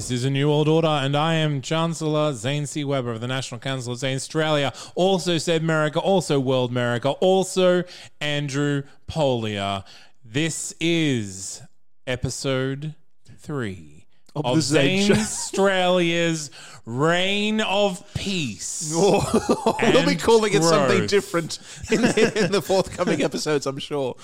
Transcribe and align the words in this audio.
This 0.00 0.10
is 0.10 0.24
a 0.24 0.30
new 0.30 0.48
world 0.48 0.66
order, 0.66 0.88
and 0.88 1.14
I 1.14 1.34
am 1.34 1.60
Chancellor 1.60 2.32
Zane 2.32 2.64
C. 2.64 2.84
Weber 2.84 3.10
of 3.10 3.20
the 3.20 3.26
National 3.26 3.60
Council 3.60 3.92
of 3.92 3.98
Zanstralia. 3.98 4.72
Also 4.94 5.36
Sebmerica, 5.36 5.98
also 5.98 6.40
World 6.40 6.70
America, 6.70 7.10
also 7.10 7.84
Andrew 8.18 8.84
Polia. 9.06 9.84
This 10.24 10.74
is 10.80 11.60
episode 12.06 12.94
three 13.36 14.06
Of 14.34 14.46
of, 14.46 14.62
Zane 14.62 15.02
Zane 15.02 15.16
Australia's 15.18 16.50
Reign 16.86 17.60
of 17.60 18.02
Peace. 18.14 18.94
We'll 18.96 20.06
be 20.06 20.16
calling 20.16 20.54
it 20.54 20.62
something 20.62 21.08
different 21.08 21.58
in 21.90 22.00
the, 22.00 22.44
in 22.46 22.52
the 22.52 22.62
forthcoming 22.62 23.22
episodes, 23.22 23.66
I'm 23.66 23.78
sure. 23.78 24.16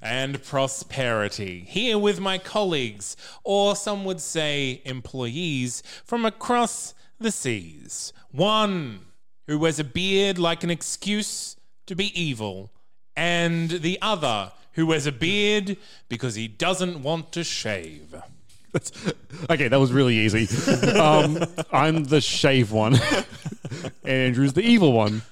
And 0.00 0.42
prosperity. 0.42 1.64
Here 1.66 1.98
with 1.98 2.20
my 2.20 2.38
colleagues, 2.38 3.16
or 3.44 3.76
some 3.76 4.04
would 4.04 4.20
say 4.20 4.82
employees, 4.84 5.82
from 6.04 6.24
across 6.24 6.94
the 7.18 7.32
seas. 7.32 8.12
One 8.30 9.00
who 9.46 9.58
wears 9.58 9.78
a 9.78 9.84
beard 9.84 10.38
like 10.38 10.62
an 10.62 10.70
excuse 10.70 11.56
to 11.86 11.94
be 11.94 12.18
evil, 12.20 12.70
and 13.16 13.70
the 13.70 13.98
other 14.00 14.52
who 14.72 14.86
wears 14.86 15.06
a 15.06 15.12
beard 15.12 15.76
because 16.08 16.36
he 16.36 16.46
doesn't 16.46 17.02
want 17.02 17.32
to 17.32 17.42
shave. 17.42 18.14
Okay, 19.50 19.68
that 19.68 19.80
was 19.80 19.92
really 19.92 20.16
easy. 20.18 20.46
Um, 20.98 21.42
I'm 21.72 22.04
the 22.04 22.20
shave 22.20 22.70
one, 22.70 22.94
and 22.94 23.84
Andrew's 24.04 24.52
the 24.52 24.60
evil 24.60 24.92
one. 24.92 25.22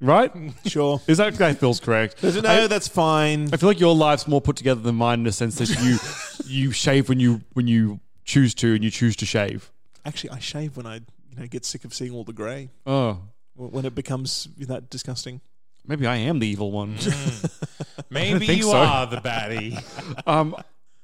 Right? 0.00 0.32
Sure. 0.66 1.00
Is 1.06 1.18
that 1.18 1.34
that 1.34 1.58
feels 1.58 1.80
correct? 1.80 2.22
No, 2.22 2.40
I, 2.44 2.66
that's 2.66 2.88
fine. 2.88 3.48
I 3.52 3.56
feel 3.56 3.68
like 3.68 3.80
your 3.80 3.94
life's 3.94 4.26
more 4.28 4.40
put 4.40 4.56
together 4.56 4.80
than 4.80 4.94
mine 4.96 5.20
in 5.20 5.24
the 5.24 5.32
sense 5.32 5.56
that 5.58 5.70
you 5.82 5.98
you 6.46 6.70
shave 6.72 7.08
when 7.08 7.20
you 7.20 7.40
when 7.54 7.66
you 7.66 8.00
choose 8.24 8.54
to, 8.56 8.74
and 8.74 8.84
you 8.84 8.90
choose 8.90 9.16
to 9.16 9.26
shave. 9.26 9.70
Actually, 10.04 10.30
I 10.30 10.38
shave 10.38 10.76
when 10.76 10.86
I 10.86 10.96
you 10.96 11.36
know 11.38 11.46
get 11.46 11.64
sick 11.64 11.84
of 11.84 11.94
seeing 11.94 12.12
all 12.12 12.24
the 12.24 12.32
grey. 12.32 12.70
Oh, 12.86 13.20
When 13.56 13.84
it 13.84 13.94
becomes 13.94 14.48
that 14.58 14.90
disgusting. 14.90 15.40
maybe 15.86 16.06
I 16.06 16.16
am 16.16 16.38
the 16.38 16.46
evil 16.46 16.70
one. 16.72 16.96
Maybe 18.10 18.46
think 18.46 18.58
you 18.58 18.70
so. 18.70 18.76
are 18.76 19.06
the 19.06 19.16
baddie. 19.18 19.82
Um, 20.26 20.56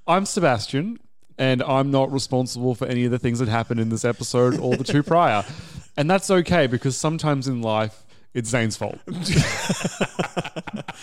I'm 0.06 0.24
Sebastian, 0.26 0.98
and 1.38 1.62
I'm 1.62 1.90
not 1.90 2.12
responsible 2.12 2.74
for 2.74 2.86
any 2.86 3.04
of 3.04 3.10
the 3.10 3.18
things 3.18 3.38
that 3.40 3.48
happened 3.48 3.80
in 3.80 3.88
this 3.90 4.04
episode 4.04 4.58
or 4.58 4.76
the 4.76 4.84
two 4.84 5.02
prior, 5.02 5.44
and 5.96 6.10
that's 6.10 6.30
okay 6.30 6.66
because 6.66 6.96
sometimes 6.96 7.46
in 7.48 7.60
life 7.62 8.03
it's 8.34 8.50
Zane's 8.50 8.76
fault. 8.76 8.98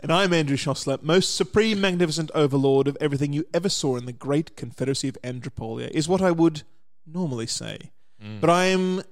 And 0.00 0.12
I'm 0.12 0.32
Andrew 0.32 0.56
Szosler, 0.56 1.02
most 1.02 1.34
supreme, 1.34 1.80
magnificent 1.80 2.30
overlord 2.32 2.86
of 2.86 2.96
everything 3.00 3.32
you 3.32 3.44
ever 3.52 3.68
saw 3.68 3.96
in 3.96 4.06
the 4.06 4.12
great 4.12 4.56
Confederacy 4.56 5.08
of 5.08 5.20
Andropolia, 5.22 5.90
is 5.90 6.08
what 6.08 6.22
I 6.22 6.30
would 6.30 6.62
normally 7.04 7.48
say. 7.48 7.90
Mm. 8.22 8.40
But 8.40 8.48
I 8.48 8.66
am 8.66 9.02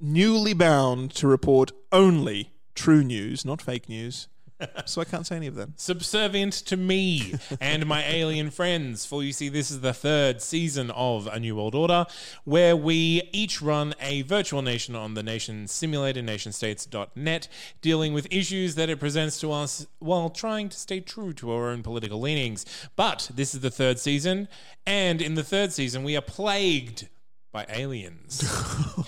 newly 0.00 0.54
bound 0.54 1.10
to 1.16 1.26
report 1.26 1.72
only 1.90 2.52
true 2.74 3.02
news, 3.02 3.44
not 3.44 3.60
fake 3.60 3.88
news. 3.88 4.28
so 4.84 5.00
I 5.00 5.04
can't 5.04 5.26
say 5.26 5.36
any 5.36 5.46
of 5.46 5.54
them. 5.54 5.74
subservient 5.76 6.52
to 6.54 6.76
me 6.76 7.34
and 7.60 7.86
my 7.86 8.04
alien 8.04 8.50
friends. 8.50 9.04
For 9.04 9.22
you 9.22 9.32
see, 9.32 9.48
this 9.48 9.70
is 9.70 9.80
the 9.80 9.92
third 9.92 10.40
season 10.40 10.90
of 10.92 11.26
A 11.26 11.38
New 11.38 11.56
World 11.56 11.74
Order, 11.74 12.06
where 12.44 12.76
we 12.76 13.28
each 13.32 13.60
run 13.60 13.94
a 14.00 14.22
virtual 14.22 14.62
nation 14.62 14.94
on 14.94 15.14
the 15.14 15.22
nation 15.22 15.66
simulator, 15.66 16.22
nationstates.net, 16.22 17.48
dealing 17.80 18.12
with 18.12 18.26
issues 18.30 18.74
that 18.76 18.88
it 18.88 18.98
presents 18.98 19.38
to 19.40 19.52
us 19.52 19.86
while 19.98 20.30
trying 20.30 20.68
to 20.68 20.76
stay 20.76 21.00
true 21.00 21.32
to 21.34 21.52
our 21.52 21.68
own 21.68 21.82
political 21.82 22.20
leanings. 22.20 22.64
But 22.96 23.30
this 23.34 23.54
is 23.54 23.60
the 23.60 23.70
third 23.70 23.98
season, 23.98 24.48
and 24.86 25.20
in 25.20 25.34
the 25.34 25.44
third 25.44 25.72
season, 25.72 26.04
we 26.04 26.16
are 26.16 26.22
plagued 26.22 27.08
by 27.56 27.64
aliens. 27.70 28.44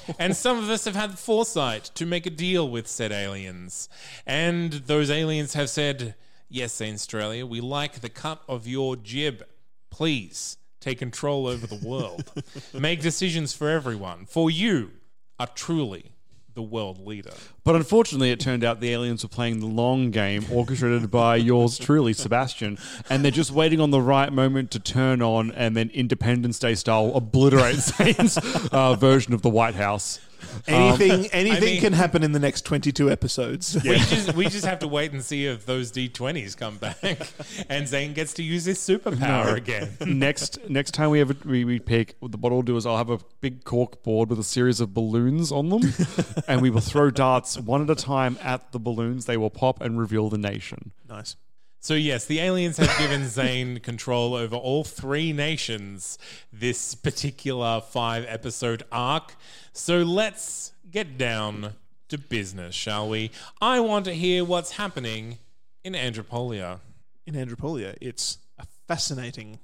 and 0.18 0.34
some 0.34 0.56
of 0.56 0.70
us 0.70 0.86
have 0.86 0.96
had 0.96 1.18
foresight 1.18 1.84
to 1.94 2.06
make 2.06 2.24
a 2.24 2.30
deal 2.30 2.66
with 2.66 2.88
said 2.88 3.12
aliens. 3.12 3.90
And 4.26 4.72
those 4.72 5.10
aliens 5.10 5.52
have 5.52 5.68
said, 5.68 6.14
Yes, 6.48 6.80
Australia, 6.80 7.44
we 7.44 7.60
like 7.60 8.00
the 8.00 8.08
cut 8.08 8.40
of 8.48 8.66
your 8.66 8.96
jib. 8.96 9.44
Please 9.90 10.56
take 10.80 10.98
control 10.98 11.46
over 11.46 11.66
the 11.66 11.86
world. 11.86 12.32
make 12.72 13.02
decisions 13.02 13.52
for 13.52 13.68
everyone. 13.68 14.24
For 14.24 14.50
you 14.50 14.92
are 15.38 15.48
truly 15.48 16.12
the 16.58 16.62
world 16.62 17.06
leader. 17.06 17.32
But 17.62 17.76
unfortunately, 17.76 18.32
it 18.32 18.40
turned 18.40 18.64
out 18.64 18.80
the 18.80 18.92
aliens 18.92 19.22
were 19.22 19.28
playing 19.28 19.60
the 19.60 19.66
long 19.66 20.10
game, 20.10 20.44
orchestrated 20.50 21.08
by 21.08 21.36
yours 21.50 21.78
truly, 21.78 22.12
Sebastian, 22.12 22.78
and 23.08 23.22
they're 23.22 23.30
just 23.30 23.52
waiting 23.52 23.80
on 23.80 23.92
the 23.92 24.02
right 24.02 24.32
moment 24.32 24.72
to 24.72 24.80
turn 24.80 25.22
on 25.22 25.52
and 25.52 25.76
then 25.76 25.88
Independence 25.90 26.58
Day 26.58 26.74
style 26.74 27.12
obliterate 27.14 27.76
Zane's 27.76 28.38
uh, 28.72 28.96
version 28.96 29.34
of 29.34 29.42
the 29.42 29.48
White 29.48 29.76
House. 29.76 30.18
Um, 30.68 30.74
anything, 30.74 31.26
anything 31.32 31.64
mean- 31.64 31.80
can 31.80 31.92
happen 31.92 32.22
in 32.22 32.32
the 32.32 32.38
next 32.38 32.62
22 32.62 33.10
episodes. 33.10 33.76
We 33.82 33.96
just 33.98 34.34
we 34.34 34.48
just 34.48 34.64
have 34.64 34.78
to 34.80 34.88
wait 34.88 35.12
and 35.12 35.22
see 35.22 35.46
if 35.46 35.66
those 35.66 35.92
D20s 35.92 36.56
come 36.56 36.76
back 36.78 36.96
and 37.68 37.88
Zane 37.88 38.12
gets 38.12 38.34
to 38.34 38.42
use 38.42 38.64
his 38.64 38.78
superpower 38.78 39.56
again. 39.56 39.96
next 40.18 40.58
next 40.68 40.92
time 40.92 41.10
we 41.10 41.20
ever 41.20 41.34
we, 41.44 41.64
we 41.64 41.78
pick, 41.78 42.16
what 42.20 42.38
we'll 42.40 42.62
do 42.62 42.76
is 42.76 42.86
I'll 42.86 42.96
have 42.96 43.10
a 43.10 43.18
big 43.40 43.64
cork 43.64 44.02
board 44.02 44.30
with 44.30 44.38
a 44.38 44.44
series 44.44 44.80
of 44.80 44.94
balloons 44.94 45.52
on 45.52 45.68
them, 45.68 45.82
and 46.48 46.60
we 46.60 46.70
will 46.70 46.80
throw 46.80 47.10
darts 47.10 47.58
one 47.58 47.82
at 47.82 47.90
a 47.90 47.94
time 47.94 48.38
at 48.42 48.72
the 48.72 48.78
balloons. 48.78 49.26
They 49.26 49.36
will 49.36 49.50
pop 49.50 49.80
and 49.80 49.98
reveal 49.98 50.28
the 50.28 50.38
nation. 50.38 50.92
Nice. 51.08 51.36
So 51.80 51.94
yes, 51.94 52.24
the 52.24 52.40
aliens 52.40 52.76
have 52.78 52.98
given 52.98 53.28
Zane 53.28 53.78
control 53.78 54.34
over 54.34 54.56
all 54.56 54.82
three 54.82 55.32
nations 55.32 56.18
this 56.52 56.94
particular 56.94 57.80
five 57.80 58.24
episode 58.28 58.82
arc. 58.90 59.36
So 59.72 60.02
let's 60.02 60.72
get 60.90 61.16
down 61.16 61.74
to 62.08 62.18
business, 62.18 62.74
shall 62.74 63.08
we? 63.08 63.30
I 63.60 63.78
want 63.80 64.06
to 64.06 64.14
hear 64.14 64.44
what's 64.44 64.72
happening 64.72 65.38
in 65.84 65.92
Andropolia. 65.92 66.80
In 67.26 67.34
Andropolia, 67.34 67.96
it's 68.00 68.38
a 68.58 68.66
fascinating, 68.88 69.60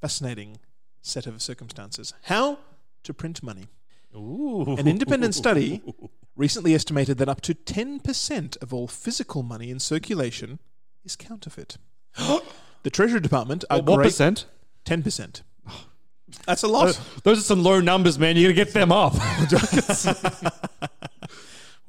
fascinating 0.00 0.58
set 1.00 1.26
of 1.26 1.40
circumstances. 1.40 2.12
How 2.22 2.58
to 3.04 3.14
print 3.14 3.42
money. 3.42 3.68
Ooh. 4.16 4.74
An 4.76 4.88
independent 4.88 5.34
study 5.42 5.80
recently 6.34 6.74
estimated 6.74 7.18
that 7.18 7.28
up 7.28 7.40
to 7.42 7.54
10% 7.54 8.60
of 8.60 8.74
all 8.74 8.88
physical 8.88 9.44
money 9.44 9.70
in 9.70 9.78
circulation 9.78 10.58
is 11.06 11.16
counterfeit. 11.16 11.78
the 12.82 12.90
Treasury 12.90 13.20
Department 13.20 13.64
are 13.70 13.80
What 13.80 13.96
great- 13.96 14.06
percent? 14.06 14.46
10%. 14.84 15.42
That's 16.46 16.62
a 16.64 16.68
lot. 16.68 17.00
Those 17.22 17.38
are 17.38 17.42
some 17.42 17.62
low 17.62 17.80
numbers, 17.80 18.18
man. 18.18 18.36
You're 18.36 18.52
gonna 18.52 18.64
get 18.64 18.74
them 18.74 18.92
up. 18.92 19.14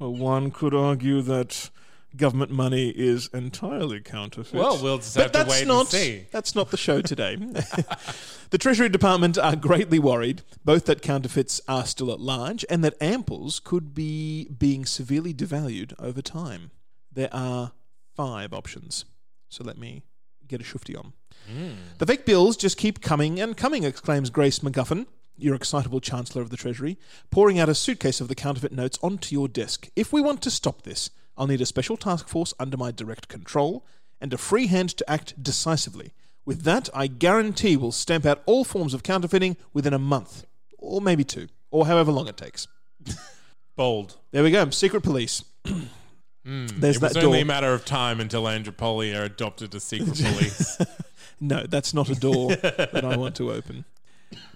Well, 0.00 0.14
one 0.14 0.52
could 0.52 0.74
argue 0.74 1.22
that 1.22 1.70
government 2.16 2.52
money 2.52 2.90
is 2.90 3.28
entirely 3.34 3.98
counterfeit. 4.00 4.54
Well, 4.54 4.80
we'll 4.80 4.98
just 4.98 5.16
But 5.16 5.22
have 5.22 5.32
to 5.32 5.38
that's 5.38 5.50
wait 5.50 5.58
and 5.62 5.68
not, 5.68 5.88
see. 5.88 6.26
That's 6.30 6.54
not 6.54 6.70
the 6.70 6.76
show 6.76 7.00
today. 7.00 7.34
the 8.50 8.58
Treasury 8.58 8.88
Department 8.88 9.36
are 9.38 9.56
greatly 9.56 9.98
worried 9.98 10.42
both 10.64 10.84
that 10.84 11.02
counterfeits 11.02 11.60
are 11.66 11.84
still 11.84 12.12
at 12.12 12.20
large 12.20 12.64
and 12.70 12.84
that 12.84 12.96
amples 13.00 13.60
could 13.62 13.92
be 13.92 14.48
being 14.56 14.86
severely 14.86 15.34
devalued 15.34 15.94
over 15.98 16.22
time. 16.22 16.70
There 17.12 17.28
are 17.32 17.72
five 18.18 18.52
options. 18.52 19.04
So 19.48 19.62
let 19.62 19.78
me 19.78 20.02
get 20.48 20.60
a 20.60 20.64
shufti 20.64 20.98
on. 20.98 21.12
Hmm. 21.48 21.74
The 21.98 22.06
fake 22.06 22.26
bills 22.26 22.56
just 22.56 22.76
keep 22.76 23.00
coming 23.00 23.38
and 23.38 23.56
coming, 23.56 23.84
exclaims 23.84 24.28
Grace 24.28 24.58
McGuffin, 24.58 25.06
your 25.36 25.54
excitable 25.54 26.00
Chancellor 26.00 26.42
of 26.42 26.50
the 26.50 26.56
Treasury, 26.56 26.98
pouring 27.30 27.60
out 27.60 27.68
a 27.68 27.76
suitcase 27.76 28.20
of 28.20 28.26
the 28.26 28.34
counterfeit 28.34 28.72
notes 28.72 28.98
onto 29.04 29.32
your 29.36 29.46
desk. 29.46 29.88
If 29.94 30.12
we 30.12 30.20
want 30.20 30.42
to 30.42 30.50
stop 30.50 30.82
this, 30.82 31.10
I'll 31.36 31.46
need 31.46 31.60
a 31.60 31.66
special 31.66 31.96
task 31.96 32.26
force 32.26 32.52
under 32.58 32.76
my 32.76 32.90
direct 32.90 33.28
control 33.28 33.86
and 34.20 34.34
a 34.34 34.38
free 34.38 34.66
hand 34.66 34.90
to 34.96 35.08
act 35.08 35.40
decisively. 35.40 36.12
With 36.44 36.62
that, 36.62 36.88
I 36.92 37.06
guarantee 37.06 37.76
we'll 37.76 37.92
stamp 37.92 38.26
out 38.26 38.42
all 38.46 38.64
forms 38.64 38.94
of 38.94 39.04
counterfeiting 39.04 39.56
within 39.72 39.94
a 39.94 39.98
month, 39.98 40.44
or 40.76 41.00
maybe 41.00 41.22
two, 41.22 41.46
or 41.70 41.86
however 41.86 42.10
long 42.10 42.26
it 42.26 42.36
takes. 42.36 42.66
Bold. 43.76 44.16
There 44.32 44.42
we 44.42 44.50
go. 44.50 44.70
Secret 44.70 45.02
police. 45.02 45.44
There's 46.48 46.70
Hmm. 46.70 46.84
it 46.84 46.84
was 47.02 47.12
that 47.12 47.24
only 47.24 47.38
door. 47.38 47.42
a 47.42 47.46
matter 47.46 47.72
of 47.74 47.84
time 47.84 48.20
until 48.20 48.44
Andropolia 48.44 49.22
adopted 49.24 49.74
a 49.74 49.80
secret 49.80 50.16
police. 50.24 50.78
No, 51.40 51.66
that's 51.66 51.92
not 51.92 52.08
a 52.08 52.14
door 52.14 52.56
that 52.56 53.04
I 53.04 53.16
want 53.16 53.36
to 53.36 53.52
open. 53.52 53.84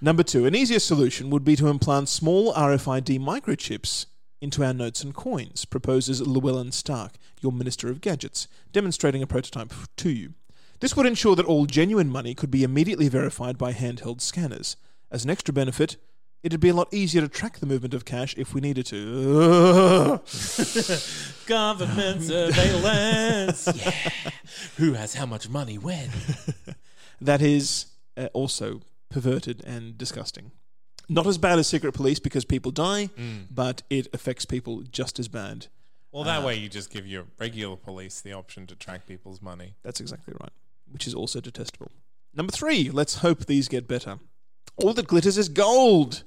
Number 0.01 0.23
two, 0.23 0.47
an 0.47 0.55
easier 0.55 0.79
solution 0.81 1.31
would 1.31 1.45
be 1.45 1.55
to 1.57 1.69
implant 1.69 2.09
small 2.09 2.53
RFID 2.55 3.19
microchips 3.21 4.07
into 4.41 4.65
our 4.65 4.73
notes 4.75 5.05
and 5.05 5.15
coins, 5.15 5.65
proposes 5.65 6.21
Llewellyn 6.21 6.73
Stark, 6.73 7.13
your 7.41 7.53
Minister 7.53 7.89
of 7.89 8.01
Gadgets, 8.01 8.49
demonstrating 8.73 9.23
a 9.23 9.27
prototype 9.27 9.73
to 9.99 10.11
you. 10.11 10.35
This 10.81 10.97
would 10.97 11.07
ensure 11.07 11.37
that 11.37 11.47
all 11.47 11.67
genuine 11.67 12.11
money 12.11 12.35
could 12.35 12.51
be 12.51 12.65
immediately 12.65 13.09
verified 13.09 13.57
by 13.57 13.73
handheld 13.73 14.21
scanners. 14.21 14.77
As 15.13 15.25
an 15.25 15.31
extra 15.31 15.55
benefit, 15.55 15.97
it'd 16.43 16.61
be 16.61 16.69
a 16.69 16.75
lot 16.75 16.93
easier 16.93 17.21
to 17.23 17.29
track 17.29 17.59
the 17.59 17.67
movement 17.67 17.95
of 17.95 18.05
cash 18.05 18.35
if 18.37 18.55
we 18.55 18.61
needed 18.61 18.87
to. 18.87 20.21
Government 21.47 22.23
surveillance. 22.23 23.69
yeah. 23.75 24.31
Who 24.77 24.95
has 24.95 25.15
how 25.15 25.27
much 25.27 25.49
money 25.49 25.79
when? 25.79 26.11
that 27.21 27.41
is 27.41 27.87
uh, 28.17 28.29
also 28.33 28.81
perverted 29.11 29.63
and 29.65 29.97
disgusting. 29.97 30.51
Not 31.09 31.27
as 31.27 31.39
bad 31.39 31.59
as 31.59 31.67
secret 31.67 31.93
police 31.93 32.19
because 32.19 32.45
people 32.45 32.71
die, 32.71 33.11
but 33.51 33.83
it 33.91 34.07
affects 34.15 34.45
people 34.45 34.83
just 34.83 35.19
as 35.19 35.29
bad. 35.29 35.67
Well, 36.13 36.25
that 36.25 36.43
way 36.43 36.57
you 36.57 36.69
just 36.69 36.91
give 36.91 37.07
your 37.07 37.25
regular 37.39 37.77
police 37.77 38.21
the 38.21 38.33
option 38.33 38.67
to 38.69 38.77
track 38.77 39.07
people's 39.07 39.43
money. 39.43 39.75
That's 39.83 40.01
exactly 40.01 40.35
right, 40.41 40.53
which 40.91 41.07
is 41.07 41.15
also 41.15 41.41
detestable. 41.41 41.91
Number 42.35 42.53
three, 42.53 42.89
let's 42.91 43.17
hope 43.17 43.47
these 43.47 43.69
get 43.69 43.89
better. 43.89 44.21
All 44.77 44.95
that 44.95 45.07
glitters 45.07 45.37
is 45.37 45.49
gold. 45.49 46.23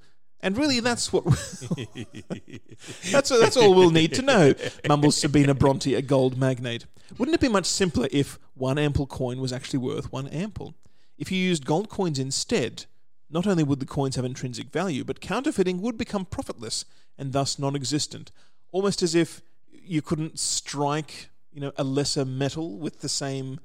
And 0.45 0.56
really, 0.59 0.80
that's 0.80 1.12
what 1.12 1.25
that's 3.12 3.30
that's 3.30 3.57
all 3.57 3.74
we'll 3.74 3.89
need 3.89 4.13
to 4.13 4.21
know. 4.21 4.53
Mumbles 4.88 5.18
Sabina 5.18 5.56
Bronte, 5.56 5.95
a 5.95 6.03
gold 6.03 6.38
magnate. 6.38 6.86
Wouldn't 7.18 7.33
it 7.33 7.42
be 7.42 7.50
much 7.50 7.65
simpler 7.65 8.07
if 8.12 8.38
one 8.53 8.77
ample 8.77 9.07
coin 9.07 9.42
was 9.42 9.51
actually 9.51 9.80
worth 9.80 10.12
one 10.12 10.27
ample? 10.27 10.75
If 11.18 11.31
you 11.31 11.39
used 11.39 11.65
gold 11.65 11.89
coins 11.89 12.19
instead, 12.19 12.86
not 13.27 13.47
only 13.47 13.63
would 13.63 13.80
the 13.80 13.88
coins 13.88 14.18
have 14.18 14.25
intrinsic 14.25 14.71
value, 14.71 15.03
but 15.03 15.19
counterfeiting 15.19 15.81
would 15.81 15.97
become 15.97 16.25
profitless 16.25 16.86
and 17.18 17.33
thus 17.33 17.57
non-existent. 17.57 18.30
Almost 18.71 19.01
as 19.01 19.15
if 19.15 19.41
you 19.71 20.03
couldn't 20.03 20.38
strike, 20.38 21.31
you 21.51 21.59
know, 21.59 21.71
a 21.75 21.83
lesser 21.83 22.24
metal 22.24 22.77
with 22.77 23.01
the 23.01 23.09
same 23.09 23.59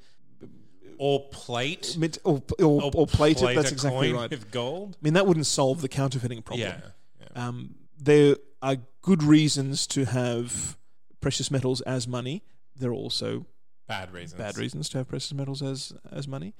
Or 1.02 1.29
plate. 1.31 1.97
mit- 1.99 2.19
or, 2.25 2.43
or, 2.58 2.91
or, 2.94 3.06
plate 3.06 3.41
it. 3.41 3.55
That's 3.55 3.73
exactly 3.73 4.12
right. 4.12 4.29
With 4.29 4.50
gold. 4.50 4.99
I 5.00 5.02
mean, 5.02 5.14
that 5.14 5.26
wouldn't 5.26 5.47
solve 5.47 5.81
the 5.81 5.88
counterfeiting 5.88 6.43
problem. 6.43 6.69
Yeah. 6.69 6.81
yeah. 7.20 7.49
Um, 7.49 7.75
there 7.99 8.37
are 8.61 8.76
good 9.00 9.23
reasons 9.23 9.87
to 9.88 10.05
have 10.05 10.76
precious 11.23 11.50
metals 11.50 11.81
as 11.82 12.06
money. 12.06 12.43
There 12.76 12.91
are 12.91 12.94
also 12.94 13.47
Bad 13.88 14.12
reasons. 14.12 14.38
bad 14.38 14.58
reasons 14.58 14.91
to 14.91 14.99
have 14.99 15.08
precious 15.08 15.32
metals 15.32 15.62
as 15.62 15.93
as 16.12 16.29
money. 16.29 16.55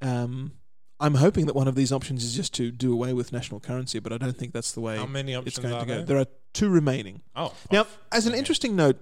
Um, 0.00 0.52
I'm 1.00 1.14
hoping 1.14 1.46
that 1.46 1.54
one 1.56 1.66
of 1.66 1.74
these 1.74 1.92
options 1.92 2.22
is 2.24 2.36
just 2.36 2.54
to 2.54 2.70
do 2.70 2.92
away 2.92 3.12
with 3.14 3.32
national 3.32 3.58
currency, 3.58 3.98
but 3.98 4.12
I 4.12 4.18
don't 4.18 4.36
think 4.36 4.52
that's 4.52 4.72
the 4.72 4.80
way 4.80 4.96
How 4.96 5.06
many 5.06 5.32
it's 5.32 5.58
options 5.58 5.58
going 5.58 5.74
are 5.74 5.80
to 5.80 5.86
go. 5.86 5.94
there? 5.96 6.04
There 6.04 6.18
are 6.18 6.26
two 6.52 6.68
remaining. 6.68 7.22
Oh. 7.34 7.52
Now, 7.72 7.82
oh, 7.82 7.86
as 8.12 8.26
an 8.26 8.32
okay. 8.32 8.38
interesting 8.38 8.76
note, 8.76 8.98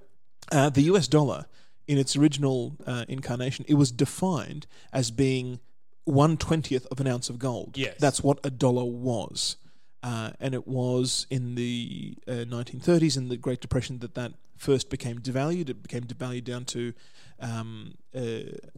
uh, 0.53 0.71
the 0.71 0.83
US 0.83 1.07
dollar, 1.09 1.47
in 1.89 1.99
its 1.99 2.15
original 2.17 2.77
uh, 2.87 3.05
incarnation, 3.09 3.65
it 3.69 3.75
was 3.75 3.91
defined 3.91 4.67
as 4.93 5.11
being 5.11 5.59
one 6.05 6.37
twentieth 6.37 6.87
of 6.93 7.01
an 7.01 7.07
ounce 7.09 7.29
of 7.29 7.39
gold. 7.39 7.77
Yes. 7.77 7.97
That's 7.99 8.23
what 8.23 8.39
a 8.45 8.51
dollar 8.51 8.85
was. 8.85 9.57
Uh, 10.03 10.31
and 10.39 10.55
it 10.55 10.69
was 10.69 11.27
in 11.29 11.57
the 11.57 12.17
uh, 12.29 12.31
1930s 12.47 13.17
in 13.17 13.29
the 13.29 13.37
Great 13.37 13.61
Depression 13.61 13.99
that 13.99 14.15
that 14.15 14.33
first 14.57 14.91
became 14.91 15.19
devalued. 15.19 15.69
It 15.69 15.83
became 15.83 16.05
devalued 16.05 16.45
down 16.45 16.65
to 16.67 16.93
um, 17.41 17.95
uh, 18.15 18.21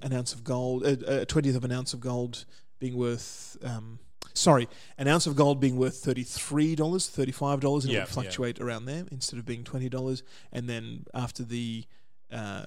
an 0.03 0.13
ounce 0.15 0.33
of 0.33 0.45
gold, 0.45 0.83
uh, 0.85 0.97
a 1.07 1.27
twentieth 1.27 1.57
of 1.57 1.65
an 1.65 1.73
ounce 1.73 1.93
of 1.93 2.01
gold 2.01 2.47
being 2.79 2.97
worth. 2.97 3.57
Um, 3.63 3.99
sorry, 4.33 4.67
an 4.97 5.09
ounce 5.09 5.27
of 5.27 5.37
gold 5.37 5.61
being 5.61 5.77
worth 5.77 5.97
thirty-three 6.03 6.75
dollars, 6.75 7.09
thirty-five 7.09 7.61
dollars, 7.61 7.85
and 7.85 7.93
Yeah, 7.93 7.99
it 7.99 8.03
would 8.03 8.09
yeah. 8.09 8.15
fluctuate 8.15 8.61
around 8.61 8.87
there 8.87 9.05
instead 9.11 9.39
of 9.39 9.45
being 9.45 9.63
twenty 9.63 9.89
dollars. 9.91 10.23
And 10.53 10.69
then 10.71 11.05
after 11.15 11.43
the 11.45 11.85
uh, 12.33 12.65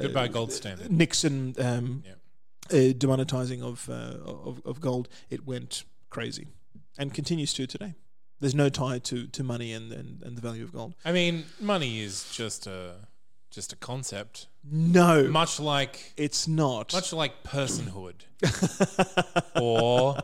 Goodbye, 0.00 0.24
uh, 0.24 0.28
gold 0.28 0.52
standard. 0.52 0.90
Nixon 0.92 1.54
um, 1.58 2.02
Yeah. 2.06 2.12
uh, 2.70 2.92
demonetizing 2.92 3.62
of, 3.62 3.88
uh, 3.88 4.18
of 4.24 4.60
of 4.64 4.80
gold, 4.80 5.08
it 5.30 5.46
went 5.46 5.84
crazy, 6.10 6.46
and 6.98 7.12
continues 7.14 7.52
to 7.54 7.66
today. 7.66 7.94
There's 8.40 8.54
no 8.54 8.68
tie 8.68 8.98
to, 8.98 9.26
to 9.28 9.42
money 9.42 9.72
and, 9.72 9.90
and, 9.92 10.22
and 10.22 10.36
the 10.36 10.42
value 10.42 10.62
of 10.62 10.70
gold. 10.72 10.94
I 11.06 11.12
mean, 11.12 11.46
money 11.58 12.00
is 12.00 12.30
just 12.32 12.66
a 12.66 12.96
just 13.50 13.72
a 13.72 13.76
concept. 13.76 14.48
No, 14.62 15.28
Much 15.28 15.58
like 15.58 16.12
it's 16.18 16.46
not. 16.46 16.92
much 16.92 17.12
like 17.14 17.42
personhood 17.44 18.26
or 19.60 20.16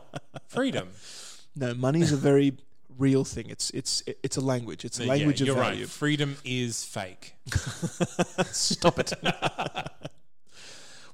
freedom. 0.47 0.89
no, 1.55 1.73
money 1.73 2.01
is 2.01 2.11
a 2.11 2.17
very 2.17 2.57
real 2.97 3.23
thing. 3.25 3.49
It's 3.49 3.69
it's 3.71 4.03
it's 4.23 4.37
a 4.37 4.41
language. 4.41 4.85
It's 4.85 4.99
a 4.99 5.03
Yeah, 5.03 5.09
language 5.09 5.41
you're 5.41 5.51
of 5.51 5.57
value. 5.63 5.81
right. 5.81 5.89
Freedom 5.89 6.37
is 6.45 6.83
fake. 6.83 7.35
Stop 8.51 8.99
it. 8.99 9.13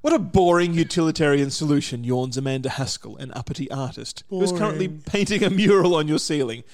What 0.02 0.14
a 0.14 0.18
boring 0.18 0.72
utilitarian 0.72 1.50
solution, 1.50 2.04
yawns 2.04 2.38
Amanda 2.38 2.70
Haskell, 2.70 3.18
an 3.18 3.30
uppity 3.32 3.70
artist, 3.70 4.24
who 4.30 4.40
is 4.42 4.50
currently 4.50 4.88
painting 4.88 5.44
a 5.44 5.50
mural 5.50 5.94
on 5.94 6.08
your 6.08 6.18
ceiling. 6.18 6.64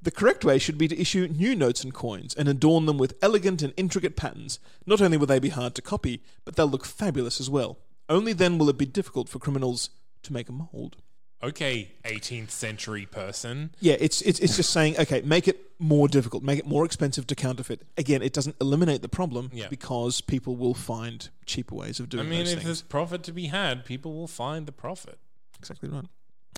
The 0.00 0.10
correct 0.10 0.42
way 0.42 0.58
should 0.58 0.78
be 0.78 0.88
to 0.88 0.98
issue 0.98 1.28
new 1.28 1.54
notes 1.54 1.84
and 1.84 1.92
coins 1.92 2.32
and 2.34 2.48
adorn 2.48 2.86
them 2.86 2.96
with 2.96 3.14
elegant 3.20 3.60
and 3.60 3.74
intricate 3.76 4.16
patterns. 4.16 4.58
Not 4.86 5.02
only 5.02 5.18
will 5.18 5.26
they 5.26 5.38
be 5.38 5.50
hard 5.50 5.74
to 5.74 5.82
copy, 5.82 6.22
but 6.46 6.56
they'll 6.56 6.66
look 6.66 6.86
fabulous 6.86 7.40
as 7.40 7.50
well. 7.50 7.76
Only 8.08 8.32
then 8.32 8.56
will 8.56 8.70
it 8.70 8.78
be 8.78 8.86
difficult 8.86 9.28
for 9.28 9.38
criminals 9.38 9.90
to 10.22 10.32
make 10.32 10.48
a 10.48 10.52
mold. 10.52 10.96
Okay, 11.42 11.90
18th 12.04 12.50
century 12.50 13.04
person. 13.06 13.74
Yeah, 13.80 13.96
it's 13.98 14.22
it's 14.22 14.38
it's 14.38 14.56
just 14.56 14.70
saying, 14.70 14.96
okay, 14.98 15.22
make 15.22 15.48
it 15.48 15.58
more 15.80 16.06
difficult, 16.06 16.44
make 16.44 16.60
it 16.60 16.66
more 16.66 16.84
expensive 16.84 17.26
to 17.26 17.34
counterfeit. 17.34 17.82
Again, 17.98 18.22
it 18.22 18.32
doesn't 18.32 18.54
eliminate 18.60 19.02
the 19.02 19.08
problem 19.08 19.50
Yeah. 19.52 19.66
because 19.68 20.20
people 20.20 20.54
will 20.54 20.74
find 20.74 21.28
cheaper 21.44 21.74
ways 21.74 21.98
of 21.98 22.08
doing 22.08 22.26
I 22.26 22.30
mean, 22.30 22.40
if 22.42 22.48
things. 22.50 22.64
there's 22.64 22.82
profit 22.82 23.24
to 23.24 23.32
be 23.32 23.46
had, 23.46 23.84
people 23.84 24.14
will 24.14 24.28
find 24.28 24.66
the 24.66 24.72
profit. 24.72 25.18
Exactly 25.58 25.88
right. 25.88 26.04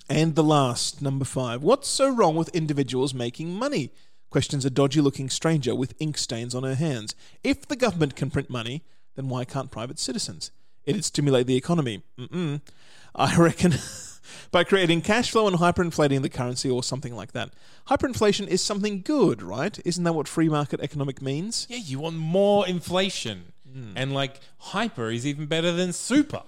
And 0.07 0.35
the 0.35 0.43
last, 0.43 1.01
number 1.01 1.25
five. 1.25 1.63
What's 1.63 1.87
so 1.87 2.07
wrong 2.13 2.35
with 2.35 2.49
individuals 2.49 3.13
making 3.15 3.53
money? 3.55 3.91
Questions 4.29 4.65
a 4.65 4.69
dodgy 4.69 5.01
looking 5.01 5.29
stranger 5.29 5.73
with 5.73 5.95
ink 5.99 6.17
stains 6.17 6.53
on 6.53 6.63
her 6.63 6.75
hands. 6.75 7.15
If 7.43 7.67
the 7.67 7.75
government 7.75 8.15
can 8.15 8.29
print 8.29 8.49
money, 8.51 8.83
then 9.15 9.29
why 9.29 9.45
can't 9.45 9.71
private 9.71 9.97
citizens? 9.97 10.51
It'd 10.83 11.05
stimulate 11.05 11.47
the 11.47 11.55
economy. 11.55 12.03
Mm-mm. 12.19 12.61
I 13.15 13.35
reckon 13.37 13.73
by 14.51 14.63
creating 14.63 15.01
cash 15.01 15.31
flow 15.31 15.47
and 15.47 15.57
hyperinflating 15.57 16.21
the 16.21 16.29
currency 16.29 16.69
or 16.69 16.83
something 16.83 17.15
like 17.15 17.31
that. 17.33 17.51
Hyperinflation 17.89 18.47
is 18.47 18.61
something 18.61 19.01
good, 19.01 19.41
right? 19.41 19.77
Isn't 19.85 20.03
that 20.03 20.13
what 20.13 20.27
free 20.27 20.49
market 20.49 20.79
economic 20.81 21.21
means? 21.21 21.67
Yeah, 21.69 21.77
you 21.77 21.99
want 21.99 22.15
more 22.17 22.67
inflation. 22.67 23.53
Hmm. 23.71 23.93
And 23.95 24.13
like 24.13 24.39
hyper 24.57 25.09
is 25.11 25.25
even 25.27 25.45
better 25.47 25.71
than 25.71 25.93
super. 25.93 26.43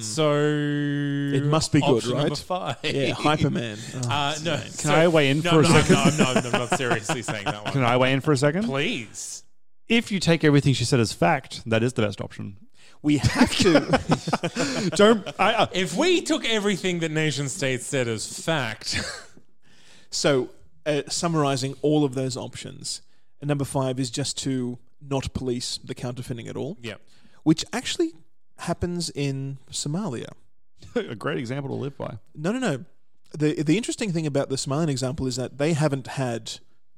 So 0.00 0.34
it 0.34 1.44
must 1.44 1.70
be 1.72 1.80
good, 1.80 2.04
Number 2.04 2.28
right? 2.30 2.36
five. 2.38 2.76
Yeah, 2.82 3.12
Hyperman. 3.14 3.78
Oh, 4.06 4.10
Uh, 4.10 4.34
no, 4.42 4.60
Can 4.78 4.90
I 4.90 5.06
weigh 5.06 5.30
in 5.30 5.38
no, 5.40 5.50
for 5.50 5.60
a 5.60 5.62
no, 5.62 5.68
second? 5.68 6.18
No, 6.18 6.32
no, 6.32 6.40
no, 6.40 6.46
I'm 6.48 6.52
not 6.68 6.76
seriously 6.76 7.22
saying 7.22 7.44
that 7.44 7.62
one. 7.64 7.72
Can 7.74 7.84
I 7.84 7.96
weigh 7.96 8.12
in 8.12 8.20
for 8.20 8.32
a 8.32 8.36
second? 8.36 8.64
Please. 8.64 9.44
If 9.88 10.10
you 10.10 10.18
take 10.18 10.42
everything 10.42 10.74
she 10.74 10.84
said 10.84 10.98
as 10.98 11.12
fact, 11.12 11.62
that 11.64 11.84
is 11.84 11.92
the 11.92 12.02
best 12.02 12.20
option. 12.20 12.56
We 13.02 13.18
have 13.18 13.54
to. 13.56 14.90
Don't. 14.96 15.26
I, 15.38 15.54
uh, 15.54 15.66
If 15.72 15.96
we 15.96 16.20
took 16.22 16.44
everything 16.44 17.00
that 17.00 17.10
nation 17.10 17.48
states 17.48 17.86
said 17.86 18.08
as 18.08 18.40
fact, 18.40 19.00
So, 20.10 20.50
uh, 20.86 21.02
summarizing 21.08 21.74
all 21.82 22.04
of 22.04 22.14
those 22.14 22.36
options, 22.36 23.02
number 23.42 23.64
five 23.64 24.00
is 24.00 24.10
just 24.10 24.38
to 24.38 24.78
not 25.00 25.32
police 25.34 25.78
the 25.84 25.94
counterfeiting 25.94 26.48
at 26.48 26.56
all, 26.56 26.78
yeah, 26.82 26.94
which 27.42 27.64
actually 27.72 28.12
happens 28.58 29.10
in 29.10 29.58
Somalia. 29.70 30.28
a 30.94 31.14
great 31.14 31.38
example 31.38 31.76
to 31.76 31.80
live 31.80 31.96
by. 31.96 32.18
No, 32.34 32.52
no, 32.52 32.58
no. 32.58 32.84
The 33.36 33.62
the 33.62 33.76
interesting 33.76 34.12
thing 34.12 34.26
about 34.26 34.48
the 34.48 34.56
Somalian 34.56 34.88
example 34.88 35.26
is 35.26 35.36
that 35.36 35.58
they 35.58 35.74
haven't 35.74 36.06
had 36.06 36.52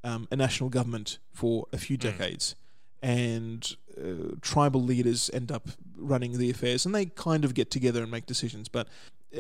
um, 0.05 0.29
a 0.31 0.37
national 0.37 0.71
government 0.71 1.19
for 1.33 1.67
a 1.73 1.79
few 1.79 1.97
decades, 1.97 2.55
and 3.03 3.77
uh, 4.03 4.35
tribal 4.41 4.83
leaders 4.83 5.31
end 5.33 5.51
up 5.53 5.69
running 5.97 6.39
the 6.39 6.51
affairs, 6.51 6.87
and 6.87 6.95
they 6.95 7.07
kind 7.07 7.45
of 7.45 7.55
get 7.55 7.71
together 7.71 8.03
and 8.03 8.11
make 8.11 8.27
decisions, 8.27 8.69
but 8.69 8.89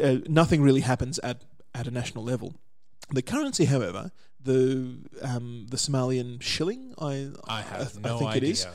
uh, 0.02 0.16
nothing 0.28 0.62
really 0.62 0.80
happens 0.82 1.18
at 1.20 1.42
at 1.74 1.86
a 1.86 1.90
national 1.90 2.24
level. 2.24 2.54
The 3.12 3.22
currency, 3.22 3.64
however, 3.64 4.10
the 4.42 4.98
um, 5.22 5.66
the 5.70 5.76
Somalian 5.76 6.40
shilling, 6.42 6.94
I 6.98 7.30
I 7.48 7.62
have 7.62 7.92
th- 7.92 8.04
no 8.04 8.18
think 8.18 8.30
idea. 8.30 8.48
it 8.48 8.52
is. 8.52 8.66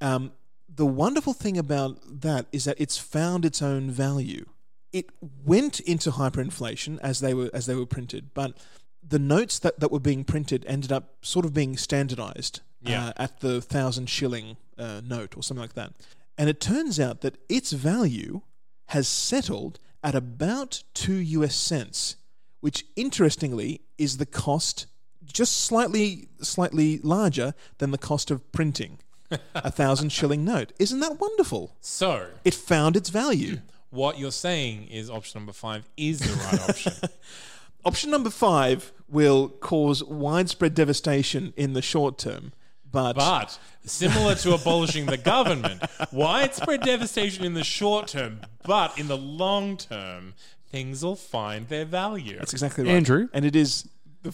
Um, 0.00 0.32
the 0.74 0.86
wonderful 0.86 1.32
thing 1.34 1.58
about 1.58 1.98
that 2.22 2.46
is 2.52 2.64
that 2.64 2.76
it's 2.80 2.96
found 2.98 3.44
its 3.44 3.60
own 3.62 3.90
value. 3.90 4.46
It 4.92 5.10
went 5.44 5.80
into 5.80 6.10
hyperinflation 6.10 6.98
as 7.02 7.20
they 7.20 7.34
were 7.34 7.50
as 7.52 7.66
they 7.66 7.74
were 7.74 7.86
printed, 7.86 8.30
but 8.34 8.56
the 9.06 9.18
notes 9.18 9.58
that, 9.58 9.80
that 9.80 9.90
were 9.90 10.00
being 10.00 10.24
printed 10.24 10.64
ended 10.66 10.92
up 10.92 11.14
sort 11.22 11.44
of 11.44 11.52
being 11.52 11.76
standardized 11.76 12.60
Yeah. 12.80 13.08
uh, 13.08 13.12
at 13.16 13.40
the 13.40 13.60
thousand 13.60 14.08
shilling 14.08 14.56
uh, 14.82 15.00
note 15.04 15.36
or 15.36 15.42
something 15.42 15.62
like 15.62 15.74
that. 15.74 15.92
And 16.36 16.48
it 16.48 16.60
turns 16.60 16.98
out 16.98 17.20
that 17.20 17.36
its 17.48 17.72
value 17.72 18.40
has 18.86 19.06
settled 19.08 19.78
at 20.02 20.14
about 20.14 20.82
two 20.94 21.14
US 21.14 21.54
cents, 21.54 22.16
which 22.60 22.84
interestingly 22.96 23.82
is 23.98 24.16
the 24.16 24.26
cost 24.26 24.86
just 25.24 25.56
slightly 25.60 26.28
slightly 26.40 26.98
larger 26.98 27.54
than 27.78 27.90
the 27.90 27.98
cost 27.98 28.30
of 28.30 28.50
printing 28.52 28.98
a 29.54 29.70
thousand 29.80 30.10
shilling 30.10 30.44
note. 30.44 30.72
Isn't 30.78 31.00
that 31.00 31.20
wonderful? 31.20 31.76
So, 31.80 32.26
It 32.44 32.54
found 32.54 32.96
its 32.96 33.08
value. 33.08 33.58
what 33.90 34.18
you're 34.18 34.32
saying 34.32 34.88
is 34.88 35.08
option 35.08 35.38
number 35.40 35.52
five 35.52 35.88
is 35.96 36.18
the 36.20 36.34
right 36.44 36.68
option. 36.68 36.92
Option 37.84 38.10
number 38.12 38.30
five 38.30 38.92
will 39.08 39.48
cause 39.48 40.04
widespread 40.04 40.72
devastation 40.72 41.52
in 41.56 41.72
the 41.72 41.82
short 41.82 42.16
term, 42.16 42.52
but, 42.92 43.14
But 43.14 43.58
similar 43.84 44.34
to 44.36 44.54
abolishing 44.54 45.06
the 45.06 45.16
government, 45.16 45.82
widespread 46.12 46.82
devastation 46.82 47.44
in 47.44 47.54
the 47.54 47.64
short 47.64 48.06
term, 48.08 48.40
but 48.64 48.98
in 48.98 49.08
the 49.08 49.16
long 49.16 49.76
term, 49.76 50.34
things 50.70 51.02
will 51.04 51.16
find 51.16 51.68
their 51.68 51.84
value. 51.84 52.38
that's 52.38 52.52
exactly 52.52 52.84
right. 52.84 52.92
Andrew? 52.92 53.28
and 53.32 53.44
it 53.44 53.56
is 53.56 53.88
the, 54.22 54.32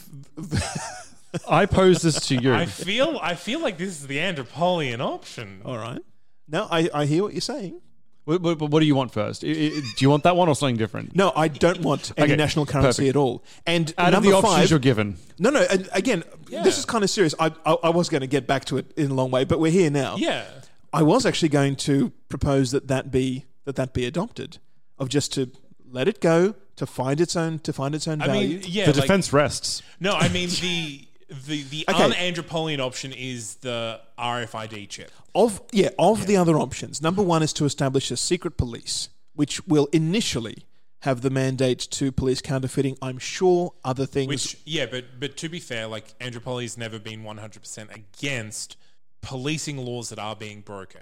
I 1.48 1.66
pose 1.66 2.02
this 2.02 2.26
to 2.28 2.36
you. 2.36 2.54
I 2.54 2.66
feel 2.66 3.18
I 3.22 3.34
feel 3.34 3.60
like 3.60 3.78
this 3.78 3.88
is 3.90 4.06
the 4.06 4.18
Andropolian 4.18 5.00
option. 5.00 5.62
all 5.64 5.76
right. 5.78 6.00
No, 6.48 6.66
I, 6.70 6.88
I 6.94 7.04
hear 7.06 7.22
what 7.22 7.32
you're 7.34 7.40
saying. 7.42 7.80
what, 8.24 8.40
what, 8.40 8.58
what 8.60 8.80
do 8.80 8.86
you 8.86 8.94
want 8.94 9.12
first? 9.12 9.44
I- 9.44 9.48
I- 9.48 9.52
Do 9.52 9.98
you 9.98 10.08
want 10.10 10.22
that 10.24 10.36
one 10.36 10.48
or 10.48 10.54
something 10.54 10.76
different? 10.78 11.14
No, 11.14 11.32
I 11.36 11.48
don't 11.48 11.80
want 11.82 12.12
any 12.16 12.32
Okay, 12.32 12.36
national 12.36 12.64
currency 12.66 13.02
perfect. 13.02 13.08
at 13.10 13.16
all. 13.16 13.44
And 13.66 13.92
Out 13.98 14.08
of 14.08 14.12
number 14.14 14.30
the 14.30 14.36
options 14.36 14.54
five, 14.54 14.70
you're 14.70 14.78
given, 14.78 15.18
no, 15.38 15.50
no. 15.50 15.66
Again, 15.92 16.24
Yeah. 16.50 16.62
this 16.62 16.78
is 16.78 16.84
kind 16.84 17.04
of 17.04 17.10
serious. 17.10 17.34
I, 17.38 17.52
I, 17.66 17.72
I 17.84 17.88
was 17.90 18.08
going 18.08 18.20
to 18.22 18.26
get 18.26 18.46
back 18.46 18.64
to 18.66 18.76
it 18.78 18.92
in 18.96 19.10
a 19.10 19.14
long 19.14 19.30
way, 19.30 19.44
but 19.44 19.60
we're 19.60 19.70
here 19.72 19.90
now. 19.90 20.16
Yeah. 20.16 20.44
I 20.92 21.02
was 21.02 21.26
actually 21.26 21.50
going 21.50 21.76
to 21.76 22.10
propose 22.28 22.70
that 22.70 22.88
that 22.88 23.10
be 23.10 23.44
that 23.64 23.76
that 23.76 23.92
be 23.92 24.06
adopted, 24.06 24.58
of 24.98 25.08
just 25.10 25.32
to 25.34 25.50
let 25.90 26.08
it 26.08 26.20
go 26.20 26.54
to 26.76 26.86
find 26.86 27.20
its 27.20 27.36
own 27.36 27.58
to 27.60 27.72
find 27.72 27.94
its 27.94 28.08
own 28.08 28.22
I 28.22 28.26
value. 28.26 28.58
mean, 28.60 28.62
yeah. 28.66 28.86
the 28.86 28.92
like- 28.92 29.02
defense 29.02 29.32
rests. 29.32 29.82
no, 30.00 30.12
I 30.14 30.28
mean 30.28 30.48
the 30.48 31.06
the 31.46 31.62
the 31.64 31.84
Okay. 31.90 32.02
un-Andropolian 32.04 32.78
option 32.80 33.12
is 33.12 33.56
the 33.56 34.00
RFID 34.18 34.88
chip. 34.88 35.10
Of 35.34 35.60
yeah, 35.72 35.90
of 35.98 36.26
the 36.26 36.36
other 36.38 36.56
options, 36.56 37.02
number 37.02 37.22
one 37.22 37.42
is 37.42 37.52
to 37.54 37.64
establish 37.66 38.10
a 38.10 38.16
secret 38.16 38.56
police, 38.56 39.10
which 39.34 39.66
will 39.66 39.88
initially 39.92 40.64
have 41.00 41.20
the 41.20 41.30
mandate 41.30 41.78
to 41.78 42.10
police 42.10 42.40
counterfeiting. 42.40 42.98
I'm 43.00 43.18
sure 43.18 43.72
other 43.84 44.06
things. 44.06 44.28
Which 44.28 44.56
yeah, 44.64 44.86
but 44.86 45.20
but 45.20 45.36
to 45.38 45.48
be 45.48 45.60
fair, 45.60 45.86
like 45.86 46.14
Andropoly's 46.20 46.76
never 46.76 46.98
been 46.98 47.22
one 47.24 47.38
hundred 47.38 47.60
percent 47.60 47.90
against 47.94 48.76
policing 49.20 49.78
laws 49.78 50.08
that 50.10 50.18
are 50.18 50.36
being 50.36 50.60
broken. 50.60 51.00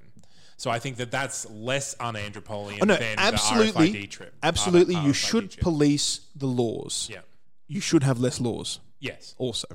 So 0.58 0.70
I 0.70 0.78
think 0.78 0.96
that 0.96 1.10
that's 1.10 1.48
less 1.50 1.94
un-Andropolian 2.00 2.78
oh 2.80 2.86
no, 2.86 2.96
than 2.96 3.18
absolutely, 3.18 3.90
the 3.90 4.06
RFID 4.06 4.10
chip. 4.10 4.34
absolutely, 4.42 4.94
R- 4.96 5.06
you 5.06 5.12
should 5.12 5.50
chip. 5.50 5.62
police 5.62 6.20
the 6.34 6.46
laws. 6.46 7.08
Yeah. 7.12 7.20
You 7.68 7.80
should 7.80 8.02
have 8.04 8.18
less 8.18 8.40
laws. 8.40 8.80
Yes. 8.98 9.34
also. 9.36 9.68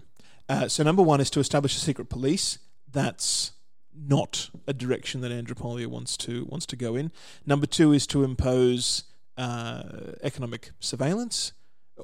Uh, 0.49 0.67
so 0.67 0.83
number 0.83 1.03
one 1.03 1.21
is 1.21 1.29
to 1.29 1.39
establish 1.39 1.75
a 1.75 1.79
secret 1.79 2.09
police. 2.09 2.57
That's 2.91 3.51
not 3.95 4.49
a 4.65 4.73
direction 4.73 5.21
that 5.21 5.31
Andropolia 5.31 5.85
wants 5.85 6.17
to 6.17 6.45
wants 6.45 6.65
to 6.67 6.75
go 6.75 6.95
in. 6.95 7.11
Number 7.45 7.67
two 7.67 7.93
is 7.93 8.07
to 8.07 8.23
impose 8.23 9.03
uh, 9.37 9.83
economic 10.23 10.71
surveillance, 10.79 11.53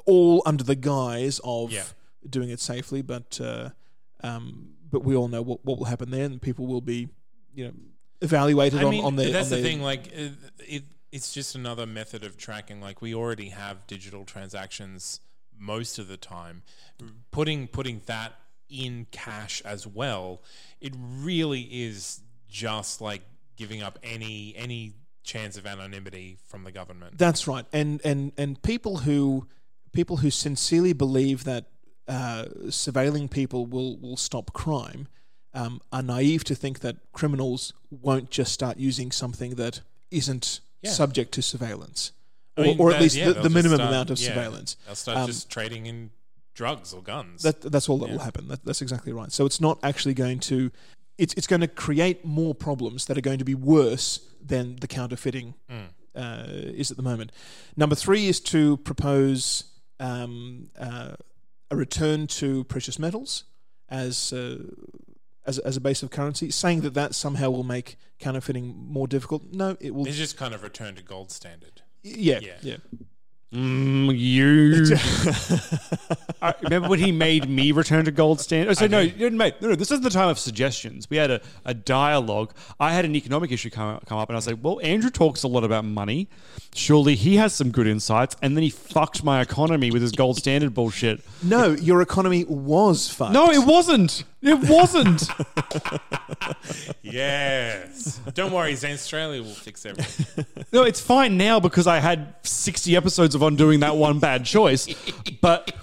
all 0.05 0.41
under 0.45 0.63
the 0.63 0.75
guise 0.75 1.39
of 1.43 1.71
Yeah. 1.71 1.83
doing 2.29 2.49
it 2.49 2.59
safely. 2.59 3.01
But 3.01 3.39
uh, 3.41 3.69
um, 4.23 4.73
but 4.89 5.03
we 5.03 5.15
all 5.15 5.27
know 5.27 5.41
what, 5.41 5.63
what 5.65 5.77
will 5.77 5.85
happen 5.85 6.11
there, 6.11 6.25
and 6.25 6.41
people 6.41 6.65
will 6.67 6.81
be 6.81 7.09
you 7.53 7.65
know 7.65 7.73
evaluated 8.21 8.79
I 8.81 8.83
on, 8.85 8.89
mean, 8.91 9.03
on 9.05 9.15
their. 9.15 9.31
that's 9.31 9.51
on 9.51 9.57
the 9.57 9.61
their- 9.61 9.71
thing. 9.71 9.81
Like, 9.81 10.07
it, 10.11 10.31
it, 10.59 10.83
it's 11.11 11.33
just 11.33 11.55
another 11.55 11.85
method 11.85 12.23
of 12.23 12.37
tracking. 12.37 12.81
Like, 12.81 13.01
we 13.01 13.13
already 13.13 13.49
have 13.49 13.85
digital 13.87 14.25
transactions 14.25 15.19
most 15.57 15.99
of 15.99 16.07
the 16.07 16.17
time. 16.17 16.63
Putting 17.31 17.67
putting 17.67 18.01
that 18.07 18.33
in 18.69 19.07
cash 19.11 19.61
as 19.65 19.85
well, 19.87 20.41
it 20.81 20.93
really 20.97 21.61
is 21.61 22.21
just 22.49 23.01
like 23.01 23.21
giving 23.55 23.81
up 23.83 23.97
any 24.03 24.53
any 24.57 24.93
chance 25.27 25.57
of 25.57 25.65
anonymity 25.65 26.37
from 26.47 26.63
the 26.63 26.71
government. 26.71 27.17
That's 27.17 27.47
right, 27.47 27.65
and 27.73 28.01
and 28.03 28.31
and 28.37 28.61
people 28.63 28.97
who 28.99 29.47
people 29.91 30.17
who 30.17 30.29
sincerely 30.31 30.93
believe 30.93 31.43
that 31.43 31.65
uh, 32.07 32.45
surveilling 32.67 33.29
people 33.29 33.65
will 33.65 33.97
will 33.97 34.17
stop 34.17 34.53
crime 34.53 35.07
um, 35.53 35.81
are 35.91 36.01
naive 36.03 36.43
to 36.45 36.55
think 36.55 36.79
that 36.79 36.95
criminals 37.11 37.73
won't 37.91 38.29
just 38.29 38.51
start 38.53 38.77
using 38.77 39.11
something 39.11 39.55
that 39.55 39.81
isn't 40.11 40.61
Yeah. 40.81 40.91
subject 40.91 41.31
to 41.33 41.41
surveillance, 41.41 42.11
I 42.55 42.61
or, 42.61 42.63
mean, 42.65 42.79
or 42.79 42.89
at 42.89 42.93
that- 42.93 43.01
least 43.01 43.15
yeah, 43.17 43.31
the, 43.33 43.41
the 43.41 43.49
minimum 43.49 43.77
start- 43.77 43.89
amount 43.91 44.09
of 44.11 44.19
yeah, 44.19 44.27
surveillance. 44.29 44.77
They'll 44.85 44.95
start 44.95 45.17
Um, 45.17 45.27
just 45.27 45.49
trading 45.49 45.85
in 45.87 46.11
drugs 46.53 46.93
or 46.93 47.01
guns. 47.03 47.41
That, 47.43 47.61
that's 47.61 47.87
all 47.89 47.97
that 47.99 48.09
will 48.09 48.19
happen. 48.29 48.47
That, 48.47 48.63
that's 48.65 48.81
exactly 48.81 49.11
right. 49.13 49.31
So 49.31 49.45
it's 49.45 49.59
not 49.59 49.77
actually 49.83 50.13
going 50.15 50.39
to. 50.51 50.71
It's 51.17 51.33
it's 51.35 51.47
going 51.47 51.61
to 51.61 51.67
create 51.67 52.23
more 52.25 52.53
problems 52.55 53.05
that 53.05 53.17
are 53.17 53.21
going 53.21 53.39
to 53.39 53.45
be 53.45 53.55
worse 53.55 54.19
than 54.45 54.75
the 54.77 54.87
counterfeiting 54.87 55.53
Mm. 55.69 55.89
uh, 56.15 56.45
is 56.75 56.91
at 56.91 56.97
the 56.97 57.03
moment. 57.03 57.31
Number 57.75 57.95
three 57.95 58.27
is 58.27 58.39
to 58.41 58.77
propose 58.77 59.63
um, 59.99 60.69
uh, 60.79 61.15
a 61.71 61.75
return 61.75 62.27
to 62.27 62.63
precious 62.65 62.99
metals 62.99 63.43
as. 63.89 64.33
Uh, 64.33 64.57
as, 65.49 65.59
as 65.59 65.77
a 65.77 65.79
base 65.79 66.03
of 66.03 66.09
currency, 66.09 66.51
saying 66.51 66.81
that 66.81 66.93
that 66.93 67.15
somehow 67.15 67.49
will 67.49 67.63
make 67.63 67.95
counterfeiting 68.19 68.75
more 68.75 69.07
difficult. 69.07 69.43
No, 69.53 69.77
it 69.79 69.95
will. 69.95 70.05
It's 70.05 70.17
just 70.17 70.35
kind 70.35 70.53
of 70.53 70.61
return 70.61 70.95
to 70.95 71.01
gold 71.01 71.31
standard. 71.31 71.83
Yeah, 72.03 72.39
Yeah. 72.41 72.57
yeah. 72.61 72.77
Mm, 73.53 74.13
you. 74.17 74.97
I 76.41 76.53
remember 76.63 76.89
when 76.89 76.99
he 76.99 77.13
made 77.13 77.47
me 77.47 77.71
return 77.71 78.03
to 78.05 78.11
gold 78.11 78.41
standard? 78.41 78.71
Oh, 78.71 78.73
so 78.73 78.85
I 78.85 78.87
no, 78.89 79.01
do. 79.01 79.07
you 79.07 79.15
didn't 79.15 79.37
make. 79.37 79.61
No, 79.61 79.69
no, 79.69 79.75
this 79.75 79.89
isn't 79.89 80.03
the 80.03 80.09
time 80.09 80.27
of 80.27 80.37
suggestions. 80.37 81.09
We 81.09 81.15
had 81.15 81.31
a, 81.31 81.41
a 81.63 81.73
dialogue. 81.73 82.53
I 82.77 82.91
had 82.91 83.05
an 83.05 83.15
economic 83.15 83.53
issue 83.53 83.69
come, 83.69 84.01
come 84.05 84.17
up, 84.17 84.27
and 84.27 84.35
I 84.35 84.37
was 84.37 84.47
like, 84.47 84.57
well, 84.61 84.81
Andrew 84.83 85.09
talks 85.09 85.43
a 85.43 85.47
lot 85.47 85.63
about 85.63 85.85
money. 85.85 86.27
Surely 86.75 87.15
he 87.15 87.37
has 87.37 87.53
some 87.53 87.71
good 87.71 87.87
insights. 87.87 88.35
And 88.41 88.57
then 88.57 88.63
he 88.63 88.69
fucked 88.69 89.23
my 89.23 89.39
economy 89.39 89.91
with 89.91 90.01
his 90.01 90.11
gold 90.11 90.37
standard 90.37 90.73
bullshit. 90.73 91.21
No, 91.41 91.71
your 91.71 92.01
economy 92.01 92.43
was 92.43 93.09
fucked. 93.09 93.31
No, 93.31 93.49
it 93.49 93.65
wasn't. 93.65 94.25
It 94.41 94.69
wasn't. 94.69 95.23
Yes. 97.01 98.19
Don't 98.33 98.51
worry, 98.51 98.73
Australia 98.73 99.41
will 99.41 99.53
fix 99.53 99.85
everything. 99.85 100.45
no, 100.73 100.83
it's 100.83 100.99
fine 100.99 101.37
now 101.37 101.59
because 101.59 101.87
I 101.87 101.99
had 101.99 102.35
60 102.43 102.95
episodes 102.95 103.33
of 103.35 103.41
undoing 103.41 103.79
that 103.79 103.95
one 103.95 104.19
bad 104.19 104.45
choice. 104.45 104.87
But 105.41 105.73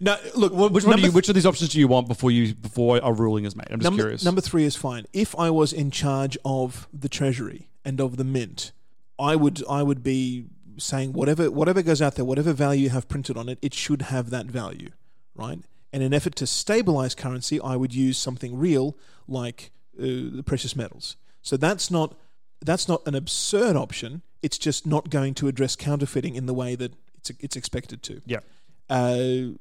no. 0.00 0.16
Look, 0.34 0.52
Which 0.72 0.84
one? 0.84 0.96
Do 0.96 1.02
you, 1.02 1.12
which 1.12 1.28
of 1.28 1.34
these 1.34 1.46
options 1.46 1.70
do 1.70 1.80
you 1.80 1.88
want 1.88 2.08
before 2.08 2.30
you 2.30 2.54
before 2.54 3.00
a 3.02 3.12
ruling 3.12 3.44
is 3.44 3.56
made? 3.56 3.66
I'm 3.70 3.80
just 3.80 3.84
number, 3.84 4.02
curious. 4.02 4.24
Number 4.24 4.40
three 4.40 4.64
is 4.64 4.76
fine. 4.76 5.06
If 5.12 5.36
I 5.38 5.50
was 5.50 5.72
in 5.72 5.90
charge 5.90 6.36
of 6.44 6.88
the 6.92 7.08
treasury 7.08 7.68
and 7.84 8.00
of 8.00 8.16
the 8.16 8.24
mint, 8.24 8.72
I 9.18 9.36
would 9.36 9.64
I 9.68 9.82
would 9.82 10.02
be 10.02 10.46
saying 10.78 11.14
whatever 11.14 11.50
whatever 11.50 11.82
goes 11.82 12.02
out 12.02 12.16
there, 12.16 12.24
whatever 12.24 12.52
value 12.52 12.84
you 12.84 12.90
have 12.90 13.08
printed 13.08 13.36
on 13.36 13.48
it, 13.48 13.58
it 13.62 13.74
should 13.74 14.02
have 14.02 14.30
that 14.30 14.46
value, 14.46 14.90
right? 15.34 15.58
In 15.92 16.02
an 16.02 16.12
effort 16.12 16.36
to 16.36 16.46
stabilize 16.46 17.14
currency, 17.14 17.60
I 17.60 17.76
would 17.76 17.94
use 17.94 18.18
something 18.18 18.58
real 18.58 18.96
like 19.26 19.70
uh, 19.98 20.02
the 20.02 20.42
precious 20.44 20.76
metals. 20.76 21.16
So 21.42 21.56
that's 21.56 21.90
not 21.90 22.16
that's 22.60 22.88
not 22.88 23.06
an 23.06 23.14
absurd 23.14 23.76
option. 23.76 24.22
It's 24.42 24.58
just 24.58 24.86
not 24.86 25.10
going 25.10 25.34
to 25.34 25.48
address 25.48 25.76
counterfeiting 25.76 26.34
in 26.34 26.46
the 26.46 26.54
way 26.54 26.74
that 26.74 26.92
it's 27.16 27.30
it's 27.40 27.56
expected 27.56 28.02
to. 28.04 28.20
yeah. 28.26 28.40
Uh, 28.88 29.56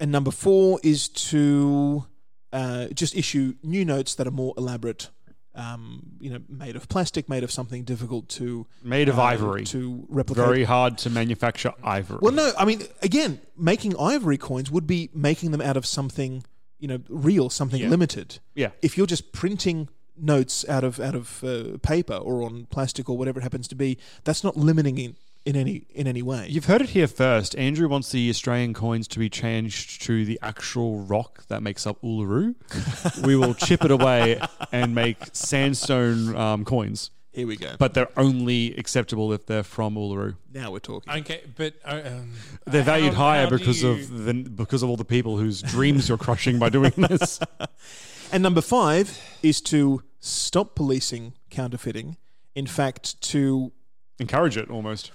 and 0.00 0.10
number 0.10 0.30
four 0.30 0.80
is 0.82 1.08
to 1.08 2.06
uh, 2.52 2.86
just 2.88 3.14
issue 3.14 3.54
new 3.62 3.84
notes 3.84 4.14
that 4.14 4.26
are 4.26 4.32
more 4.32 4.54
elaborate. 4.56 5.10
Um, 5.60 6.02
you 6.20 6.30
know, 6.30 6.40
made 6.48 6.74
of 6.76 6.88
plastic, 6.88 7.28
made 7.28 7.44
of 7.44 7.50
something 7.52 7.84
difficult 7.84 8.28
to 8.30 8.66
Made 8.82 9.08
of 9.08 9.18
uh, 9.18 9.22
ivory. 9.22 9.64
to 9.66 10.06
replicate. 10.08 10.44
Very 10.44 10.64
hard 10.64 10.96
to 10.98 11.10
manufacture 11.10 11.72
ivory. 11.84 12.18
well, 12.22 12.32
no, 12.32 12.50
I 12.58 12.64
mean, 12.64 12.82
again, 13.02 13.40
making 13.56 13.94
ivory 13.98 14.38
coins 14.38 14.70
would 14.70 14.86
be 14.86 15.10
making 15.14 15.50
them 15.50 15.60
out 15.60 15.76
of 15.76 15.84
something 15.84 16.44
you 16.78 16.88
know 16.88 17.00
real, 17.10 17.50
something 17.50 17.80
Yeah. 17.82 17.88
limited. 17.90 18.38
Yeah. 18.54 18.70
If 18.80 18.96
you're 18.96 19.06
just 19.06 19.32
printing 19.32 19.88
notes 20.16 20.66
out 20.68 20.84
of 20.84 20.98
out 20.98 21.14
of 21.14 21.44
uh, 21.44 21.76
paper 21.82 22.14
or 22.14 22.42
on 22.42 22.66
plastic 22.70 23.08
or 23.10 23.18
whatever 23.18 23.40
it 23.40 23.42
happens 23.42 23.68
to 23.68 23.74
be, 23.74 23.98
that's 24.24 24.42
not 24.42 24.56
limiting 24.56 24.96
it 24.98 25.14
in 25.46 25.56
any 25.56 25.86
in 25.94 26.06
any 26.06 26.22
way. 26.22 26.46
You've 26.48 26.66
heard 26.66 26.82
it 26.82 26.90
here 26.90 27.06
first. 27.08 27.56
Andrew 27.56 27.88
wants 27.88 28.10
the 28.12 28.28
Australian 28.30 28.74
coins 28.74 29.08
to 29.08 29.18
be 29.18 29.28
changed 29.30 30.02
to 30.02 30.24
the 30.24 30.38
actual 30.42 31.00
rock 31.00 31.46
that 31.48 31.62
makes 31.62 31.86
up 31.86 32.00
Uluru. 32.02 32.54
we 33.26 33.36
will 33.36 33.54
chip 33.54 33.84
it 33.84 33.90
away 33.90 34.40
and 34.72 34.94
make 34.94 35.16
sandstone 35.32 36.36
um, 36.36 36.64
coins, 36.64 37.10
Here 37.32 37.46
we 37.46 37.56
go. 37.56 37.74
but 37.78 37.94
they're 37.94 38.10
only 38.18 38.74
acceptable 38.76 39.32
if 39.32 39.46
they're 39.46 39.62
from 39.62 39.94
Uluru. 39.94 40.36
now 40.52 40.70
we're 40.72 40.78
talking. 40.78 41.12
Okay, 41.12 41.40
but 41.56 41.74
uh, 41.84 42.00
um, 42.04 42.32
They're 42.66 42.82
valued 42.82 43.14
how- 43.14 43.24
higher 43.24 43.44
how 43.44 43.50
because 43.56 43.82
you- 43.82 43.90
of 43.90 44.24
the 44.24 44.34
because 44.34 44.82
of 44.82 44.90
all 44.90 44.96
the 44.96 45.04
people 45.04 45.38
whose 45.38 45.62
dreams 45.62 46.08
you're 46.08 46.18
crushing 46.18 46.58
by 46.58 46.68
doing 46.68 46.92
this. 46.96 47.40
And 48.32 48.42
number 48.42 48.60
five 48.60 49.18
is 49.42 49.60
to 49.62 50.02
stop 50.20 50.74
policing 50.74 51.32
counterfeiting. 51.50 52.16
In 52.54 52.66
fact, 52.66 53.20
to 53.22 53.72
Encourage 54.20 54.56
it 54.56 54.70
almost. 54.70 55.10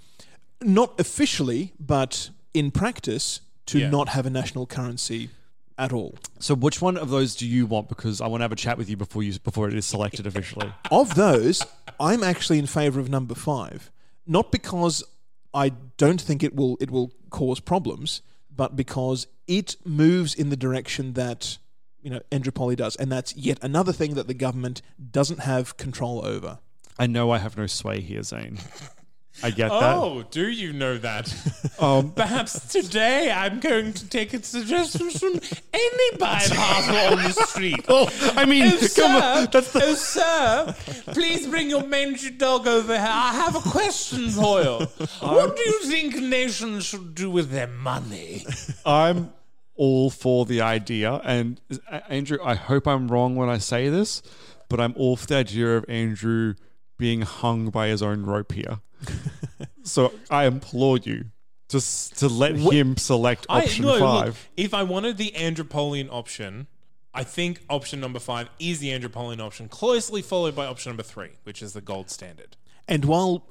not 0.61 0.99
officially, 0.99 1.73
but 1.79 2.29
in 2.53 2.71
practice, 2.71 3.39
to 3.67 3.79
Yeah. 3.79 3.89
not 3.89 4.09
have 4.09 4.25
a 4.25 4.29
national 4.29 4.65
currency 4.65 5.29
at 5.77 5.91
all. 5.93 6.15
So, 6.39 6.55
which 6.55 6.81
one 6.81 6.97
of 6.97 7.09
those 7.09 7.35
do 7.35 7.45
you 7.47 7.65
want? 7.65 7.89
Because 7.89 8.21
I 8.21 8.27
want 8.27 8.39
to 8.41 8.43
have 8.45 8.51
a 8.51 8.55
chat 8.55 8.77
with 8.77 8.89
you 8.89 8.95
before 8.97 9.21
you 9.23 9.37
before 9.39 9.67
it 9.67 9.73
is 9.75 9.85
selected 9.85 10.25
officially. 10.25 10.71
Of 10.91 11.15
those, 11.15 11.63
I'm 11.99 12.23
actually 12.23 12.57
in 12.59 12.67
favour 12.67 12.99
of 12.99 13.09
number 13.09 13.35
five, 13.35 13.91
not 14.25 14.51
because 14.51 15.03
I 15.53 15.69
don't 15.97 16.21
think 16.21 16.41
it 16.43 16.55
will 16.55 16.77
it 16.79 16.89
will 16.91 17.11
cause 17.29 17.59
problems, 17.59 18.21
but 18.49 18.75
because 18.75 19.27
it 19.47 19.75
moves 19.85 20.33
in 20.33 20.49
the 20.49 20.57
direction 20.57 21.13
that 21.13 21.57
you 22.01 22.09
know 22.09 22.21
Endropoli 22.31 22.75
does, 22.77 22.95
and 22.95 23.11
that's 23.11 23.35
yet 23.35 23.57
another 23.61 23.91
thing 23.91 24.15
that 24.15 24.27
the 24.27 24.33
government 24.33 24.81
doesn't 25.11 25.41
have 25.41 25.75
control 25.77 26.25
over. 26.25 26.59
I 26.97 27.07
know 27.07 27.31
I 27.31 27.39
have 27.39 27.57
no 27.57 27.67
sway 27.67 27.99
here, 27.99 28.23
Zane. 28.23 28.57
I 29.43 29.51
get 29.51 29.69
that. 29.69 29.95
Oh, 29.97 30.23
do 30.31 30.47
you 30.47 30.73
know 30.73 30.97
that? 30.97 31.33
Um, 31.77 32.11
Perhaps 32.11 32.69
today 32.71 33.29
I'm 33.29 33.59
going 33.59 33.91
to 33.91 34.07
take 34.07 34.33
a 34.33 34.41
suggestion 34.41 35.09
from 35.11 35.41
any 35.73 36.17
bypass 36.17 36.87
on 37.11 37.17
the 37.21 37.31
street. 37.33 37.83
Oh, 37.89 38.07
I 38.37 38.45
mean, 38.45 38.63
Oh, 38.67 38.77
come 38.79 38.87
sir, 38.87 39.03
on. 39.21 39.47
That's 39.51 39.73
the, 39.73 39.83
oh, 39.83 39.93
sir, 39.95 40.75
please 41.13 41.47
bring 41.47 41.69
your 41.69 41.85
mangy 41.85 42.29
dog 42.31 42.65
over 42.65 42.93
here. 42.93 43.05
I 43.05 43.33
have 43.33 43.57
a 43.57 43.69
question 43.69 44.29
for 44.29 44.61
you. 44.61 44.87
What 45.19 45.57
do 45.57 45.61
you 45.63 45.79
think 45.83 46.15
nations 46.15 46.85
should 46.85 47.13
do 47.13 47.29
with 47.29 47.49
their 47.51 47.67
money? 47.67 48.45
I'm 48.85 49.33
all 49.75 50.09
for 50.09 50.45
the 50.45 50.61
idea. 50.61 51.15
And 51.25 51.59
uh, 51.91 51.99
Andrew, 52.07 52.37
I 52.41 52.55
hope 52.55 52.87
I'm 52.87 53.09
wrong 53.09 53.35
when 53.35 53.49
I 53.49 53.57
say 53.57 53.89
this, 53.89 54.21
but 54.69 54.79
I'm 54.79 54.93
all 54.95 55.17
for 55.17 55.25
the 55.27 55.35
idea 55.35 55.75
of 55.75 55.83
Andrew 55.89 56.53
being 56.97 57.21
hung 57.21 57.69
by 57.69 57.87
his 57.87 58.01
own 58.01 58.23
rope 58.23 58.51
here. 58.51 58.79
so 59.83 60.13
I 60.29 60.45
implore 60.45 60.97
you 60.97 61.25
just 61.69 62.17
to 62.19 62.27
let 62.27 62.55
him 62.55 62.97
select 62.97 63.45
option 63.49 63.85
no, 63.85 63.91
look, 63.91 63.99
five. 63.99 64.49
if 64.55 64.73
I 64.73 64.83
wanted 64.83 65.17
the 65.17 65.31
Andropolian 65.35 66.09
option, 66.11 66.67
I 67.13 67.23
think 67.23 67.61
option 67.69 67.99
number 67.99 68.19
five 68.19 68.49
is 68.59 68.79
the 68.79 68.89
Andropolian 68.89 69.39
option, 69.39 69.67
closely 69.67 70.21
followed 70.21 70.55
by 70.55 70.65
option 70.65 70.91
number 70.91 71.03
three, 71.03 71.31
which 71.43 71.61
is 71.61 71.73
the 71.73 71.81
gold 71.81 72.09
standard. 72.09 72.57
And 72.87 73.05
while 73.05 73.47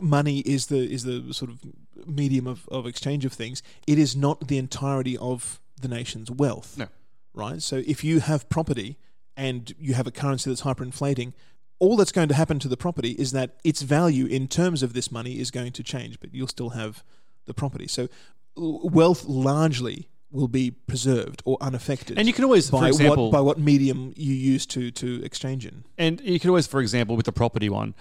money 0.00 0.40
is 0.40 0.66
the 0.66 0.78
is 0.78 1.04
the 1.04 1.32
sort 1.32 1.50
of 1.50 1.60
medium 2.06 2.46
of, 2.46 2.68
of 2.68 2.86
exchange 2.86 3.24
of 3.24 3.32
things, 3.32 3.62
it 3.86 3.98
is 3.98 4.16
not 4.16 4.48
the 4.48 4.58
entirety 4.58 5.16
of 5.18 5.60
the 5.80 5.88
nation's 5.88 6.30
wealth. 6.30 6.78
No. 6.78 6.88
Right? 7.34 7.60
So 7.62 7.82
if 7.86 8.04
you 8.04 8.20
have 8.20 8.48
property 8.48 8.98
and 9.36 9.72
you 9.78 9.94
have 9.94 10.06
a 10.06 10.10
currency 10.10 10.50
that's 10.50 10.62
hyperinflating, 10.62 11.32
all 11.82 11.96
that's 11.96 12.12
going 12.12 12.28
to 12.28 12.34
happen 12.34 12.60
to 12.60 12.68
the 12.68 12.76
property 12.76 13.10
is 13.18 13.32
that 13.32 13.56
its 13.64 13.82
value 13.82 14.26
in 14.26 14.46
terms 14.46 14.84
of 14.84 14.92
this 14.92 15.10
money 15.10 15.40
is 15.40 15.50
going 15.50 15.72
to 15.72 15.82
change, 15.82 16.20
but 16.20 16.32
you'll 16.32 16.46
still 16.46 16.70
have 16.70 17.02
the 17.46 17.52
property. 17.52 17.88
So 17.88 18.08
wealth 18.54 19.24
largely 19.24 20.08
will 20.30 20.46
be 20.46 20.70
preserved 20.70 21.42
or 21.44 21.58
unaffected. 21.60 22.20
And 22.20 22.28
you 22.28 22.34
can 22.34 22.44
always, 22.44 22.70
for 22.70 22.80
by 22.82 22.86
example- 22.86 23.30
what 23.30 23.38
by 23.38 23.40
what 23.40 23.58
medium 23.58 24.14
you 24.16 24.32
use 24.32 24.64
to 24.66 24.92
to 24.92 25.24
exchange 25.24 25.66
in. 25.66 25.82
And 25.98 26.20
you 26.20 26.38
can 26.38 26.50
always, 26.50 26.68
for 26.68 26.80
example, 26.80 27.16
with 27.16 27.26
the 27.26 27.32
property 27.32 27.68
one, 27.68 27.94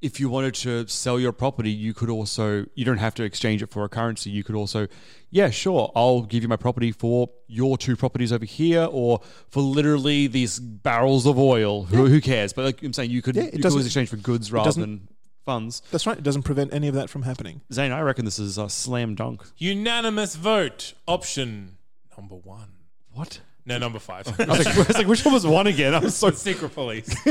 if 0.00 0.20
you 0.20 0.28
wanted 0.28 0.54
to 0.54 0.86
sell 0.86 1.18
your 1.18 1.32
property, 1.32 1.70
you 1.70 1.92
could 1.92 2.08
also, 2.08 2.66
you 2.74 2.84
don't 2.84 2.98
have 2.98 3.14
to 3.16 3.24
exchange 3.24 3.62
it 3.62 3.70
for 3.70 3.84
a 3.84 3.88
currency. 3.88 4.30
You 4.30 4.44
could 4.44 4.54
also, 4.54 4.86
yeah, 5.30 5.50
sure, 5.50 5.90
I'll 5.96 6.22
give 6.22 6.42
you 6.42 6.48
my 6.48 6.56
property 6.56 6.92
for 6.92 7.30
your 7.48 7.76
two 7.76 7.96
properties 7.96 8.32
over 8.32 8.44
here 8.44 8.86
or 8.90 9.20
for 9.48 9.60
literally 9.60 10.26
these 10.28 10.60
barrels 10.60 11.26
of 11.26 11.38
oil. 11.38 11.84
Who, 11.84 12.06
who 12.06 12.20
cares? 12.20 12.52
But 12.52 12.64
like 12.64 12.82
I'm 12.82 12.92
saying, 12.92 13.10
you 13.10 13.22
could, 13.22 13.34
Yeah, 13.36 13.42
it 13.42 13.44
you 13.46 13.50
could 13.52 13.62
doesn't- 13.62 13.76
always 13.76 13.86
exchange 13.86 14.08
for 14.10 14.16
goods 14.16 14.52
rather 14.52 14.72
than 14.72 15.08
funds. 15.44 15.82
That's 15.90 16.06
right. 16.06 16.16
It 16.18 16.22
doesn't 16.22 16.42
prevent 16.42 16.72
any 16.74 16.88
of 16.88 16.94
that 16.94 17.10
from 17.10 17.22
happening. 17.22 17.62
Zane, 17.72 17.90
I 17.90 18.00
reckon 18.02 18.24
this 18.24 18.38
is 18.38 18.58
a 18.58 18.68
slam 18.68 19.14
dunk. 19.14 19.42
Unanimous 19.56 20.36
vote, 20.36 20.92
option 21.08 21.78
number 22.16 22.36
one. 22.36 22.68
What? 23.12 23.40
No, 23.66 23.78
number 23.78 23.98
five. 23.98 24.28
I 24.40 24.44
was, 24.44 24.66
like, 24.66 24.66
I 24.76 24.78
was 24.78 24.96
like, 24.98 25.06
which 25.08 25.24
one 25.24 25.34
was 25.34 25.46
one 25.46 25.66
again? 25.66 25.94
I 25.94 25.98
was 25.98 26.14
so, 26.14 26.30
Secret 26.30 26.74
police. 26.74 27.14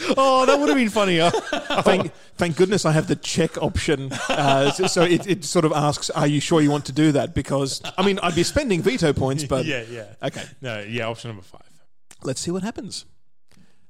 oh, 0.16 0.46
that 0.46 0.58
would 0.58 0.68
have 0.68 0.78
been 0.78 0.88
funnier. 0.88 1.30
thank, 1.82 2.12
thank 2.36 2.56
goodness 2.56 2.84
I 2.84 2.92
have 2.92 3.06
the 3.06 3.16
check 3.16 3.60
option. 3.62 4.12
Uh, 4.28 4.70
so 4.70 4.86
so 4.86 5.02
it, 5.02 5.26
it 5.26 5.44
sort 5.44 5.64
of 5.64 5.72
asks, 5.72 6.10
"Are 6.10 6.26
you 6.26 6.40
sure 6.40 6.60
you 6.60 6.70
want 6.70 6.86
to 6.86 6.92
do 6.92 7.12
that?" 7.12 7.34
Because 7.34 7.82
I 7.96 8.04
mean, 8.04 8.18
I'd 8.22 8.34
be 8.34 8.42
spending 8.42 8.82
veto 8.82 9.12
points, 9.12 9.44
but 9.48 9.64
yeah, 9.64 9.84
yeah. 9.90 10.06
okay. 10.22 10.44
No, 10.60 10.80
yeah, 10.80 11.06
option 11.06 11.30
number 11.30 11.42
five. 11.42 11.62
Let's 12.22 12.40
see 12.40 12.50
what 12.50 12.62
happens. 12.62 13.04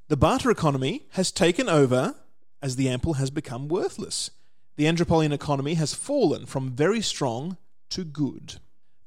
The 0.09 0.17
barter 0.17 0.51
economy 0.51 1.07
has 1.13 1.33
taken 1.33 1.69
over 1.69 2.15
as 2.61 2.77
the 2.77 2.89
ample 2.89 3.15
has 3.15 3.31
become 3.31 3.69
worthless. 3.69 4.31
The 4.77 4.85
Andropolian 4.85 5.33
economy 5.33 5.75
has 5.75 5.95
fallen 5.95 6.47
from 6.47 6.71
very 6.71 7.01
strong 7.01 7.57
to 7.91 8.05
good. 8.05 8.57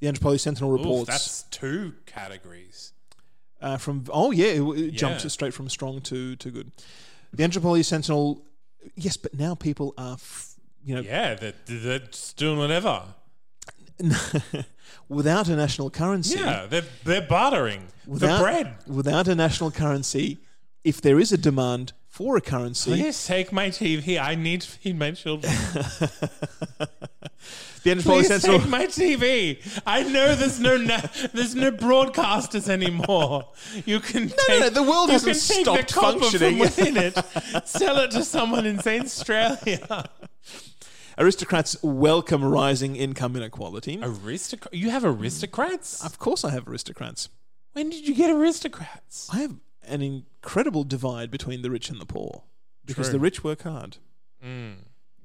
The 0.00 0.06
Andropoly 0.06 0.40
Sentinel 0.40 0.72
Oof, 0.72 0.80
reports 0.80 1.08
that's 1.08 1.42
two 1.44 1.94
categories. 2.06 2.92
Uh, 3.60 3.76
from 3.76 4.04
oh 4.10 4.30
yeah, 4.30 4.46
it, 4.46 4.62
it 4.78 4.90
jumped 4.92 5.22
Yeah. 5.24 5.28
straight 5.30 5.54
from 5.54 5.68
strong 5.68 6.00
to 6.02 6.36
to 6.36 6.50
good. 6.50 6.72
The 7.32 7.42
Andropoly 7.42 7.84
Sentinel, 7.84 8.42
yes, 8.96 9.16
but 9.18 9.34
now 9.34 9.54
people 9.54 9.92
are, 9.98 10.14
f- 10.14 10.54
you 10.82 10.94
know, 10.94 11.02
Yeah, 11.02 11.34
they're, 11.34 11.52
they're 11.66 12.00
doing 12.36 12.58
whatever. 12.58 13.02
without 15.08 15.48
a 15.48 15.56
national 15.56 15.90
currency. 15.90 16.38
Yeah, 16.38 16.66
they're, 16.68 16.84
they're 17.04 17.26
bartering 17.28 17.88
without, 18.06 18.38
for 18.38 18.44
bread. 18.44 18.74
Without 18.86 19.28
a 19.28 19.34
national 19.34 19.70
currency, 19.72 20.38
if 20.84 21.00
there 21.02 21.18
is 21.18 21.32
a 21.32 21.36
demand 21.38 21.92
for 22.08 22.36
a 22.36 22.40
currency, 22.40 22.92
Please 22.92 23.26
take 23.26 23.52
my 23.52 23.68
TV. 23.68 24.18
I 24.18 24.34
need 24.34 24.62
to 24.62 24.68
feed 24.68 24.98
my 24.98 25.10
children. 25.10 25.52
Please 27.96 28.42
take 28.42 28.68
my 28.68 28.86
TV. 28.86 29.58
I 29.86 30.02
know 30.02 30.34
there's 30.34 30.60
no 30.60 30.76
na- 30.76 31.00
there's 31.32 31.54
no 31.54 31.70
broadcasters 31.72 32.68
anymore. 32.68 33.48
You 33.86 34.00
can 34.00 34.28
take, 34.28 34.48
no, 34.48 34.58
no, 34.60 34.70
the 34.70 34.82
world 34.82 35.08
you 35.08 35.12
hasn't 35.14 35.36
can 35.36 35.56
take 35.56 35.64
stopped 35.64 35.88
the 35.88 35.94
copper 35.94 36.20
functioning. 36.20 36.50
from 36.52 36.58
within 36.60 36.96
it, 36.96 37.66
sell 37.66 37.98
it 37.98 38.10
to 38.12 38.24
someone 38.24 38.66
in 38.66 38.78
Australia. 38.78 40.08
Aristocrats 41.16 41.76
welcome 41.82 42.44
rising 42.44 42.94
income 42.94 43.34
inequality. 43.34 43.98
Aristocrat? 44.00 44.72
You 44.72 44.90
have 44.90 45.04
aristocrats? 45.04 46.04
Of 46.04 46.18
course, 46.18 46.44
I 46.44 46.50
have 46.52 46.68
aristocrats. 46.68 47.28
When 47.72 47.90
did 47.90 48.06
you 48.06 48.14
get 48.14 48.30
aristocrats? 48.30 49.28
I 49.32 49.38
have 49.38 49.56
an 49.86 50.00
incredible 50.02 50.84
divide 50.84 51.30
between 51.30 51.62
the 51.62 51.70
rich 51.70 51.90
and 51.90 52.00
the 52.00 52.06
poor 52.06 52.44
because 52.84 53.06
True. 53.08 53.14
the 53.14 53.18
rich 53.20 53.42
work 53.42 53.62
hard. 53.62 53.96
Mm. 54.44 54.74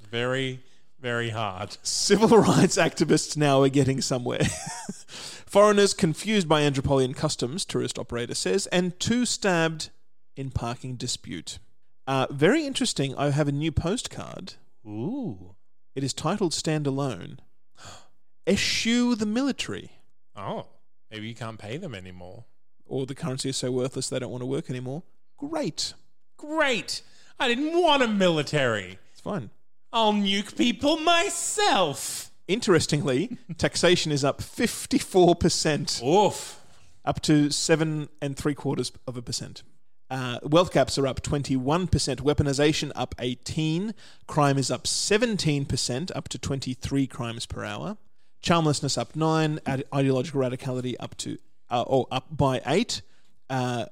Very, 0.09 0.61
very 1.03 1.31
hard. 1.31 1.77
Civil 1.83 2.29
rights 2.37 2.77
activists 2.77 3.35
now 3.35 3.61
are 3.61 3.67
getting 3.67 3.99
somewhere. 3.99 4.39
Foreigners 5.45 5.93
confused 5.93 6.47
by 6.47 6.61
Andropolian 6.61 7.13
customs, 7.13 7.65
tourist 7.65 7.99
operator 7.99 8.33
says, 8.33 8.67
and 8.67 8.97
two 9.01 9.25
stabbed 9.25 9.89
in 10.37 10.49
parking 10.49 10.95
dispute. 10.95 11.59
Uh, 12.07 12.27
very 12.31 12.65
interesting. 12.65 13.13
I 13.17 13.31
have 13.31 13.49
a 13.49 13.51
new 13.51 13.69
postcard. 13.69 14.53
Ooh. 14.87 15.55
It 15.93 16.05
is 16.05 16.13
titled 16.13 16.53
Stand 16.53 16.87
Alone. 16.87 17.39
Eschew 18.47 19.15
the 19.15 19.25
military. 19.25 19.91
Oh, 20.37 20.67
maybe 21.11 21.27
you 21.27 21.35
can't 21.35 21.59
pay 21.59 21.75
them 21.75 21.93
anymore. 21.93 22.45
Or 22.85 23.05
the 23.05 23.13
currency 23.13 23.49
is 23.49 23.57
so 23.57 23.71
worthless 23.71 24.07
they 24.07 24.19
don't 24.19 24.31
want 24.31 24.41
to 24.41 24.45
work 24.45 24.69
anymore. 24.69 25.03
Great. 25.37 25.95
Great. 26.37 27.01
I 27.37 27.49
didn't 27.49 27.77
want 27.77 28.03
a 28.03 28.07
military. 28.07 28.99
It's 29.11 29.21
fine. 29.21 29.49
I'll 29.93 30.11
nuke 30.13 30.57
people 30.57 30.97
myself. 30.97 32.31
Interestingly, 32.47 33.37
taxation 33.59 34.11
is 34.11 34.23
up 34.23 34.39
54%, 34.39 36.03
Oof. 36.03 36.59
up 37.05 37.21
to 37.21 37.51
seven 37.51 38.09
and 38.19 38.35
three 38.35 38.55
quarters 38.55 38.91
of 39.07 39.15
a 39.17 39.21
percent. 39.21 39.61
Uh, 40.09 40.39
wealth 40.43 40.71
caps 40.73 40.97
are 40.97 41.05
up 41.05 41.21
21%, 41.21 41.87
weaponization 42.17 42.91
up 42.95 43.13
18, 43.19 43.93
crime 44.27 44.57
is 44.57 44.71
up 44.71 44.85
17%, 44.85 46.11
up 46.15 46.27
to 46.27 46.39
23 46.39 47.07
crimes 47.07 47.45
per 47.45 47.63
hour. 47.63 47.97
Charmlessness 48.41 48.97
up 48.97 49.15
9, 49.15 49.59
ide- 49.65 49.83
ideological 49.93 50.41
radicality 50.41 50.95
up 50.99 51.15
to 51.17 51.37
uh, 51.69 51.83
or 51.83 52.07
up 52.11 52.35
by 52.35 52.61
8, 52.65 53.01
uh, 53.49 53.85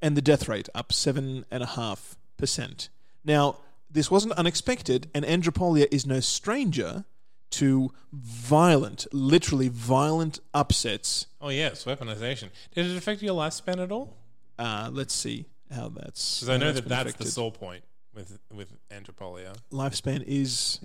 and 0.00 0.16
the 0.16 0.22
death 0.22 0.48
rate 0.48 0.68
up 0.74 0.90
7.5%. 0.90 2.88
Now, 3.24 3.56
this 3.90 4.10
wasn't 4.10 4.34
unexpected, 4.34 5.10
and 5.14 5.24
Andropolia 5.24 5.86
is 5.90 6.06
no 6.06 6.20
stranger 6.20 7.04
to 7.50 7.90
violent, 8.12 9.06
literally 9.12 9.68
violent 9.68 10.40
upsets. 10.52 11.26
Oh 11.40 11.48
yes, 11.48 11.84
weaponization. 11.84 12.50
Did 12.74 12.86
it 12.86 12.96
affect 12.96 13.22
your 13.22 13.34
lifespan 13.34 13.82
at 13.82 13.90
all? 13.90 14.16
Uh, 14.58 14.90
let's 14.92 15.14
see 15.14 15.46
how 15.74 15.88
that's. 15.88 16.40
Because 16.40 16.48
I 16.48 16.56
know 16.58 16.72
that 16.72 16.86
that's 16.88 17.04
the 17.04 17.08
affected. 17.10 17.28
sore 17.32 17.52
point 17.52 17.84
with 18.14 18.38
with 18.52 18.76
Andropolia. 18.90 19.56
lifespan 19.72 20.22
is 20.26 20.80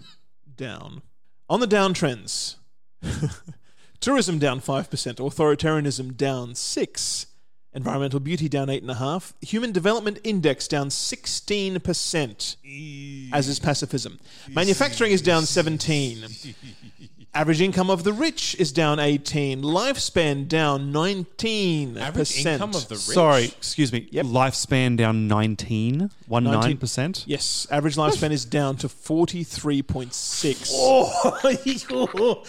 down. 0.56 1.02
On 1.50 1.60
the 1.60 1.68
downtrends, 1.68 2.56
tourism 4.00 4.40
down 4.40 4.60
five 4.60 4.90
percent, 4.90 5.18
authoritarianism 5.18 6.16
down 6.16 6.56
six, 6.56 7.28
environmental 7.76 8.20
beauty 8.20 8.50
down 8.50 8.70
eight 8.70 8.82
and 8.82 8.92
a 8.92 8.96
half, 8.96 9.34
human 9.42 9.72
development 9.72 10.20
index 10.24 10.68
down 10.68 10.90
sixteen 10.90 11.80
percent, 11.80 12.56
as 13.32 13.48
is 13.48 13.60
pacifism. 13.60 14.20
Manufacturing 14.50 15.12
is 15.12 15.22
down 15.22 15.46
seventeen. 15.46 16.26
Average 17.36 17.62
income 17.62 17.90
of 17.90 18.04
the 18.04 18.14
rich 18.14 18.56
is 18.60 18.72
down 18.72 19.00
18. 19.00 19.64
Lifespan 19.64 20.48
down 20.48 20.94
19%. 20.94 22.00
Average 22.00 22.46
income 22.46 22.76
of 22.76 22.88
the 22.88 22.94
rich. 22.94 23.02
Sorry, 23.02 23.46
excuse 23.46 23.92
me. 23.92 24.08
Yep. 24.12 24.28
Lifespan 24.28 24.98
down 24.98 25.28
19, 25.28 26.12
19 26.30 26.78
percent. 26.78 27.24
Yes, 27.26 27.66
average 27.72 27.96
lifespan 27.96 28.30
is 28.30 28.46
down 28.46 28.78
to 28.78 28.88
43.6. 28.88 30.70
Oh. 31.96 32.44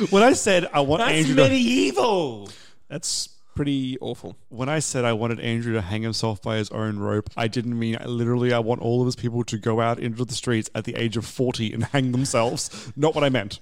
When 0.10 0.22
I 0.22 0.32
said 0.32 0.68
I 0.72 0.80
want 0.80 1.00
That's 1.00 1.12
Andrew 1.12 1.34
to, 1.36 1.42
medieval. 1.42 2.48
That's 2.88 3.28
pretty 3.54 3.98
awful. 4.00 4.36
when 4.50 4.68
I 4.68 4.78
said 4.78 5.04
I 5.04 5.12
wanted 5.14 5.40
Andrew 5.40 5.72
to 5.72 5.80
hang 5.82 6.02
himself 6.02 6.40
by 6.40 6.58
his 6.58 6.70
own 6.70 6.98
rope, 7.00 7.28
I 7.36 7.48
didn't 7.48 7.76
mean 7.76 7.98
literally. 8.04 8.52
I 8.52 8.60
want 8.60 8.80
all 8.82 9.00
of 9.00 9.06
his 9.06 9.16
people 9.16 9.42
to 9.44 9.58
go 9.58 9.80
out 9.80 9.98
into 9.98 10.24
the 10.24 10.34
streets 10.34 10.70
at 10.76 10.84
the 10.84 10.94
age 10.94 11.16
of 11.16 11.26
forty 11.26 11.72
and 11.72 11.84
hang 11.84 12.12
themselves. 12.12 12.92
Not 12.96 13.14
what 13.14 13.24
I 13.24 13.28
meant. 13.30 13.58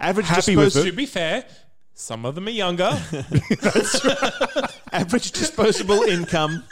Average 0.00 0.26
Happy 0.26 0.54
with 0.56 0.74
dispos- 0.74 0.84
To 0.84 0.92
be 0.92 1.06
fair, 1.06 1.46
some 1.94 2.26
of 2.26 2.34
them 2.34 2.46
are 2.46 2.50
younger. 2.50 2.84
average 4.92 5.32
disposable 5.32 6.02
income. 6.02 6.64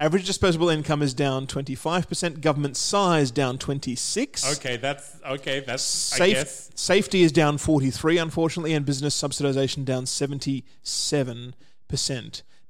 Average 0.00 0.24
disposable 0.24 0.70
income 0.70 1.02
is 1.02 1.12
down 1.12 1.46
25%. 1.46 2.40
Government 2.40 2.78
size 2.78 3.30
down 3.30 3.58
26. 3.58 4.56
okay, 4.56 4.78
that's 4.78 5.18
okay. 5.26 5.60
That's 5.60 6.18
I 6.18 6.30
guess. 6.30 6.70
safety 6.74 7.22
is 7.22 7.32
down 7.32 7.58
43, 7.58 8.16
unfortunately, 8.16 8.72
and 8.72 8.86
business 8.86 9.20
subsidization 9.20 9.84
down 9.84 10.04
77%. 10.04 11.52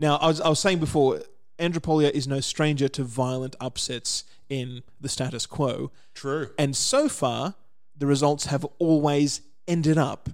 Now, 0.00 0.16
I 0.16 0.26
was, 0.26 0.40
I 0.40 0.48
was 0.48 0.58
saying 0.58 0.80
before, 0.80 1.20
Andropolia 1.60 2.10
is 2.10 2.26
no 2.26 2.40
stranger 2.40 2.88
to 2.88 3.04
violent 3.04 3.54
upsets 3.60 4.24
in 4.48 4.82
the 5.00 5.08
status 5.08 5.46
quo. 5.46 5.92
True. 6.14 6.50
And 6.58 6.74
so 6.74 7.08
far, 7.08 7.54
the 7.96 8.06
results 8.06 8.46
have 8.46 8.64
always 8.80 9.42
ended 9.68 9.98
up, 9.98 10.30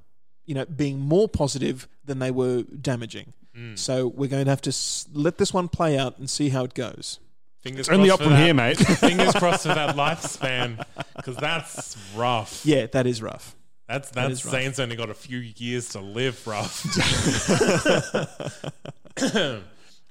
you 0.47 0.55
know, 0.55 0.65
being 0.65 1.01
more 1.01 1.29
positive 1.29 1.89
than 2.05 2.19
they 2.21 2.31
were 2.31 2.63
damaging. 2.63 3.33
Mm. 3.57 3.79
So 3.79 4.07
we're 4.09 4.29
going 4.29 4.45
to 4.45 4.51
have 4.51 4.61
to 4.63 4.71
s- 4.71 5.09
let 5.13 5.39
this 5.39 5.53
one 5.53 5.69
play 5.69 5.99
out 5.99 6.19
and 6.19 6.29
see 6.31 6.51
how 6.51 6.65
it 6.65 6.75
goes. 6.75 7.19
Fingers 7.61 7.89
Only 7.89 8.09
crossed 8.09 8.21
up 8.21 8.25
from 8.27 8.33
that- 8.35 8.45
here, 8.45 8.55
mate. 8.55 8.77
Fingers 8.79 9.33
crossed 9.35 9.63
for 9.63 9.75
that 9.75 9.97
lifespan, 9.97 10.85
because 11.17 11.37
that's 11.37 11.97
rough. 12.15 12.65
Yeah, 12.65 12.87
that 12.87 13.07
is 13.07 13.21
rough. 13.23 13.57
That's 13.89 14.09
is 14.09 14.15
that's 14.15 14.45
rough. 14.45 14.53
Zane's 14.53 14.81
only 14.81 14.97
got 14.97 15.11
a 15.11 15.15
few 15.15 15.39
years 15.39 15.89
to 15.91 16.01
live, 16.01 16.45
rough. 16.47 16.85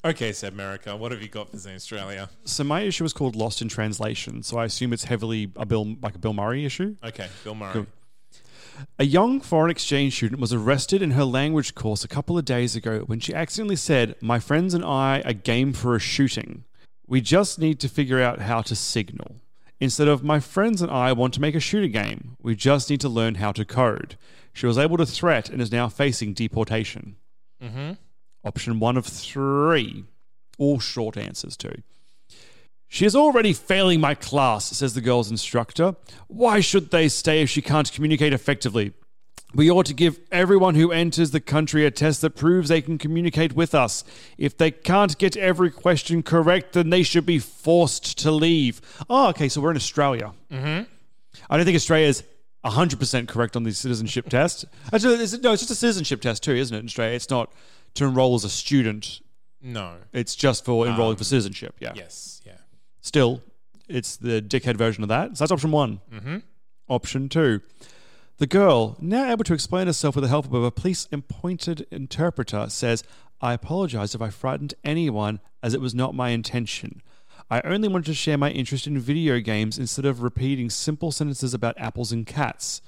okay, 0.06 0.30
Sebmerica. 0.32 0.98
What 0.98 1.12
have 1.12 1.21
you 1.21 1.28
got 1.28 1.50
for 1.50 1.58
Zanstralia? 1.58 2.30
So 2.45 2.63
my 2.63 2.82
issue 2.82 3.04
is 3.04 3.13
called 3.13 3.36
Lost 3.36 3.62
in 3.62 3.67
Translation. 3.67 4.43
So 4.43 4.58
I 4.58 4.65
assume 4.65 4.93
it's 4.93 5.04
heavily 5.04 5.52
a 5.56 5.65
Bill 5.65 5.95
like 6.02 6.15
a 6.15 6.19
Bill 6.19 6.34
Murray 6.34 6.65
issue. 6.65 6.95
Okay, 7.04 7.28
Bill 7.43 7.56
Murray. 7.56 7.74
Cool. 7.74 7.88
A 8.97 9.05
young 9.05 9.41
foreign 9.41 9.71
exchange 9.71 10.15
student 10.15 10.41
was 10.41 10.53
arrested 10.53 11.01
in 11.01 11.11
her 11.11 11.25
language 11.25 11.75
course 11.75 12.03
a 12.03 12.07
couple 12.09 12.38
of 12.38 12.45
days 12.45 12.75
ago 12.75 12.99
when 13.05 13.19
she 13.19 13.33
accidentally 13.33 13.75
said, 13.75 14.15
My 14.21 14.39
friends 14.39 14.73
and 14.73 14.83
I 14.83 15.21
are 15.25 15.33
game 15.33 15.73
for 15.73 15.95
a 15.95 15.99
shooting. 15.99 16.63
We 17.07 17.21
just 17.21 17.59
need 17.59 17.79
to 17.81 17.89
figure 17.89 18.21
out 18.21 18.41
how 18.41 18.61
to 18.61 18.75
signal. 18.75 19.35
Instead 19.79 20.07
of, 20.07 20.23
My 20.23 20.39
friends 20.39 20.81
and 20.81 20.91
I 20.91 21.11
want 21.13 21.33
to 21.35 21.41
make 21.41 21.55
a 21.55 21.59
shooter 21.59 21.88
game. 21.88 22.38
We 22.41 22.55
just 22.55 22.89
need 22.89 23.01
to 23.01 23.09
learn 23.09 23.35
how 23.35 23.51
to 23.53 23.65
code. 23.65 24.17
She 24.53 24.65
was 24.65 24.77
able 24.77 24.97
to 24.97 25.05
threat 25.05 25.49
and 25.49 25.61
is 25.61 25.71
now 25.71 25.89
facing 25.89 26.33
deportation. 26.33 27.17
Mm-hmm. 27.61 27.93
Option 28.43 28.79
one 28.79 28.95
of 28.95 29.05
three. 29.05 30.05
All 30.57 30.79
short 30.79 31.17
answers, 31.17 31.57
too. 31.57 31.83
She 32.95 33.05
is 33.05 33.13
already 33.13 33.51
failing 33.51 33.99
my 33.99 34.15
class, 34.15 34.67
says 34.67 34.93
the 34.93 35.01
girl's 35.01 35.29
instructor. 35.29 35.97
Why 36.29 36.62
should 36.62 36.91
they 36.91 37.10
stay 37.10 37.41
if 37.41 37.49
she 37.49 37.62
can't 37.62 37.91
communicate 37.91 38.31
effectively? 38.31 38.93
We 39.53 39.69
ought 39.69 39.86
to 39.88 39.93
give 39.93 40.17
everyone 40.31 40.75
who 40.75 40.93
enters 40.93 41.31
the 41.31 41.41
country 41.41 41.86
a 41.86 41.91
test 41.91 42.21
that 42.21 42.38
proves 42.38 42.69
they 42.69 42.81
can 42.81 42.97
communicate 42.97 43.51
with 43.51 43.75
us. 43.75 44.05
If 44.38 44.58
they 44.58 44.71
can't 44.71 45.17
get 45.17 45.36
every 45.36 45.71
question 45.71 46.23
correct, 46.23 46.71
then 46.71 46.89
they 46.89 47.03
should 47.03 47.25
be 47.25 47.38
forced 47.38 48.17
to 48.19 48.31
leave. 48.31 48.79
Oh, 49.10 49.27
okay, 49.31 49.49
so 49.49 49.60
we're 49.60 49.71
in 49.71 49.75
Australia. 49.77 50.31
Mm-hmm. 50.49 50.84
I 51.49 51.58
don't 51.58 51.65
think 51.65 51.75
Australia 51.75 52.08
is 52.08 52.23
100% 52.63 53.27
correct 53.27 53.58
on 53.58 53.63
the 53.63 53.73
citizenship 53.73 54.29
test. 54.29 54.63
Actually, 54.93 55.15
it's- 55.15 55.38
no, 55.41 55.51
it's 55.51 55.63
just 55.63 55.71
a 55.71 55.75
citizenship 55.75 56.21
test 56.21 56.43
too, 56.43 56.53
isn't 56.53 56.73
it, 56.73 56.79
in 56.79 56.86
Australia? 56.86 57.13
It's 57.13 57.29
not 57.29 57.51
to 57.95 58.05
enroll 58.05 58.36
as 58.36 58.45
a 58.45 58.49
student. 58.49 59.19
No. 59.62 59.95
It's 60.13 60.34
just 60.34 60.63
for 60.63 60.88
enrolling 60.88 61.17
for 61.17 61.25
citizenship, 61.25 61.75
yeah. 61.81 61.91
Yes. 61.93 62.41
Yeah. 62.45 62.53
Still, 63.06 63.44
it's 63.88 64.18
the 64.18 64.41
dickhead 64.41 64.78
version 64.78 65.04
of 65.04 65.10
that. 65.10 65.38
So 65.38 65.44
that's 65.44 65.52
option 65.52 65.70
one. 65.70 66.02
Mm-hmm. 66.12 66.38
Option 66.89 67.30
two. 67.30 67.62
The 68.38 68.48
girl, 68.48 68.98
now 69.00 69.32
able 69.32 69.44
to 69.44 69.54
explain 69.54 69.86
herself 69.86 70.15
with 70.15 70.24
the 70.24 70.30
help 70.30 70.52
of 70.52 70.63
a 70.63 70.72
police 70.72 71.08
appointed 71.12 71.86
interpreter, 71.91 72.65
says, 72.68 73.04
I 73.39 73.54
apologize 73.54 74.15
if 74.15 74.24
I 74.24 74.32
frightened 74.32 74.74
anyone, 74.84 75.39
as 75.62 75.76
it 75.76 75.82
was 75.82 75.94
not 75.94 76.15
my 76.15 76.30
intention. 76.30 77.04
I 77.48 77.62
only 77.62 77.88
wanted 77.88 78.08
to 78.08 78.15
share 78.15 78.39
my 78.39 78.50
interest 78.50 78.88
in 78.88 78.98
video 78.98 79.39
games 79.39 79.78
instead 79.78 80.06
of 80.06 80.24
repeating 80.24 80.72
simple 80.72 81.12
sentences 81.12 81.54
about 81.54 81.80
apples 81.80 82.12
and 82.12 82.26
cats. 82.26 82.82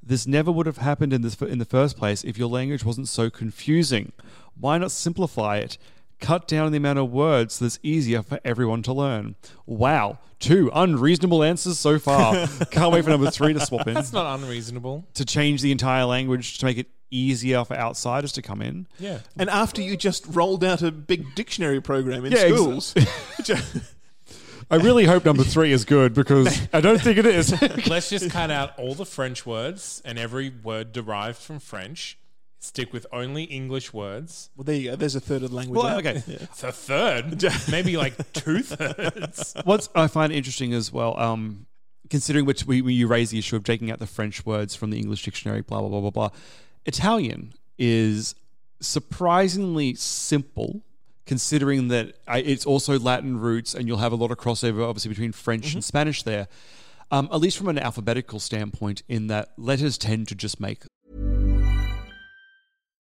This 0.00 0.24
never 0.24 0.52
would 0.52 0.66
have 0.66 0.78
happened 0.78 1.12
in, 1.12 1.22
this, 1.22 1.34
in 1.42 1.58
the 1.58 1.64
first 1.64 1.96
place 1.96 2.22
if 2.22 2.38
your 2.38 2.48
language 2.48 2.84
wasn't 2.84 3.08
so 3.08 3.28
confusing. 3.28 4.12
Why 4.56 4.78
not 4.78 4.92
simplify 4.92 5.56
it? 5.56 5.78
Cut 6.24 6.48
down 6.48 6.72
the 6.72 6.78
amount 6.78 6.98
of 6.98 7.10
words 7.12 7.54
so 7.54 7.66
it's 7.66 7.78
easier 7.82 8.22
for 8.22 8.40
everyone 8.44 8.82
to 8.84 8.92
learn. 8.92 9.36
Wow, 9.66 10.18
two 10.40 10.70
unreasonable 10.74 11.42
answers 11.42 11.78
so 11.78 11.98
far. 11.98 12.46
Can't 12.70 12.92
wait 12.92 13.04
for 13.04 13.10
number 13.10 13.30
three 13.30 13.52
to 13.52 13.60
swap 13.60 13.86
in 13.86 13.94
That's 13.94 14.12
not 14.12 14.38
unreasonable. 14.40 15.06
to 15.14 15.24
change 15.24 15.60
the 15.62 15.70
entire 15.72 16.04
language 16.06 16.58
to 16.58 16.64
make 16.66 16.78
it 16.78 16.86
easier 17.10 17.64
for 17.64 17.76
outsiders 17.76 18.32
to 18.32 18.42
come 18.42 18.60
in. 18.62 18.86
Yeah. 18.98 19.18
And 19.36 19.48
after 19.50 19.80
you 19.82 19.96
just 19.96 20.24
rolled 20.28 20.64
out 20.64 20.82
a 20.82 20.90
big 20.90 21.34
dictionary 21.34 21.80
program 21.80 22.24
in 22.24 22.32
Yeah, 22.32 22.38
ex- 22.38 22.54
schools, 22.54 22.94
I 24.70 24.76
really 24.76 25.04
hope 25.04 25.24
number 25.26 25.44
three 25.44 25.72
is 25.72 25.84
good 25.84 26.14
because 26.14 26.66
I 26.72 26.80
don't 26.80 27.00
think 27.00 27.18
it 27.18 27.26
is. 27.26 27.52
Let's 27.86 28.08
just 28.08 28.30
cut 28.30 28.50
out 28.50 28.78
all 28.78 28.94
the 28.94 29.04
French 29.04 29.44
words 29.44 30.00
and 30.04 30.18
every 30.18 30.48
word 30.50 30.92
derived 30.92 31.36
from 31.38 31.58
French. 31.60 32.18
Stick 32.64 32.94
with 32.94 33.06
only 33.12 33.44
English 33.44 33.92
words. 33.92 34.48
well, 34.56 34.64
there 34.64 34.74
you 34.74 34.90
go. 34.90 34.96
There's 34.96 35.14
a 35.14 35.20
third 35.20 35.42
of 35.42 35.50
the 35.50 35.56
language. 35.56 35.76
well, 35.76 35.98
out. 35.98 36.06
okay. 36.06 36.22
It's 36.26 36.62
a 36.62 36.72
third, 36.72 37.44
maybe 37.70 37.98
like 37.98 38.32
two 38.32 38.62
thirds. 38.62 39.54
What 39.64 39.86
I 39.94 40.06
find 40.06 40.32
interesting 40.32 40.72
as 40.72 40.90
well, 40.90 41.18
um, 41.20 41.66
considering 42.08 42.46
which 42.46 42.64
we, 42.64 42.80
we 42.80 42.94
you 42.94 43.06
raise 43.06 43.28
the 43.28 43.38
issue 43.38 43.56
of 43.56 43.64
taking 43.64 43.90
out 43.90 43.98
the 43.98 44.06
French 44.06 44.46
words 44.46 44.74
from 44.74 44.88
the 44.88 44.98
English 44.98 45.24
dictionary, 45.24 45.60
blah 45.60 45.80
blah 45.80 45.88
blah 45.90 46.00
blah 46.00 46.10
blah. 46.10 46.30
Italian 46.86 47.52
is 47.78 48.34
surprisingly 48.80 49.94
simple, 49.94 50.80
considering 51.26 51.88
that 51.88 52.14
I, 52.26 52.38
it's 52.38 52.64
also 52.64 52.98
Latin 52.98 53.38
roots, 53.38 53.74
and 53.74 53.86
you'll 53.86 53.98
have 53.98 54.12
a 54.12 54.16
lot 54.16 54.30
of 54.30 54.38
crossover, 54.38 54.88
obviously, 54.88 55.10
between 55.10 55.32
French 55.32 55.74
and 55.74 55.84
Spanish 55.84 56.22
there. 56.22 56.48
Um, 57.10 57.28
at 57.30 57.40
least 57.40 57.58
from 57.58 57.68
an 57.68 57.78
alphabetical 57.78 58.40
standpoint, 58.40 59.02
in 59.06 59.26
that 59.26 59.50
letters 59.58 59.98
tend 59.98 60.28
to 60.28 60.34
just 60.34 60.58
make 60.58 60.84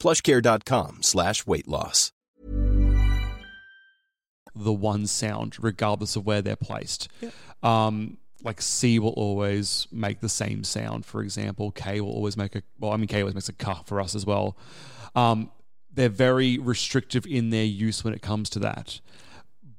plushcare.com 0.00 1.02
slash 1.02 1.46
weight 1.46 1.68
loss. 1.68 2.12
the 4.54 4.72
one 4.72 5.06
sound, 5.06 5.56
regardless 5.62 6.16
of 6.16 6.26
where 6.26 6.42
they're 6.42 6.56
placed. 6.56 7.08
Um, 7.62 8.18
like 8.42 8.60
C 8.60 8.98
will 8.98 9.10
always 9.12 9.86
make 9.92 10.20
the 10.20 10.28
same 10.28 10.64
sound, 10.64 11.04
for 11.04 11.22
example. 11.22 11.70
K 11.70 12.00
will 12.00 12.10
always 12.10 12.36
make 12.36 12.56
a 12.56 12.62
well, 12.78 12.92
I 12.92 12.96
mean 12.96 13.06
K 13.06 13.20
always 13.20 13.34
makes 13.34 13.48
a 13.48 13.52
K 13.52 13.72
for 13.84 14.00
us 14.00 14.14
as 14.14 14.26
well. 14.26 14.56
Um, 15.14 15.50
they're 15.92 16.08
very 16.08 16.58
restrictive 16.58 17.26
in 17.26 17.50
their 17.50 17.64
use 17.64 18.02
when 18.04 18.14
it 18.14 18.22
comes 18.22 18.48
to 18.50 18.58
that. 18.60 19.00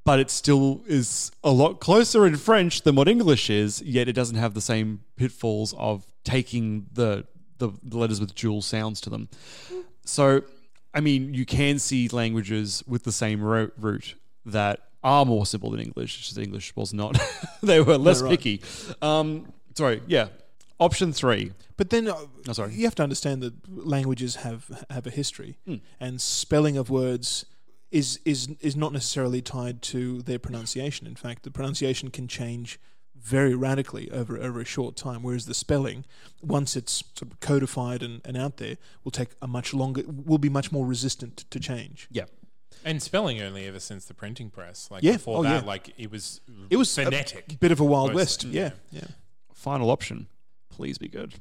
But 0.03 0.19
it 0.19 0.31
still 0.31 0.83
is 0.87 1.31
a 1.43 1.51
lot 1.51 1.79
closer 1.79 2.25
in 2.25 2.35
French 2.35 2.81
than 2.81 2.95
what 2.95 3.07
English 3.07 3.49
is, 3.49 3.81
yet 3.83 4.07
it 4.07 4.13
doesn't 4.13 4.37
have 4.37 4.53
the 4.53 4.61
same 4.61 5.01
pitfalls 5.15 5.73
of 5.77 6.05
taking 6.23 6.87
the 6.91 7.25
the, 7.57 7.71
the 7.83 7.97
letters 7.97 8.19
with 8.19 8.33
dual 8.35 8.61
sounds 8.61 9.01
to 9.01 9.09
them. 9.09 9.29
So, 10.05 10.41
I 10.93 10.99
mean, 10.99 11.33
you 11.33 11.45
can 11.45 11.79
see 11.79 12.07
languages 12.09 12.83
with 12.87 13.03
the 13.03 13.11
same 13.11 13.41
ro- 13.41 13.71
root 13.77 14.15
that 14.45 14.79
are 15.03 15.25
more 15.25 15.45
simple 15.45 15.71
than 15.71 15.79
English. 15.79 16.17
It's 16.17 16.27
just 16.27 16.37
English 16.37 16.75
was 16.75 16.93
not. 16.93 17.17
they 17.63 17.81
were 17.81 17.97
less 17.97 18.21
right. 18.21 18.31
picky. 18.31 18.61
Um, 19.01 19.51
sorry, 19.75 20.01
yeah. 20.07 20.27
Option 20.79 21.13
three. 21.13 21.51
But 21.77 21.89
then, 21.91 22.07
uh, 22.07 22.15
Oh, 22.47 22.53
sorry. 22.53 22.73
you 22.73 22.85
have 22.85 22.95
to 22.95 23.03
understand 23.03 23.41
that 23.43 23.53
languages 23.69 24.37
have 24.37 24.85
have 24.89 25.05
a 25.07 25.11
history, 25.11 25.57
Hmm. 25.65 25.75
and 25.99 26.19
spelling 26.21 26.77
of 26.77 26.89
words 26.89 27.45
is 27.91 28.19
is 28.25 28.49
is 28.61 28.75
not 28.75 28.91
necessarily 28.93 29.41
tied 29.41 29.81
to 29.83 30.21
their 30.23 30.39
pronunciation. 30.39 31.05
In 31.07 31.15
fact, 31.15 31.43
the 31.43 31.51
pronunciation 31.51 32.09
can 32.09 32.27
change 32.27 32.79
very 33.21 33.53
radically 33.55 34.09
over 34.11 34.37
over 34.37 34.59
a 34.59 34.65
short 34.65 34.95
time, 34.95 35.21
whereas 35.23 35.45
the 35.45 35.53
spelling, 35.53 36.05
once 36.41 36.75
it's 36.75 37.03
sort 37.15 37.31
of 37.31 37.39
codified 37.39 38.01
and, 38.03 38.21
and 38.25 38.35
out 38.37 38.57
there, 38.57 38.77
will 39.03 39.11
take 39.11 39.29
a 39.41 39.47
much 39.47 39.73
longer, 39.73 40.03
will 40.07 40.37
be 40.37 40.49
much 40.49 40.71
more 40.71 40.85
resistant 40.85 41.37
to 41.51 41.59
change. 41.59 42.07
Yeah. 42.11 42.25
And 42.83 43.01
spelling 43.01 43.39
only 43.41 43.67
ever 43.67 43.79
since 43.79 44.05
the 44.05 44.13
printing 44.15 44.49
press. 44.49 44.89
Like 44.89 45.03
Yeah. 45.03 45.13
before 45.13 45.39
Oh, 45.39 45.43
that, 45.43 45.61
yeah. 45.63 45.67
like 45.67 45.93
it 45.97 46.09
was 46.09 46.41
It 46.69 46.77
was 46.77 46.97
a 46.97 47.03
phonetic. 47.03 47.59
bit 47.59 47.71
of 47.71 47.79
a 47.79 47.83
wild 47.85 48.13
Mostly, 48.13 48.49
west. 48.49 48.73
Yeah, 48.91 48.99
yeah. 49.01 49.07
Final 49.53 49.91
option. 49.91 50.27
Please 50.81 50.97
be 50.97 51.09
good. 51.09 51.35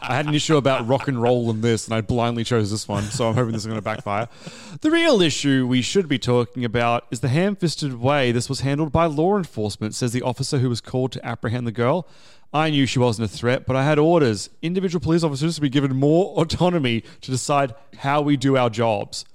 I 0.00 0.14
had 0.14 0.24
an 0.24 0.34
issue 0.34 0.56
about 0.56 0.88
rock 0.88 1.08
and 1.08 1.20
roll 1.20 1.50
in 1.50 1.60
this, 1.60 1.86
and 1.86 1.94
I 1.94 2.00
blindly 2.00 2.42
chose 2.42 2.70
this 2.70 2.88
one, 2.88 3.02
so 3.02 3.28
I'm 3.28 3.34
hoping 3.34 3.52
this 3.52 3.64
is 3.64 3.66
going 3.66 3.76
to 3.76 3.84
backfire. 3.84 4.30
The 4.80 4.90
real 4.90 5.20
issue 5.20 5.66
we 5.66 5.82
should 5.82 6.08
be 6.08 6.18
talking 6.18 6.64
about 6.64 7.04
is 7.10 7.20
the 7.20 7.28
ham 7.28 7.54
fisted 7.54 8.00
way 8.00 8.32
this 8.32 8.48
was 8.48 8.60
handled 8.60 8.92
by 8.92 9.04
law 9.04 9.36
enforcement, 9.36 9.94
says 9.94 10.14
the 10.14 10.22
officer 10.22 10.56
who 10.56 10.70
was 10.70 10.80
called 10.80 11.12
to 11.12 11.26
apprehend 11.26 11.66
the 11.66 11.70
girl. 11.70 12.08
I 12.50 12.70
knew 12.70 12.86
she 12.86 12.98
wasn't 12.98 13.30
a 13.30 13.36
threat, 13.36 13.66
but 13.66 13.76
I 13.76 13.84
had 13.84 13.98
orders. 13.98 14.48
Individual 14.62 15.02
police 15.02 15.22
officers 15.22 15.56
to 15.56 15.60
be 15.60 15.68
given 15.68 15.94
more 15.94 16.34
autonomy 16.40 17.02
to 17.20 17.30
decide 17.30 17.74
how 17.98 18.22
we 18.22 18.38
do 18.38 18.56
our 18.56 18.70
jobs. 18.70 19.26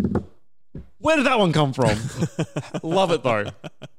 Where 0.99 1.15
did 1.15 1.25
that 1.25 1.39
one 1.39 1.53
come 1.53 1.73
from? 1.73 1.97
Love 2.83 3.11
it 3.11 3.23
though. 3.23 3.45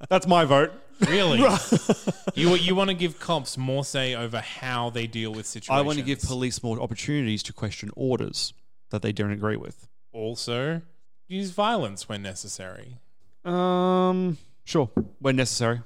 That's 0.09 0.27
my 0.27 0.45
vote. 0.45 0.73
Really? 1.09 1.39
you 2.35 2.55
you 2.57 2.75
want 2.75 2.91
to 2.91 2.95
give 2.95 3.19
cops 3.19 3.57
more 3.57 3.85
say 3.85 4.15
over 4.15 4.41
how 4.41 4.91
they 4.91 5.07
deal 5.07 5.33
with 5.33 5.47
situations. 5.47 5.79
I 5.79 5.83
want 5.83 5.99
to 5.99 6.05
give 6.05 6.21
police 6.21 6.63
more 6.63 6.79
opportunities 6.81 7.43
to 7.45 7.53
question 7.55 7.91
orders 7.97 8.53
that 8.91 9.01
they 9.03 9.13
don't 9.13 9.31
agree 9.31 9.57
with. 9.57 9.89
also 10.13 10.83
use 11.27 11.51
violence 11.51 12.09
when 12.09 12.23
necessary. 12.23 12.99
Um, 13.45 14.37
sure, 14.65 14.91
when 15.21 15.37
necessary. 15.37 15.81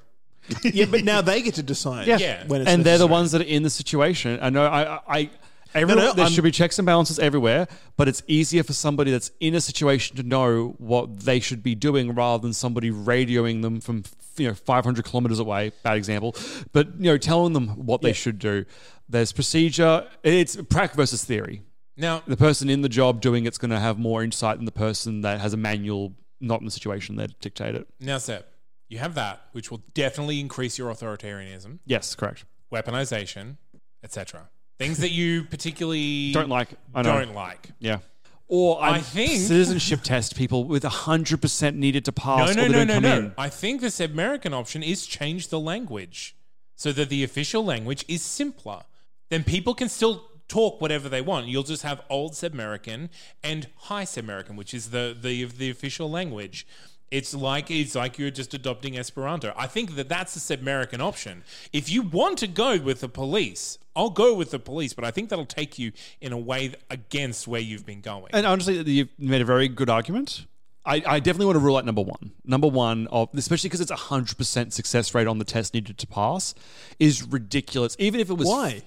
yeah, 0.63 0.85
but 0.85 1.03
now 1.03 1.21
they 1.21 1.41
get 1.41 1.55
to 1.55 1.63
decide. 1.63 2.07
Yeah. 2.07 2.17
Yeah. 2.17 2.47
when 2.47 2.61
it's 2.61 2.69
and 2.69 2.83
they're 2.83 2.97
the 2.97 3.05
necessary. 3.05 3.11
ones 3.11 3.31
that 3.31 3.41
are 3.41 3.45
in 3.45 3.63
the 3.63 3.69
situation. 3.69 4.37
I 4.41 4.49
know. 4.49 4.65
I, 4.65 4.95
I, 4.95 4.99
I 5.07 5.29
everyone, 5.75 6.03
no, 6.05 6.13
there 6.13 6.25
I'm- 6.25 6.33
should 6.33 6.43
be 6.43 6.51
checks 6.51 6.79
and 6.79 6.85
balances 6.85 7.19
everywhere, 7.19 7.67
but 7.97 8.07
it's 8.07 8.23
easier 8.27 8.63
for 8.63 8.73
somebody 8.73 9.11
that's 9.11 9.31
in 9.39 9.53
a 9.55 9.61
situation 9.61 10.15
to 10.17 10.23
know 10.23 10.75
what 10.77 11.19
they 11.21 11.39
should 11.39 11.61
be 11.61 11.75
doing 11.75 12.13
rather 12.15 12.41
than 12.41 12.53
somebody 12.53 12.89
radioing 12.91 13.61
them 13.61 13.81
from 13.81 14.03
you 14.37 14.47
know 14.47 14.53
500 14.53 15.05
kilometers 15.05 15.39
away. 15.39 15.71
Bad 15.83 15.97
example, 15.97 16.35
but 16.71 16.87
you 16.97 17.03
know, 17.11 17.17
telling 17.17 17.53
them 17.53 17.67
what 17.85 18.01
they 18.01 18.13
should 18.13 18.39
do. 18.39 18.65
There's 19.07 19.31
procedure. 19.31 20.07
It's 20.23 20.55
prac 20.69 20.93
versus 20.95 21.23
theory. 21.23 21.61
Now, 21.97 22.23
the 22.27 22.35
person 22.35 22.69
in 22.69 22.81
the 22.81 22.89
job 22.89 23.21
doing 23.21 23.45
it's 23.45 23.57
going 23.57 23.71
to 23.71 23.79
have 23.79 23.97
more 23.99 24.23
insight 24.23 24.57
than 24.57 24.65
the 24.65 24.71
person 24.71 25.21
that 25.21 25.39
has 25.39 25.53
a 25.53 25.57
manual 25.57 26.13
not 26.41 26.59
in 26.59 26.65
the 26.65 26.71
situation 26.71 27.15
that 27.15 27.39
dictate 27.39 27.75
it. 27.75 27.87
now, 27.99 28.17
Seb, 28.17 28.43
you 28.89 28.97
have 28.97 29.15
that, 29.15 29.41
which 29.53 29.71
will 29.71 29.81
definitely 29.93 30.39
increase 30.41 30.77
your 30.77 30.91
authoritarianism, 30.93 31.79
Yes, 31.85 32.13
correct. 32.15 32.43
weaponization, 32.73 33.55
etc. 34.03 34.49
Things 34.77 34.97
that 34.99 35.11
you 35.11 35.43
particularly 35.45 36.31
Don't 36.33 36.49
like. 36.49 36.69
I 36.93 37.01
know. 37.01 37.19
don't 37.23 37.33
like. 37.33 37.69
Yeah. 37.79 37.99
Or 38.47 38.81
I 38.83 38.99
think- 38.99 39.31
citizenship 39.41 40.01
test 40.03 40.35
people 40.35 40.65
with 40.65 40.83
hundred 40.83 41.41
percent 41.41 41.77
needed 41.77 42.05
to 42.05 42.11
No, 42.11 42.23
pass. 42.23 42.55
no, 42.55 42.61
or 42.63 42.65
they 42.67 42.71
no, 42.71 42.77
don't 42.79 42.87
no, 42.87 42.93
come 42.95 43.03
no. 43.03 43.17
in. 43.17 43.33
I 43.37 43.49
think 43.49 43.81
this 43.81 43.99
American 43.99 44.53
option 44.53 44.83
is 44.83 45.05
change 45.07 45.47
the 45.47 45.59
language 45.59 46.35
so 46.75 46.91
that 46.91 47.09
the 47.09 47.23
official 47.23 47.63
language 47.65 48.03
is 48.07 48.21
simpler. 48.21 48.83
Then 49.29 49.43
people 49.43 49.73
can 49.73 49.89
still 49.89 50.29
talk 50.47 50.79
whatever 50.79 51.09
they 51.09 51.21
want. 51.21 51.47
You'll 51.47 51.63
just 51.63 51.81
have 51.81 52.01
Old 52.09 52.33
Sebmerican 52.33 53.09
and 53.43 53.67
High 53.77 54.03
Sebmerican, 54.03 54.55
which 54.55 54.73
is 54.75 54.91
the, 54.91 55.17
the 55.19 55.45
the 55.45 55.71
official 55.71 56.09
language. 56.11 56.67
It's 57.11 57.33
like 57.33 57.69
it's 57.69 57.95
like 57.95 58.17
you're 58.17 58.31
just 58.31 58.53
adopting 58.53 58.97
Esperanto. 58.97 59.53
I 59.55 59.67
think 59.67 59.95
that 59.95 60.09
that's 60.09 60.33
the 60.33 60.57
Sebmerican 60.57 60.99
option. 60.99 61.43
If 61.71 61.89
you 61.89 62.01
want 62.01 62.37
to 62.39 62.47
go 62.47 62.77
with 62.79 63.01
the 63.01 63.09
police, 63.09 63.77
I'll 63.95 64.09
go 64.09 64.33
with 64.33 64.51
the 64.51 64.59
police, 64.59 64.93
but 64.93 65.05
I 65.05 65.11
think 65.11 65.29
that'll 65.29 65.45
take 65.45 65.77
you 65.79 65.91
in 66.19 66.33
a 66.33 66.37
way 66.37 66.73
against 66.89 67.47
where 67.47 67.61
you've 67.61 67.85
been 67.85 68.01
going. 68.01 68.27
And 68.33 68.45
honestly, 68.45 68.81
you've 68.81 69.09
made 69.19 69.41
a 69.41 69.45
very 69.45 69.67
good 69.67 69.89
argument. 69.89 70.45
I, 70.85 71.01
I 71.05 71.19
definitely 71.19 71.47
want 71.47 71.55
to 71.55 71.61
rule 71.61 71.77
out 71.77 71.85
number 71.85 72.01
one. 72.01 72.31
Number 72.43 72.67
one 72.67 73.07
of 73.07 73.29
especially 73.35 73.69
because 73.69 73.81
it's 73.81 73.91
a 73.91 73.95
hundred 73.95 74.37
percent 74.37 74.73
success 74.73 75.15
rate 75.15 75.27
on 75.27 75.39
the 75.39 75.45
test 75.45 75.73
needed 75.73 75.97
to 75.97 76.07
pass 76.07 76.53
is 76.99 77.23
ridiculous. 77.23 77.95
Even 77.97 78.19
if 78.19 78.29
it 78.29 78.35
was 78.37 78.47
Why? 78.47 78.83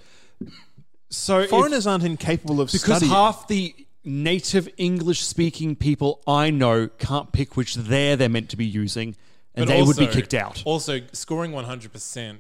so 1.11 1.41
if- 1.41 1.51
Foreigners 1.51 1.87
aren't 1.87 2.05
incapable 2.05 2.61
of 2.61 2.69
because 2.71 2.83
studying. 2.83 3.11
half 3.11 3.49
the 3.49 3.75
native 4.09 4.69
English 4.77 5.23
speaking 5.23 5.77
people 5.77 6.23
I 6.27 6.51
know 6.51 6.89
can't 6.89 7.31
pick 7.31 7.57
which 7.57 7.75
there 7.75 8.17
they're 8.17 8.29
meant 8.29 8.49
to 8.51 8.57
be 8.57 8.67
using, 8.67 9.15
and 9.55 9.67
But 9.67 9.73
they 9.73 9.83
would 9.83 9.97
be 9.97 10.07
kicked 10.07 10.35
out. 10.35 10.63
Also, 10.65 11.01
scoring 11.13 11.53
100% 11.53 12.39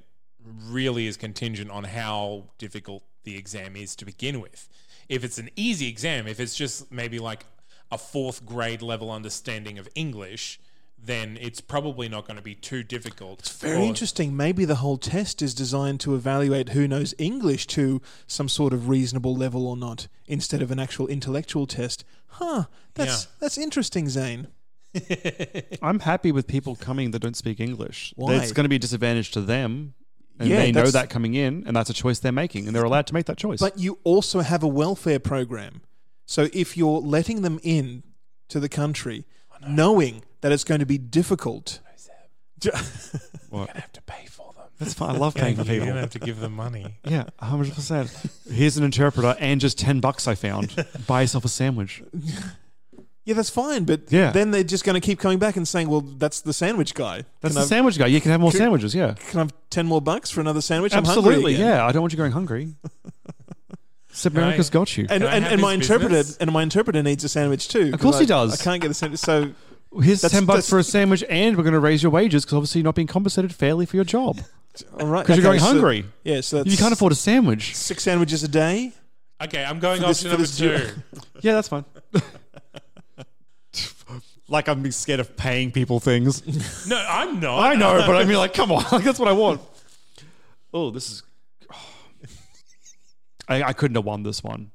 really 0.66 1.06
is 1.06 1.16
contingent 1.16 1.70
on 1.70 1.84
how 1.84 2.44
difficult 2.58 3.02
the 3.24 3.36
exam 3.36 3.76
is 3.76 3.94
to 3.96 4.04
begin 4.04 4.40
with. 4.40 4.68
If 5.08 5.24
it's 5.24 5.38
an 5.38 5.50
easy 5.56 5.88
exam, 5.88 6.26
if 6.26 6.40
it's 6.40 6.56
just 6.56 6.90
maybe 6.90 7.18
like 7.18 7.44
a 7.90 7.98
fourth 7.98 8.44
grade 8.44 8.82
level 8.82 9.10
understanding 9.10 9.78
of 9.78 9.88
English, 9.94 10.60
then 11.02 11.38
it's 11.40 11.60
probably 11.60 12.08
not 12.08 12.26
going 12.26 12.36
to 12.36 12.42
be 12.42 12.54
too 12.54 12.82
difficult. 12.82 13.40
It's 13.40 13.56
Very 13.58 13.86
interesting. 13.86 14.36
Maybe 14.36 14.64
the 14.64 14.76
whole 14.76 14.98
test 14.98 15.40
is 15.40 15.54
designed 15.54 16.00
to 16.00 16.14
evaluate 16.14 16.70
who 16.70 16.86
knows 16.88 17.14
English 17.18 17.66
to 17.68 18.02
some 18.26 18.48
sort 18.48 18.72
of 18.72 18.88
reasonable 18.88 19.34
level 19.34 19.66
or 19.66 19.76
not, 19.76 20.08
instead 20.26 20.60
of 20.60 20.70
an 20.70 20.78
actual 20.78 21.06
intellectual 21.06 21.66
test. 21.66 22.04
Huh? 22.26 22.64
That's 22.94 23.24
Yeah. 23.24 23.30
that's 23.40 23.58
interesting, 23.58 24.08
Zane. 24.08 24.48
I'm 25.82 26.00
happy 26.00 26.32
with 26.32 26.46
people 26.46 26.74
coming 26.76 27.10
that 27.12 27.20
don't 27.20 27.36
speak 27.36 27.60
English. 27.60 28.12
Why? 28.16 28.34
It's 28.34 28.52
going 28.52 28.64
to 28.64 28.68
be 28.68 28.76
a 28.76 28.80
disadvantage 28.80 29.30
to 29.32 29.40
them. 29.40 29.94
And 30.40 30.48
Yeah, 30.48 30.58
they 30.58 30.72
know 30.72 30.86
that 30.90 31.10
coming 31.10 31.34
in, 31.34 31.64
and 31.66 31.76
that's 31.76 31.90
a 31.90 31.94
choice 31.94 32.20
they're 32.20 32.30
making, 32.30 32.66
and 32.66 32.74
they're 32.76 32.84
allowed 32.84 33.08
to 33.08 33.14
make 33.14 33.26
that 33.26 33.38
choice. 33.38 33.58
But 33.58 33.78
you 33.78 33.98
also 34.04 34.40
have 34.40 34.62
a 34.62 34.68
welfare 34.68 35.18
program. 35.18 35.82
So 36.26 36.48
if 36.52 36.76
you're 36.76 37.00
letting 37.00 37.42
them 37.42 37.58
in 37.62 38.04
to 38.48 38.60
the 38.60 38.68
country, 38.68 39.24
knowing 39.66 40.22
that 40.40 40.52
it's 40.52 40.64
going 40.64 40.80
to 40.80 40.86
be 40.86 40.98
difficult, 40.98 41.80
You're 42.62 42.72
going 43.52 43.66
to 43.68 43.72
have 43.80 43.92
to 43.92 44.02
pay 44.02 44.26
for 44.26 44.52
them. 44.54 44.64
that's 44.78 44.94
fine. 44.94 45.14
I 45.14 45.18
love 45.18 45.34
paying 45.34 45.54
for 45.56 45.62
people. 45.62 45.76
You're 45.76 45.84
going 45.84 45.94
to 45.94 46.00
have 46.00 46.10
to 46.10 46.18
give 46.18 46.40
them 46.40 46.52
money. 46.54 46.98
Yeah, 47.04 47.24
100%. 47.40 48.52
Here's 48.52 48.76
an 48.76 48.84
interpreter 48.84 49.36
and 49.38 49.60
just 49.60 49.78
10 49.78 50.00
bucks 50.00 50.26
I 50.28 50.34
found. 50.34 50.74
Buy 51.06 51.20
yourself 51.22 51.44
a 51.44 51.48
sandwich. 51.48 52.02
yeah, 53.24 53.34
that's 53.34 53.50
fine. 53.50 53.84
But 53.84 54.10
Yeah. 54.10 54.32
then 54.32 54.50
they're 54.50 54.64
just 54.64 54.84
going 54.84 54.94
to 54.94 55.00
keep 55.04 55.18
coming 55.20 55.38
back 55.38 55.56
and 55.56 55.66
saying, 55.68 55.88
"Well, 55.88 56.00
that's 56.00 56.40
the 56.40 56.52
sandwich 56.52 56.94
guy. 56.94 57.24
That's 57.40 57.54
can, 57.54 57.60
the 57.60 57.66
I, 57.66 57.68
sandwich 57.68 57.98
guy. 57.98 58.06
You 58.06 58.20
can 58.20 58.30
have 58.32 58.40
more 58.40 58.50
Could- 58.50 58.58
sandwiches, 58.58 58.94
yeah. 58.94 59.14
can 59.14 59.38
I 59.38 59.42
have 59.44 59.52
ten 59.70 59.86
more 59.86 60.00
bucks 60.02 60.30
for 60.30 60.40
another 60.40 60.60
sandwich? 60.60 60.92
I'm 60.94 61.04
hungry 61.04 61.18
Absolutely, 61.34 61.54
again. 61.54 61.66
yeah. 61.68 61.86
I 61.86 61.92
don't 61.92 62.02
want 62.02 62.12
you 62.12 62.16
going 62.18 62.32
hungry. 62.32 62.74
America's 64.24 64.70
got 64.70 64.96
you. 64.96 65.06
And 65.08 65.22
Can 65.22 65.32
I 65.32 65.36
and, 65.36 65.44
have 65.44 65.52
and 65.52 65.62
my 65.62 65.74
his 65.76 65.82
interpreter 65.88 66.14
business? 66.16 66.36
and 66.38 66.50
my 66.52 66.62
interpreter 66.64 67.02
needs 67.04 67.22
a 67.22 67.28
sandwich 67.28 67.68
too. 67.68 67.90
Of 67.94 68.00
course 68.00 68.14
'cause 68.16 68.20
he 68.20 68.26
does. 68.26 68.60
I 68.60 68.64
can't 68.64 68.82
get 68.82 68.88
the 68.88 68.94
sandwich. 68.94 69.20
So 69.20 69.52
Here's 70.02 70.20
That's- 70.20 70.38
10 70.38 70.44
bucks 70.46 70.68
for 70.68 70.78
a 70.78 70.84
sandwich, 70.84 71.24
and 71.28 71.56
we're 71.56 71.62
going 71.62 71.72
to 71.74 71.80
raise 71.80 72.02
your 72.02 72.12
wages 72.12 72.44
because 72.44 72.56
obviously 72.56 72.80
you're 72.80 72.84
not 72.84 72.94
being 72.94 73.06
compensated 73.08 73.54
fairly 73.54 73.86
for 73.86 73.96
your 73.96 74.04
job. 74.04 74.38
all 75.00 75.06
right, 75.06 75.22
Because 75.22 75.36
you're 75.38 75.44
going 75.44 75.60
so- 75.60 75.66
hungry. 75.66 76.04
Yeah, 76.24 76.40
so 76.42 76.58
that's 76.58 76.70
You 76.70 76.76
can't 76.76 76.92
afford 76.92 77.12
a 77.12 77.16
sandwich. 77.16 77.74
six 77.74 78.02
sandwiches 78.02 78.42
a 78.44 78.48
day. 78.48 78.92
Okay, 79.42 79.64
I'm 79.64 79.78
going 79.78 80.00
For 80.00 80.08
this- 80.08 80.24
option 80.26 80.46
for 80.46 80.62
number 80.68 80.86
two. 80.86 81.20
Yeah, 81.42 81.54
that's 81.54 81.68
fine. 81.68 81.84
like 84.48 84.68
I'm 84.68 84.90
scared 84.90 85.20
of 85.20 85.36
paying 85.36 85.70
people 85.72 86.00
things. 86.00 86.86
no, 86.88 87.02
I'm 87.08 87.38
not. 87.40 87.58
I 87.60 87.74
know, 87.74 88.02
but 88.06 88.16
I 88.16 88.24
mean, 88.24 88.36
like, 88.38 88.54
come 88.54 88.72
on, 88.72 88.84
like, 88.90 89.04
that's 89.04 89.18
what 89.18 89.28
I 89.28 89.32
want. 89.32 89.60
Oh, 90.72 90.90
this 90.90 91.10
is. 91.10 91.22
I, 93.48 93.62
I 93.62 93.72
couldn't 93.72 93.94
have 93.94 94.04
won 94.04 94.22
this 94.22 94.42
one. 94.42 94.72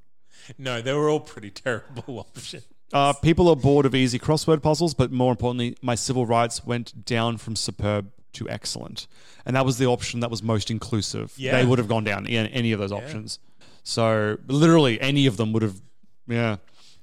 No, 0.57 0.81
they 0.81 0.93
were 0.93 1.09
all 1.09 1.19
pretty 1.19 1.49
terrible 1.51 2.19
options. 2.19 2.65
Uh, 2.93 3.11
people 3.13 3.49
are 3.49 3.55
bored 3.55 3.85
of 3.85 3.95
easy 3.95 4.19
crossword 4.19 4.61
puzzles, 4.61 4.93
but 4.93 5.11
more 5.11 5.31
importantly, 5.31 5.75
my 5.81 5.95
civil 5.95 6.25
rights 6.25 6.63
went 6.65 7.05
down 7.05 7.37
from 7.37 7.55
superb 7.55 8.11
to 8.33 8.47
excellent, 8.49 9.07
and 9.45 9.55
that 9.55 9.65
was 9.65 9.77
the 9.77 9.85
option 9.85 10.19
that 10.19 10.29
was 10.31 10.41
most 10.43 10.69
inclusive. 10.71 11.33
Yeah. 11.37 11.57
They 11.57 11.65
would 11.65 11.79
have 11.79 11.87
gone 11.87 12.03
down 12.03 12.25
in 12.25 12.47
any 12.47 12.71
of 12.71 12.79
those 12.79 12.91
options. 12.91 13.39
So 13.83 14.37
literally, 14.47 14.99
any 15.01 15.25
of 15.25 15.37
them 15.37 15.53
would 15.53 15.63
have. 15.63 15.81
Yeah. 16.27 16.57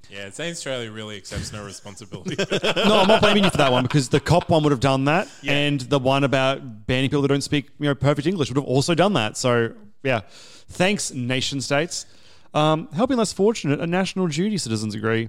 Yeah, 0.09 0.27
Zanstralia 0.27 0.93
really 0.93 1.17
accepts 1.17 1.53
no 1.53 1.65
responsibility. 1.65 2.35
No, 2.85 3.01
I'm 3.01 3.07
not 3.07 3.21
blaming 3.21 3.45
you 3.45 3.51
for 3.51 3.59
that 3.59 3.71
one 3.71 3.85
because 3.85 4.09
the 4.09 4.19
cop 4.19 4.49
one 4.49 4.65
would 4.65 4.73
have 4.73 4.81
done 4.81 5.05
that, 5.05 5.29
Yeah. 5.43 5.53
and 5.53 5.81
the 5.83 6.01
one 6.01 6.25
about 6.25 6.87
banning 6.87 7.11
people 7.11 7.23
that 7.23 7.29
don't 7.29 7.43
speak 7.43 7.69
you 7.79 7.87
know 7.87 7.95
perfect 7.95 8.27
English 8.27 8.49
would 8.49 8.57
have 8.57 8.65
also 8.65 8.95
done 8.95 9.13
that. 9.13 9.37
So 9.37 9.73
yeah, 10.03 10.21
thanks 10.69 11.13
nation 11.13 11.61
states. 11.61 12.07
Um, 12.55 12.89
helping 12.93 13.19
less 13.19 13.33
fortunate, 13.33 13.79
a 13.81 13.87
national 13.87 14.27
duty. 14.27 14.59
Citizens 14.59 14.97
agree. 14.97 15.29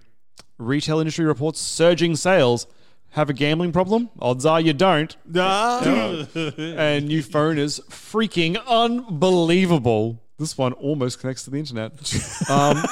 Retail 0.57 0.99
industry 0.99 1.25
reports 1.25 1.59
surging 1.59 2.15
sales. 2.15 2.67
Have 3.11 3.29
a 3.29 3.33
gambling 3.33 3.71
problem? 3.73 4.09
Odds 4.19 4.45
are 4.45 4.61
you 4.61 4.73
don't. 4.73 5.15
Ah. 5.35 5.81
and 6.35 7.07
new 7.07 7.21
phone 7.21 7.57
is 7.57 7.81
freaking 7.89 8.57
unbelievable. 8.65 10.21
This 10.39 10.57
one 10.57 10.73
almost 10.73 11.19
connects 11.19 11.43
to 11.43 11.49
the 11.49 11.57
internet. 11.57 11.91
Um, 12.49 12.83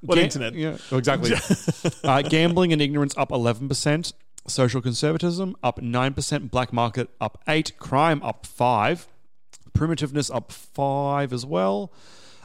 What 0.00 0.14
ga- 0.14 0.22
internet? 0.22 0.54
Yeah, 0.54 0.76
exactly. 0.92 1.32
uh, 2.04 2.22
gambling 2.22 2.72
and 2.72 2.80
ignorance 2.80 3.14
up 3.16 3.30
11%. 3.30 4.12
Social 4.46 4.80
conservatism 4.80 5.56
up 5.62 5.80
9%. 5.80 6.50
Black 6.50 6.72
market 6.72 7.10
up 7.20 7.42
8 7.48 7.78
Crime 7.78 8.22
up 8.22 8.46
5 8.46 9.08
Primitiveness 9.78 10.34
up 10.34 10.50
5 10.50 11.32
as 11.32 11.44
well. 11.46 11.92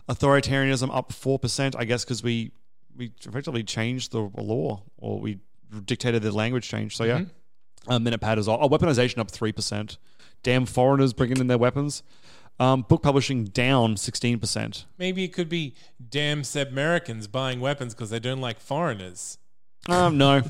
Authoritarianism 0.09 0.95
up 0.95 1.11
4%, 1.11 1.75
I 1.77 1.85
guess, 1.85 2.03
because 2.03 2.21
we, 2.21 2.51
we 2.95 3.11
effectively 3.25 3.63
changed 3.63 4.11
the 4.11 4.29
law 4.37 4.83
or 4.97 5.19
we 5.19 5.39
dictated 5.85 6.21
the 6.21 6.31
language 6.31 6.67
change. 6.67 6.95
So, 6.95 7.03
yeah. 7.03 7.25
Um, 7.87 8.03
then 8.05 8.13
it 8.13 8.21
patters 8.21 8.47
off. 8.47 8.59
Oh, 8.61 8.69
weaponization 8.69 9.17
up 9.17 9.29
3%. 9.29 9.97
Damn 10.41 10.65
foreigners 10.65 11.13
bringing 11.13 11.37
in 11.37 11.47
their 11.47 11.57
weapons. 11.57 12.03
Um, 12.59 12.85
book 12.87 13.01
publishing 13.01 13.45
down 13.45 13.95
16%. 13.95 14.85
Maybe 14.97 15.23
it 15.23 15.33
could 15.33 15.49
be 15.49 15.75
damn 16.09 16.43
Americans 16.55 17.27
buying 17.27 17.59
weapons 17.59 17.93
because 17.93 18.09
they 18.09 18.19
don't 18.19 18.41
like 18.41 18.59
foreigners. 18.59 19.37
Um, 19.89 20.17
no. 20.17 20.43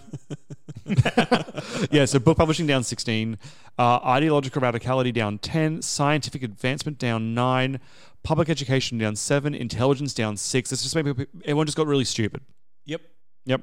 yeah, 1.91 2.05
so 2.05 2.19
book 2.19 2.37
publishing 2.37 2.67
down 2.67 2.83
16, 2.83 3.37
uh, 3.77 3.99
ideological 4.05 4.61
radicality 4.61 5.13
down 5.13 5.37
10, 5.39 5.81
scientific 5.81 6.43
advancement 6.43 6.99
down 6.99 7.33
9, 7.33 7.79
public 8.23 8.49
education 8.49 8.97
down 8.97 9.15
7, 9.15 9.55
intelligence 9.55 10.13
down 10.13 10.37
6. 10.37 10.71
It's 10.71 10.83
just 10.83 10.95
maybe 10.95 11.25
everyone 11.43 11.65
just 11.65 11.77
got 11.77 11.87
really 11.87 12.05
stupid. 12.05 12.41
Yep. 12.85 13.01
Yep. 13.45 13.61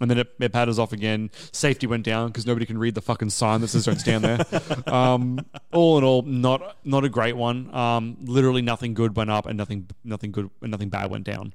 And 0.00 0.10
then 0.10 0.18
it, 0.18 0.28
it 0.40 0.52
patters 0.52 0.78
off 0.78 0.92
again. 0.94 1.30
Safety 1.52 1.86
went 1.86 2.04
down 2.04 2.28
because 2.28 2.46
nobody 2.46 2.64
can 2.64 2.78
read 2.78 2.94
the 2.94 3.02
fucking 3.02 3.30
sign 3.30 3.60
that 3.60 3.68
says 3.68 3.84
don't 3.84 3.98
stand 3.98 4.24
there. 4.24 4.40
um, 4.86 5.44
all 5.72 5.98
in 5.98 6.04
all, 6.04 6.22
not 6.22 6.78
not 6.84 7.04
a 7.04 7.10
great 7.10 7.36
one. 7.36 7.72
Um, 7.74 8.16
literally 8.22 8.62
nothing 8.62 8.94
good 8.94 9.14
went 9.14 9.28
up 9.28 9.44
and 9.44 9.58
nothing 9.58 9.90
nothing 10.02 10.32
good 10.32 10.48
and 10.62 10.70
nothing 10.70 10.88
bad 10.88 11.10
went 11.10 11.24
down. 11.24 11.52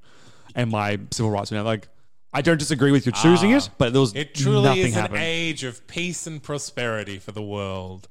And 0.54 0.70
my 0.70 1.00
civil 1.10 1.32
rights 1.32 1.50
went 1.50 1.60
down. 1.60 1.66
Like 1.66 1.88
I 2.36 2.42
don't 2.42 2.58
disagree 2.60 2.92
with 2.92 3.06
you 3.06 3.14
choosing 3.14 3.52
it, 3.52 3.70
ah. 3.72 3.76
but 3.78 3.94
there 3.94 4.02
was 4.02 4.14
It 4.14 4.36
truly 4.36 4.64
nothing 4.64 4.84
is 4.88 4.94
happened. 4.94 5.18
an 5.20 5.24
age 5.24 5.64
of 5.64 5.88
peace 5.88 6.28
and 6.28 6.44
prosperity 6.44 7.18
for 7.18 7.32
the 7.32 7.42
world. 7.42 8.10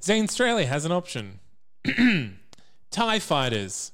Zanstralia 0.00 0.66
has 0.66 0.84
an 0.84 0.90
option. 0.92 1.38
TIE 2.90 3.18
fighters. 3.20 3.92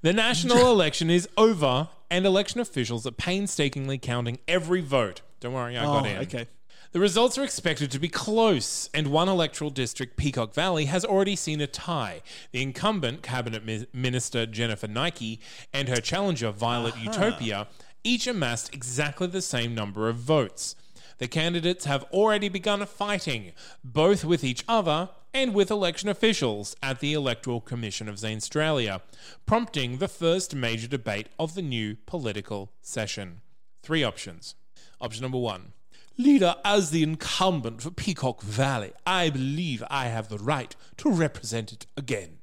The 0.00 0.12
national 0.12 0.66
election 0.70 1.10
is 1.10 1.28
over, 1.36 1.88
and 2.10 2.24
election 2.24 2.60
officials 2.60 3.06
are 3.06 3.10
painstakingly 3.10 3.98
counting 3.98 4.38
every 4.48 4.80
vote. 4.80 5.20
Don't 5.40 5.52
worry, 5.52 5.76
I 5.76 5.84
Oh, 5.84 6.00
got 6.00 6.06
in. 6.06 6.16
okay. 6.18 6.46
The 6.92 7.00
results 7.00 7.38
are 7.38 7.42
expected 7.44 7.90
to 7.92 7.98
be 7.98 8.08
close, 8.08 8.90
and 8.92 9.06
one 9.08 9.28
electoral 9.28 9.70
district, 9.70 10.16
Peacock 10.18 10.52
Valley, 10.54 10.84
has 10.86 11.04
already 11.06 11.36
seen 11.36 11.60
a 11.62 11.66
tie. 11.66 12.20
The 12.52 12.60
incumbent 12.62 13.22
cabinet 13.22 13.94
minister 13.94 14.44
Jennifer 14.44 14.86
Nike 14.88 15.40
and 15.72 15.88
her 15.88 15.96
challenger 16.02 16.50
Violet 16.50 16.94
Utopia 16.98 17.66
each 18.04 18.26
amassed 18.26 18.74
exactly 18.74 19.26
the 19.26 19.42
same 19.42 19.74
number 19.74 20.08
of 20.08 20.16
votes. 20.16 20.76
The 21.18 21.28
candidates 21.28 21.84
have 21.84 22.04
already 22.12 22.48
begun 22.48 22.84
fighting, 22.86 23.52
both 23.84 24.24
with 24.24 24.42
each 24.42 24.64
other 24.66 25.10
and 25.32 25.54
with 25.54 25.70
election 25.70 26.08
officials 26.08 26.74
at 26.82 27.00
the 27.00 27.12
Electoral 27.12 27.60
Commission 27.60 28.08
of 28.08 28.16
Zanstralia, 28.16 29.00
prompting 29.46 29.98
the 29.98 30.08
first 30.08 30.54
major 30.54 30.88
debate 30.88 31.28
of 31.38 31.54
the 31.54 31.62
new 31.62 31.96
political 32.06 32.72
session. 32.80 33.40
Three 33.82 34.02
options. 34.02 34.54
Option 35.00 35.22
number 35.22 35.38
one. 35.38 35.72
Leader, 36.18 36.56
as 36.64 36.90
the 36.90 37.02
incumbent 37.02 37.82
for 37.82 37.90
Peacock 37.90 38.42
Valley, 38.42 38.92
I 39.06 39.30
believe 39.30 39.82
I 39.88 40.06
have 40.06 40.28
the 40.28 40.38
right 40.38 40.76
to 40.98 41.10
represent 41.10 41.72
it 41.72 41.86
again, 41.96 42.38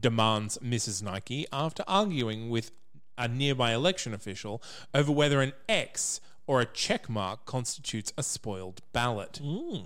demands 0.00 0.58
Mrs. 0.58 1.02
Nike 1.02 1.46
after 1.52 1.84
arguing 1.86 2.50
with 2.50 2.72
a 3.20 3.28
nearby 3.28 3.72
election 3.72 4.12
official 4.14 4.62
over 4.92 5.12
whether 5.12 5.40
an 5.40 5.52
X 5.68 6.20
or 6.46 6.60
a 6.60 6.66
check 6.66 7.08
mark 7.08 7.44
constitutes 7.46 8.12
a 8.18 8.22
spoiled 8.22 8.80
ballot. 8.92 9.38
Hmm. 9.42 9.78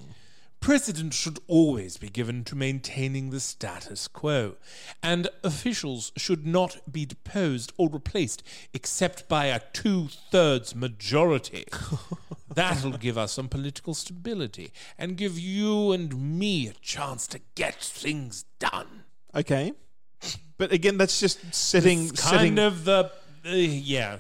Precedence 0.61 1.15
should 1.15 1.41
always 1.47 1.99
be 1.99 2.09
given 2.09 2.43
to 2.45 2.57
maintaining 2.57 3.29
the 3.29 3.39
status 3.41 4.09
quo, 4.09 4.55
and 5.03 5.29
officials 5.43 6.11
should 6.17 6.47
not 6.47 6.81
be 6.91 7.05
deposed 7.05 7.71
or 7.77 7.91
replaced 7.91 8.43
except 8.73 9.29
by 9.29 9.45
a 9.47 9.61
two 9.75 10.09
thirds 10.31 10.75
majority. 10.75 11.67
That'll 12.55 12.93
give 12.93 13.19
us 13.19 13.33
some 13.33 13.49
political 13.49 13.93
stability 13.93 14.73
and 14.97 15.19
give 15.19 15.39
you 15.39 15.93
and 15.93 16.39
me 16.39 16.69
a 16.69 16.73
chance 16.81 17.27
to 17.27 17.41
get 17.55 17.75
things 17.75 18.47
done. 18.59 19.05
Okay. 19.35 19.75
But 20.57 20.73
again, 20.73 20.97
that's 20.97 21.21
just 21.21 21.55
setting 21.55 22.05
It's 22.05 22.23
kind 22.23 22.37
setting. 22.39 22.59
of 22.59 22.87
the. 22.87 23.11
Uh, 23.47 23.51
yeah. 23.51 24.19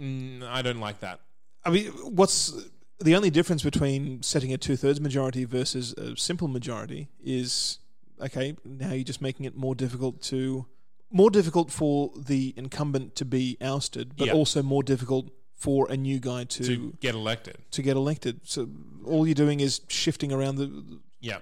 Mm, 0.00 0.42
I 0.42 0.62
don't 0.62 0.80
like 0.80 1.00
that. 1.00 1.20
I 1.64 1.70
mean, 1.70 1.86
what's 1.86 2.52
the 3.00 3.14
only 3.14 3.30
difference 3.30 3.62
between 3.62 4.22
setting 4.22 4.52
a 4.52 4.58
two 4.58 4.76
thirds 4.76 5.00
majority 5.00 5.44
versus 5.44 5.92
a 5.94 6.16
simple 6.16 6.48
majority 6.48 7.08
is 7.22 7.78
okay. 8.20 8.56
Now 8.64 8.92
you're 8.92 9.04
just 9.04 9.20
making 9.22 9.46
it 9.46 9.56
more 9.56 9.74
difficult 9.74 10.22
to 10.24 10.66
more 11.10 11.30
difficult 11.30 11.70
for 11.70 12.10
the 12.16 12.52
incumbent 12.56 13.14
to 13.16 13.24
be 13.24 13.56
ousted, 13.60 14.16
but 14.16 14.26
Yeah. 14.28 14.32
also 14.34 14.62
more 14.62 14.82
difficult 14.82 15.30
for 15.54 15.90
a 15.90 15.96
new 15.96 16.18
guy 16.18 16.44
to, 16.44 16.62
To 16.64 16.76
to 16.76 16.94
get 17.00 17.14
elected. 17.14 17.56
To 17.70 17.82
get 17.82 17.96
elected. 17.96 18.40
So 18.44 18.68
all 19.06 19.26
you're 19.26 19.34
doing 19.34 19.60
is 19.60 19.80
shifting 19.88 20.32
around 20.32 20.56
the. 20.56 21.00
Yeah. 21.20 21.38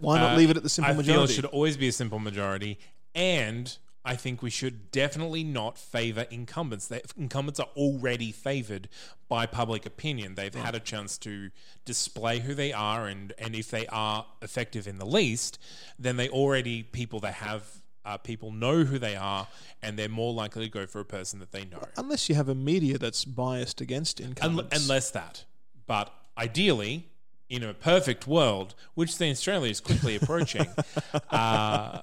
Why 0.00 0.18
not 0.18 0.32
Uh, 0.32 0.36
leave 0.38 0.50
it 0.50 0.56
at 0.56 0.62
the 0.64 0.68
simple 0.68 0.92
I 0.94 0.96
majority? 0.96 1.12
feel 1.26 1.30
it 1.30 1.34
should 1.34 1.44
always 1.44 1.76
be 1.76 1.88
a 1.88 1.92
simple 1.92 2.18
majority, 2.18 2.78
and 3.14 3.76
I 4.04 4.16
think 4.16 4.42
we 4.42 4.50
should 4.50 4.90
definitely 4.90 5.44
not 5.44 5.78
favor 5.78 6.26
incumbents. 6.30 6.88
They, 6.88 7.02
incumbents 7.16 7.60
are 7.60 7.68
already 7.76 8.32
favored 8.32 8.88
by 9.28 9.46
public 9.46 9.86
opinion. 9.86 10.34
They've 10.34 10.54
had 10.54 10.74
a 10.74 10.80
chance 10.80 11.16
to 11.18 11.50
display 11.84 12.40
who 12.40 12.54
they 12.54 12.72
are, 12.72 13.06
and 13.06 13.32
and 13.38 13.54
if 13.54 13.70
they 13.70 13.86
are 13.86 14.26
effective 14.40 14.88
in 14.88 14.98
the 14.98 15.06
least, 15.06 15.58
then 15.98 16.16
they 16.16 16.28
already 16.28 16.82
people 16.82 17.20
that 17.20 17.34
have. 17.34 17.64
Uh, 18.04 18.16
people 18.16 18.50
know 18.50 18.82
who 18.82 18.98
they 18.98 19.14
are, 19.14 19.46
and 19.80 19.96
they're 19.96 20.08
more 20.08 20.32
likely 20.32 20.64
to 20.64 20.68
go 20.68 20.86
for 20.86 20.98
a 20.98 21.04
person 21.04 21.38
that 21.38 21.52
they 21.52 21.64
know. 21.64 21.80
Unless 21.96 22.28
you 22.28 22.34
have 22.34 22.48
a 22.48 22.54
media 22.56 22.98
that's 22.98 23.24
biased 23.24 23.80
against 23.80 24.20
Un- 24.20 24.26
incumbents. 24.30 24.76
unless 24.82 25.12
that. 25.12 25.44
But 25.86 26.12
ideally, 26.36 27.06
in 27.48 27.62
a 27.62 27.72
perfect 27.72 28.26
world, 28.26 28.74
which 28.94 29.18
the 29.18 29.30
Australia 29.30 29.70
is 29.70 29.80
quickly 29.80 30.16
approaching, 30.16 30.66
uh, 31.30 32.00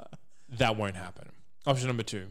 that 0.57 0.77
won't 0.77 0.95
happen. 0.95 1.27
Option 1.65 1.87
number 1.87 2.03
two. 2.03 2.27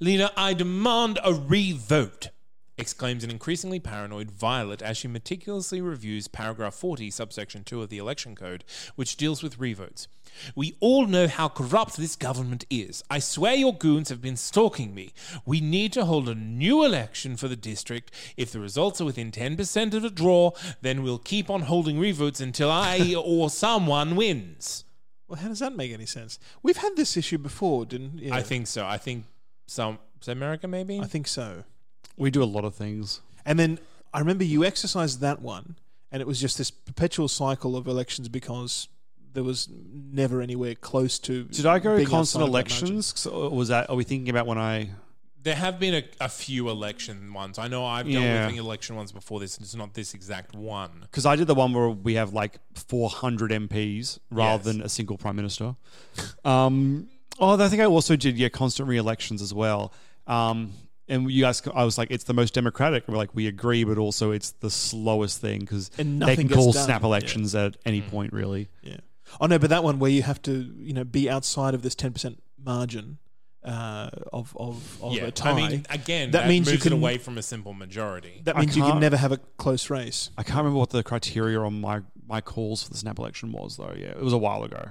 Leader, 0.00 0.30
I 0.36 0.52
demand 0.52 1.20
a 1.24 1.32
revote, 1.32 2.30
exclaims 2.76 3.22
an 3.22 3.30
increasingly 3.30 3.78
paranoid 3.78 4.30
Violet 4.30 4.82
as 4.82 4.96
she 4.96 5.08
meticulously 5.08 5.80
reviews 5.80 6.26
paragraph 6.26 6.74
40, 6.74 7.10
subsection 7.10 7.62
2 7.62 7.80
of 7.80 7.88
the 7.88 7.98
election 7.98 8.34
code, 8.34 8.64
which 8.96 9.16
deals 9.16 9.42
with 9.42 9.58
revotes. 9.58 10.08
We 10.56 10.76
all 10.80 11.06
know 11.06 11.28
how 11.28 11.48
corrupt 11.48 11.96
this 11.96 12.16
government 12.16 12.64
is. 12.68 13.04
I 13.08 13.20
swear 13.20 13.54
your 13.54 13.72
goons 13.72 14.08
have 14.08 14.20
been 14.20 14.36
stalking 14.36 14.94
me. 14.94 15.12
We 15.46 15.60
need 15.60 15.92
to 15.94 16.04
hold 16.04 16.28
a 16.28 16.34
new 16.34 16.84
election 16.84 17.36
for 17.36 17.46
the 17.46 17.56
district. 17.56 18.10
If 18.36 18.50
the 18.50 18.60
results 18.60 19.00
are 19.00 19.06
within 19.06 19.30
10% 19.30 19.94
of 19.94 20.04
a 20.04 20.10
draw, 20.10 20.50
then 20.82 21.04
we'll 21.04 21.18
keep 21.18 21.48
on 21.48 21.62
holding 21.62 21.98
revotes 21.98 22.40
until 22.40 22.70
I 22.70 23.14
or 23.24 23.48
someone 23.48 24.16
wins. 24.16 24.85
Well, 25.28 25.40
how 25.40 25.48
does 25.48 25.58
that 25.58 25.74
make 25.74 25.92
any 25.92 26.06
sense? 26.06 26.38
We've 26.62 26.76
had 26.76 26.96
this 26.96 27.16
issue 27.16 27.38
before, 27.38 27.84
didn't? 27.86 28.18
Yeah, 28.18 28.34
I 28.34 28.42
think 28.42 28.66
so. 28.66 28.86
I 28.86 28.98
think 28.98 29.24
some. 29.66 29.98
Is 30.20 30.28
America 30.28 30.66
maybe? 30.66 31.00
I 31.00 31.04
think 31.04 31.26
so. 31.28 31.64
We 32.16 32.30
do 32.30 32.42
a 32.42 32.44
lot 32.44 32.64
of 32.64 32.74
things. 32.74 33.20
And 33.44 33.58
then 33.58 33.78
I 34.14 34.20
remember 34.20 34.44
you 34.44 34.64
exercised 34.64 35.20
that 35.20 35.42
one, 35.42 35.76
and 36.10 36.20
it 36.20 36.26
was 36.26 36.40
just 36.40 36.58
this 36.58 36.70
perpetual 36.70 37.28
cycle 37.28 37.76
of 37.76 37.86
elections 37.86 38.28
because 38.28 38.88
there 39.34 39.44
was 39.44 39.68
never 39.92 40.40
anywhere 40.40 40.74
close 40.74 41.18
to. 41.20 41.44
Did 41.44 41.66
I 41.66 41.78
go 41.78 41.96
constant 42.04 42.14
outside 42.14 42.40
of 42.42 42.46
that 42.46 42.52
margin. 42.52 42.86
elections? 42.88 43.26
Or 43.26 43.46
uh, 43.46 43.50
was 43.50 43.68
that? 43.68 43.90
Are 43.90 43.96
we 43.96 44.04
thinking 44.04 44.30
about 44.30 44.46
when 44.46 44.58
I? 44.58 44.90
There 45.46 45.54
have 45.54 45.78
been 45.78 45.94
a, 45.94 46.02
a 46.20 46.28
few 46.28 46.68
election 46.68 47.32
ones. 47.32 47.56
I 47.58 47.68
know 47.68 47.86
I've 47.86 48.06
done 48.06 48.14
Yeah. 48.14 48.48
election 48.50 48.96
ones 48.96 49.12
before 49.12 49.38
this, 49.38 49.56
and 49.56 49.64
it's 49.64 49.76
not 49.76 49.94
this 49.94 50.12
exact 50.12 50.54
one. 50.56 50.90
Because 51.02 51.24
I 51.24 51.36
did 51.36 51.46
the 51.46 51.54
one 51.54 51.72
where 51.72 51.88
we 51.88 52.14
have 52.14 52.32
like 52.32 52.58
400 52.74 53.52
MPs 53.52 54.18
rather 54.30 54.56
Yes. 54.58 54.64
than 54.64 54.82
a 54.82 54.88
single 54.88 55.16
prime 55.16 55.36
minister. 55.36 55.76
Um, 56.44 57.08
oh, 57.38 57.62
I 57.62 57.68
think 57.68 57.80
I 57.80 57.84
also 57.86 58.16
did 58.16 58.36
yeah 58.38 58.48
constant 58.48 58.88
re-elections 58.88 59.40
as 59.40 59.54
well. 59.54 59.92
Um, 60.26 60.72
and 61.08 61.30
you 61.30 61.42
guys, 61.42 61.62
I 61.74 61.84
was 61.84 61.96
like, 61.98 62.10
it's 62.10 62.24
the 62.24 62.34
most 62.34 62.54
democratic. 62.54 63.06
We're 63.06 63.16
like, 63.16 63.34
we 63.34 63.46
agree, 63.46 63.84
but 63.84 63.98
also 63.98 64.32
it's 64.32 64.50
the 64.50 64.70
slowest 64.70 65.40
thing 65.40 65.60
because 65.60 65.90
And 65.98 66.20
they 66.20 66.26
nothing 66.26 66.48
can 66.48 66.56
call 66.56 66.72
done. 66.72 66.84
snap 66.86 67.02
Yeah. 67.02 67.06
elections 67.06 67.54
at 67.54 67.76
any 67.86 68.02
Mm. 68.02 68.08
point, 68.10 68.32
really. 68.32 68.68
Yeah. 68.82 68.96
Oh 69.40 69.46
no, 69.46 69.58
but 69.60 69.70
that 69.70 69.84
one 69.84 69.98
where 70.00 70.10
you 70.10 70.22
have 70.22 70.42
to, 70.42 70.52
you 70.78 70.92
know, 70.92 71.04
be 71.04 71.30
outside 71.30 71.74
of 71.74 71.82
this 71.82 71.94
ten 71.94 72.12
percent 72.12 72.42
margin 72.58 73.18
uh, 73.66 74.10
of 74.32 74.56
of, 74.58 75.02
of 75.02 75.12
yeah, 75.12 75.24
a 75.24 75.30
tie. 75.30 75.50
I 75.50 75.54
mean, 75.68 75.86
again, 75.90 76.30
that 76.30 76.42
that, 76.42 76.48
means 76.48 76.66
you 76.68 76.74
moves 76.74 76.86
it 76.86 76.90
can- 76.90 76.98
away 76.98 77.18
from 77.18 77.36
a 77.38 77.42
simple 77.42 77.72
majority. 77.74 78.40
that 78.44 78.56
means 78.56 78.76
you 78.76 78.82
can 78.84 79.00
never 79.00 79.16
have 79.16 79.32
a 79.32 79.38
close 79.58 79.90
race. 79.90 80.30
I 80.38 80.42
can't 80.42 80.58
remember 80.58 80.78
what 80.78 80.90
the 80.90 81.02
criteria 81.02 81.58
on 81.60 81.80
my 81.80 82.00
my 82.26 82.40
calls 82.40 82.82
for 82.82 82.90
the 82.90 82.96
snap 82.96 83.18
election 83.18 83.52
was, 83.52 83.76
though. 83.76 83.94
Yeah, 83.96 84.08
it 84.08 84.22
was 84.22 84.32
a 84.32 84.38
while 84.38 84.62
ago. 84.64 84.90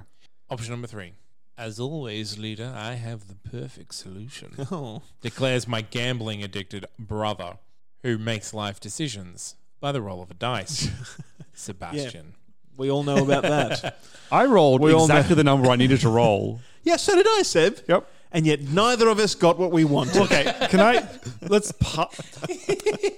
Option 0.50 0.72
number 0.72 0.88
three. 0.88 1.14
As 1.58 1.80
always, 1.80 2.38
leader, 2.38 2.74
I 2.76 2.94
have 2.96 3.28
the 3.30 3.36
perfect 3.50 3.94
solution. 3.96 4.54
Oh, 4.72 5.04
Declares 5.22 5.68
my 5.70 5.82
gambling 5.82 6.44
addicted 6.44 6.86
brother, 7.00 7.58
who 8.04 8.18
makes 8.18 8.54
life 8.54 8.80
decisions 8.82 9.56
by 9.80 9.92
the 9.94 10.02
roll 10.02 10.22
of 10.22 10.30
a 10.30 10.34
dice. 10.34 10.90
Sebastian. 11.54 12.34
we 12.78 12.92
all 12.92 13.04
know 13.04 13.24
about 13.24 13.44
that. 13.44 14.00
I 14.32 14.46
rolled 14.46 14.82
We 14.82 14.92
all 14.92 15.08
know- 15.08 15.16
exactly 15.16 15.36
the 15.36 15.44
number 15.46 15.70
I 15.70 15.76
needed 15.78 16.02
to 16.02 16.10
roll. 16.10 16.60
yeah, 16.84 16.98
so 16.98 17.16
did 17.16 17.26
I, 17.28 17.42
Seb. 17.44 17.80
Yep. 17.88 18.08
And 18.32 18.46
yet 18.46 18.62
neither 18.64 19.08
of 19.08 19.18
us 19.20 19.34
got 19.34 19.58
what 19.58 19.72
we 19.72 19.86
wanted. 19.86 20.18
Okay, 20.24 20.54
can 20.70 20.80
I? 20.82 21.08
Let's. 21.42 21.72
Pa- 21.72 22.10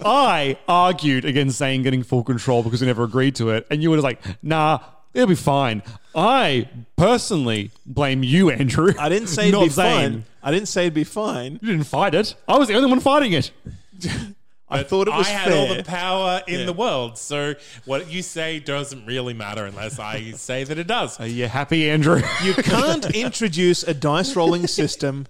I 0.04 0.56
argued 0.68 1.24
against 1.24 1.58
saying 1.58 1.82
getting 1.82 2.02
full 2.02 2.22
control 2.22 2.62
because 2.62 2.80
we 2.80 2.86
never 2.86 3.02
agreed 3.04 3.34
to 3.36 3.50
it, 3.50 3.66
and 3.70 3.82
you 3.82 3.90
were 3.90 4.00
like, 4.00 4.20
"Nah, 4.42 4.78
it'll 5.14 5.26
be 5.28 5.34
fine." 5.34 5.82
I 6.14 6.68
personally 6.96 7.70
blame 7.84 8.22
you, 8.22 8.50
Andrew. 8.50 8.92
I 8.98 9.08
didn't 9.08 9.28
say 9.28 9.48
it'd 9.48 9.54
not 9.54 9.64
be 9.64 9.68
Zane. 9.70 10.10
fine. 10.12 10.24
I 10.42 10.50
didn't 10.52 10.68
say 10.68 10.82
it'd 10.82 10.94
be 10.94 11.04
fine. 11.04 11.58
You 11.62 11.72
didn't 11.72 11.86
fight 11.86 12.14
it. 12.14 12.34
I 12.46 12.56
was 12.56 12.68
the 12.68 12.74
only 12.74 12.88
one 12.88 13.00
fighting 13.00 13.32
it. 13.32 13.50
I 14.70 14.82
thought 14.82 15.08
it 15.08 15.14
was 15.14 15.26
I 15.26 15.30
had 15.30 15.48
fair. 15.50 15.56
all 15.68 15.74
the 15.74 15.82
power 15.82 16.42
in 16.46 16.60
Yeah. 16.60 16.66
the 16.66 16.72
world, 16.74 17.16
so 17.16 17.54
what 17.86 18.10
you 18.10 18.22
say 18.22 18.58
doesn't 18.58 19.06
really 19.06 19.32
matter 19.34 19.64
unless 19.64 19.98
I 19.98 20.30
say 20.36 20.64
that 20.64 20.78
it 20.78 20.86
does. 20.86 21.18
Are 21.18 21.26
you 21.26 21.46
happy, 21.48 21.88
Andrew? 21.88 22.20
you 22.44 22.52
can't 22.54 23.06
introduce 23.14 23.82
a 23.82 23.94
dice 23.94 24.36
rolling 24.36 24.66
system, 24.66 25.26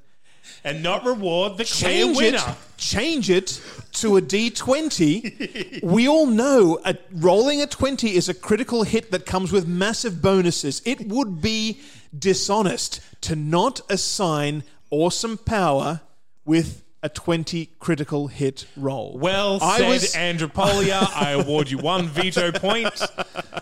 And 0.64 0.82
not 0.82 1.04
reward 1.04 1.52
the 1.56 1.64
clear 1.64 2.04
change 2.06 2.16
it, 2.16 2.32
winner. 2.32 2.56
change 2.78 3.30
it 3.30 3.60
to 3.92 4.16
a 4.16 4.22
d20. 4.22 5.82
we 5.84 6.08
all 6.08 6.26
know 6.26 6.80
a, 6.84 6.96
rolling 7.12 7.62
a 7.62 7.66
20 7.68 8.14
is 8.16 8.28
a 8.28 8.34
critical 8.34 8.82
hit 8.82 9.10
that 9.12 9.24
comes 9.24 9.52
with 9.52 9.68
massive 9.68 10.20
bonuses. 10.20 10.82
It 10.84 11.06
would 11.06 11.40
be 11.40 11.80
dishonest 12.18 13.00
to 13.22 13.36
not 13.36 13.80
assign 13.88 14.64
awesome 14.90 15.38
power 15.38 16.00
with 16.44 16.82
a 17.02 17.08
20 17.08 17.66
critical 17.78 18.26
hit 18.26 18.66
roll. 18.76 19.16
Well 19.18 19.58
I 19.62 19.78
said, 19.78 19.88
was- 19.88 20.14
Andropolia. 20.14 21.08
I 21.14 21.30
award 21.32 21.70
you 21.70 21.78
one 21.78 22.08
veto 22.08 22.50
point. 22.52 23.00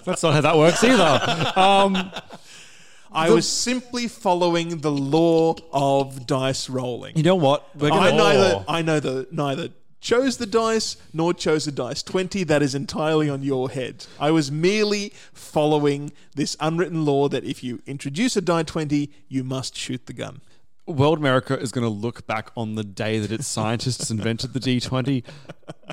That's 0.05 0.22
not 0.22 0.34
how 0.34 0.41
that 0.41 0.57
works 0.57 0.82
either. 0.82 1.53
Um, 1.59 2.11
I 3.12 3.30
was 3.30 3.49
simply 3.49 4.09
following 4.09 4.78
the 4.80 4.91
law 4.91 5.55
of 5.72 6.26
dice 6.26 6.68
rolling. 6.68 7.16
you 7.16 7.22
know 7.22 7.34
what? 7.37 7.68
We're 7.76 7.91
I 7.93 8.11
gonna, 8.11 8.16
neither 8.16 8.64
I 8.68 8.82
neither 8.82 9.26
neither 9.30 9.68
chose 10.01 10.37
the 10.37 10.47
dice 10.47 10.97
nor 11.14 11.32
chose 11.32 11.64
the 11.64 11.72
dice. 11.72 12.03
Twenty 12.03 12.45
that 12.45 12.62
is 12.62 12.74
entirely 12.74 13.30
on 13.30 13.43
your 13.43 13.70
head. 13.70 14.07
I 14.20 14.30
was 14.32 14.51
merely 14.53 15.12
following 15.32 16.12
this 16.34 16.57
unwritten 16.61 17.05
law 17.07 17.28
that 17.28 17.45
if 17.45 17.64
you 17.64 17.80
introduce 17.87 18.37
a 18.37 18.41
die 18.43 18.64
twenty, 18.64 19.11
you 19.28 19.43
must 19.45 19.76
shoot 19.76 20.05
the 20.07 20.12
gun. 20.12 20.41
World 20.87 21.18
America 21.18 21.59
is 21.59 21.72
going 21.72 21.84
to 21.84 21.91
look 21.91 22.26
back 22.26 22.53
on 22.57 22.76
the 22.76 22.84
day 22.84 23.18
that 23.18 23.32
its 23.32 23.47
scientists 23.47 24.11
invented 24.11 24.53
the 24.53 24.61
D20 24.61 25.24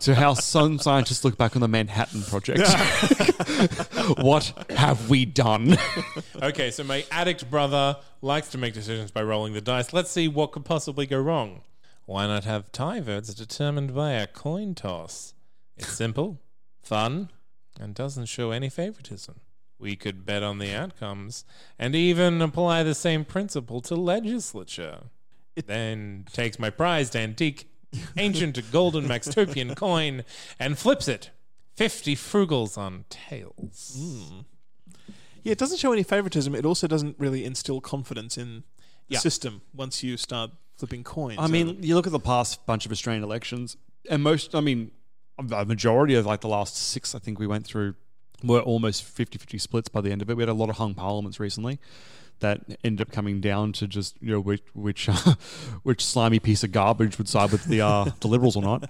to 0.01 0.15
how 0.15 0.35
some 0.35 0.77
scientists 0.77 1.23
look 1.25 1.35
back 1.35 1.55
on 1.55 1.61
the 1.61 1.67
Manhattan 1.67 2.21
Project. 2.21 2.59
what 4.21 4.53
have 4.69 5.09
we 5.09 5.25
done? 5.25 5.77
Okay, 6.41 6.69
so 6.69 6.83
my 6.83 7.05
addict 7.11 7.49
brother 7.49 7.97
likes 8.21 8.49
to 8.49 8.57
make 8.59 8.75
decisions 8.75 9.09
by 9.09 9.23
rolling 9.23 9.53
the 9.53 9.61
dice. 9.61 9.93
Let's 9.93 10.11
see 10.11 10.27
what 10.27 10.51
could 10.51 10.65
possibly 10.65 11.07
go 11.07 11.19
wrong. 11.19 11.61
Why 12.05 12.27
not 12.27 12.43
have 12.43 12.71
tie 12.71 12.99
votes 12.99 13.33
determined 13.33 13.95
by 13.95 14.11
a 14.11 14.27
coin 14.27 14.75
toss? 14.75 15.33
It's 15.75 15.93
simple, 15.93 16.39
fun, 16.83 17.29
and 17.79 17.95
doesn't 17.95 18.25
show 18.25 18.51
any 18.51 18.69
favoritism. 18.69 19.39
We 19.83 19.97
could 19.97 20.25
bet 20.25 20.43
on 20.43 20.59
the 20.59 20.73
outcomes 20.73 21.43
and 21.77 21.93
even 21.93 22.41
apply 22.41 22.83
the 22.83 22.95
same 22.95 23.25
principle 23.25 23.81
to 23.81 23.95
legislature. 23.95 24.99
It 25.57 25.67
then 25.67 26.25
takes 26.31 26.57
my 26.57 26.69
prized 26.69 27.17
antique, 27.17 27.69
ancient 28.17 28.59
golden 28.71 29.05
Maxtopian 29.05 29.75
coin 29.75 30.23
and 30.57 30.79
flips 30.79 31.09
it. 31.09 31.31
50 31.75 32.15
frugals 32.15 32.77
on 32.77 33.03
tails. 33.09 33.95
Hmm. 33.99 34.39
Yeah, 35.43 35.51
it 35.51 35.57
doesn't 35.57 35.79
show 35.79 35.91
any 35.91 36.03
favoritism. 36.03 36.55
It 36.55 36.65
also 36.65 36.87
doesn't 36.87 37.17
really 37.19 37.43
instill 37.43 37.81
confidence 37.81 38.37
in 38.37 38.63
the 39.09 39.15
Yeah. 39.15 39.19
system 39.19 39.61
once 39.75 40.01
you 40.01 40.15
start 40.15 40.51
flipping 40.77 41.03
coins. 41.03 41.39
I 41.39 41.47
mean, 41.47 41.83
you 41.83 41.95
look 41.95 42.05
at 42.07 42.13
the 42.13 42.19
past 42.19 42.65
bunch 42.65 42.85
of 42.85 42.91
Australian 42.93 43.21
elections, 43.23 43.75
and 44.09 44.23
most, 44.23 44.55
I 44.55 44.61
mean, 44.61 44.91
a 45.37 45.65
majority 45.65 46.15
of 46.15 46.25
like 46.25 46.39
the 46.39 46.47
last 46.47 46.77
six, 46.77 47.13
I 47.13 47.19
think 47.19 47.37
we 47.37 47.47
went 47.47 47.65
through, 47.65 47.95
were 48.43 48.59
almost 48.59 49.03
50 49.03 49.37
50 49.37 49.57
splits 49.57 49.89
by 49.89 50.01
the 50.01 50.11
end 50.11 50.21
of 50.21 50.29
it. 50.29 50.37
We 50.37 50.43
had 50.43 50.49
a 50.49 50.53
lot 50.53 50.69
of 50.69 50.77
hung 50.77 50.93
parliaments 50.93 51.39
recently 51.39 51.79
that 52.39 52.59
ended 52.83 53.07
up 53.07 53.13
coming 53.13 53.39
down 53.39 53.71
to 53.73 53.87
just, 53.87 54.17
you 54.21 54.31
know, 54.33 54.39
which, 54.39 54.61
which, 54.73 55.05
which 55.83 56.03
slimy 56.05 56.39
piece 56.39 56.63
of 56.63 56.71
garbage 56.71 57.17
would 57.17 57.29
side 57.29 57.51
with 57.51 57.63
the, 57.65 57.81
uh, 57.81 58.05
the 58.19 58.27
Liberals 58.27 58.55
or 58.55 58.61
not. 58.61 58.89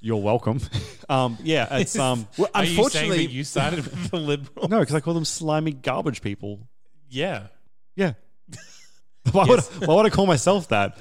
You're 0.00 0.16
welcome. 0.22 0.60
Um, 1.08 1.38
yeah, 1.40 1.78
it's, 1.78 1.96
um, 1.96 2.26
well, 2.36 2.50
Are 2.52 2.64
you 2.64 2.70
unfortunately, 2.70 3.26
that 3.26 3.32
you 3.32 3.44
sided 3.44 3.76
with 3.76 4.10
the 4.10 4.16
Liberals. 4.16 4.68
no, 4.68 4.80
because 4.80 4.96
I 4.96 4.98
call 4.98 5.14
them 5.14 5.24
slimy 5.24 5.70
garbage 5.70 6.20
people. 6.20 6.66
Yeah. 7.08 7.46
Yeah. 7.94 8.14
why, 9.30 9.44
would, 9.44 9.60
why 9.60 9.94
would 9.94 10.06
I 10.06 10.10
call 10.10 10.26
myself 10.26 10.66
that? 10.70 10.98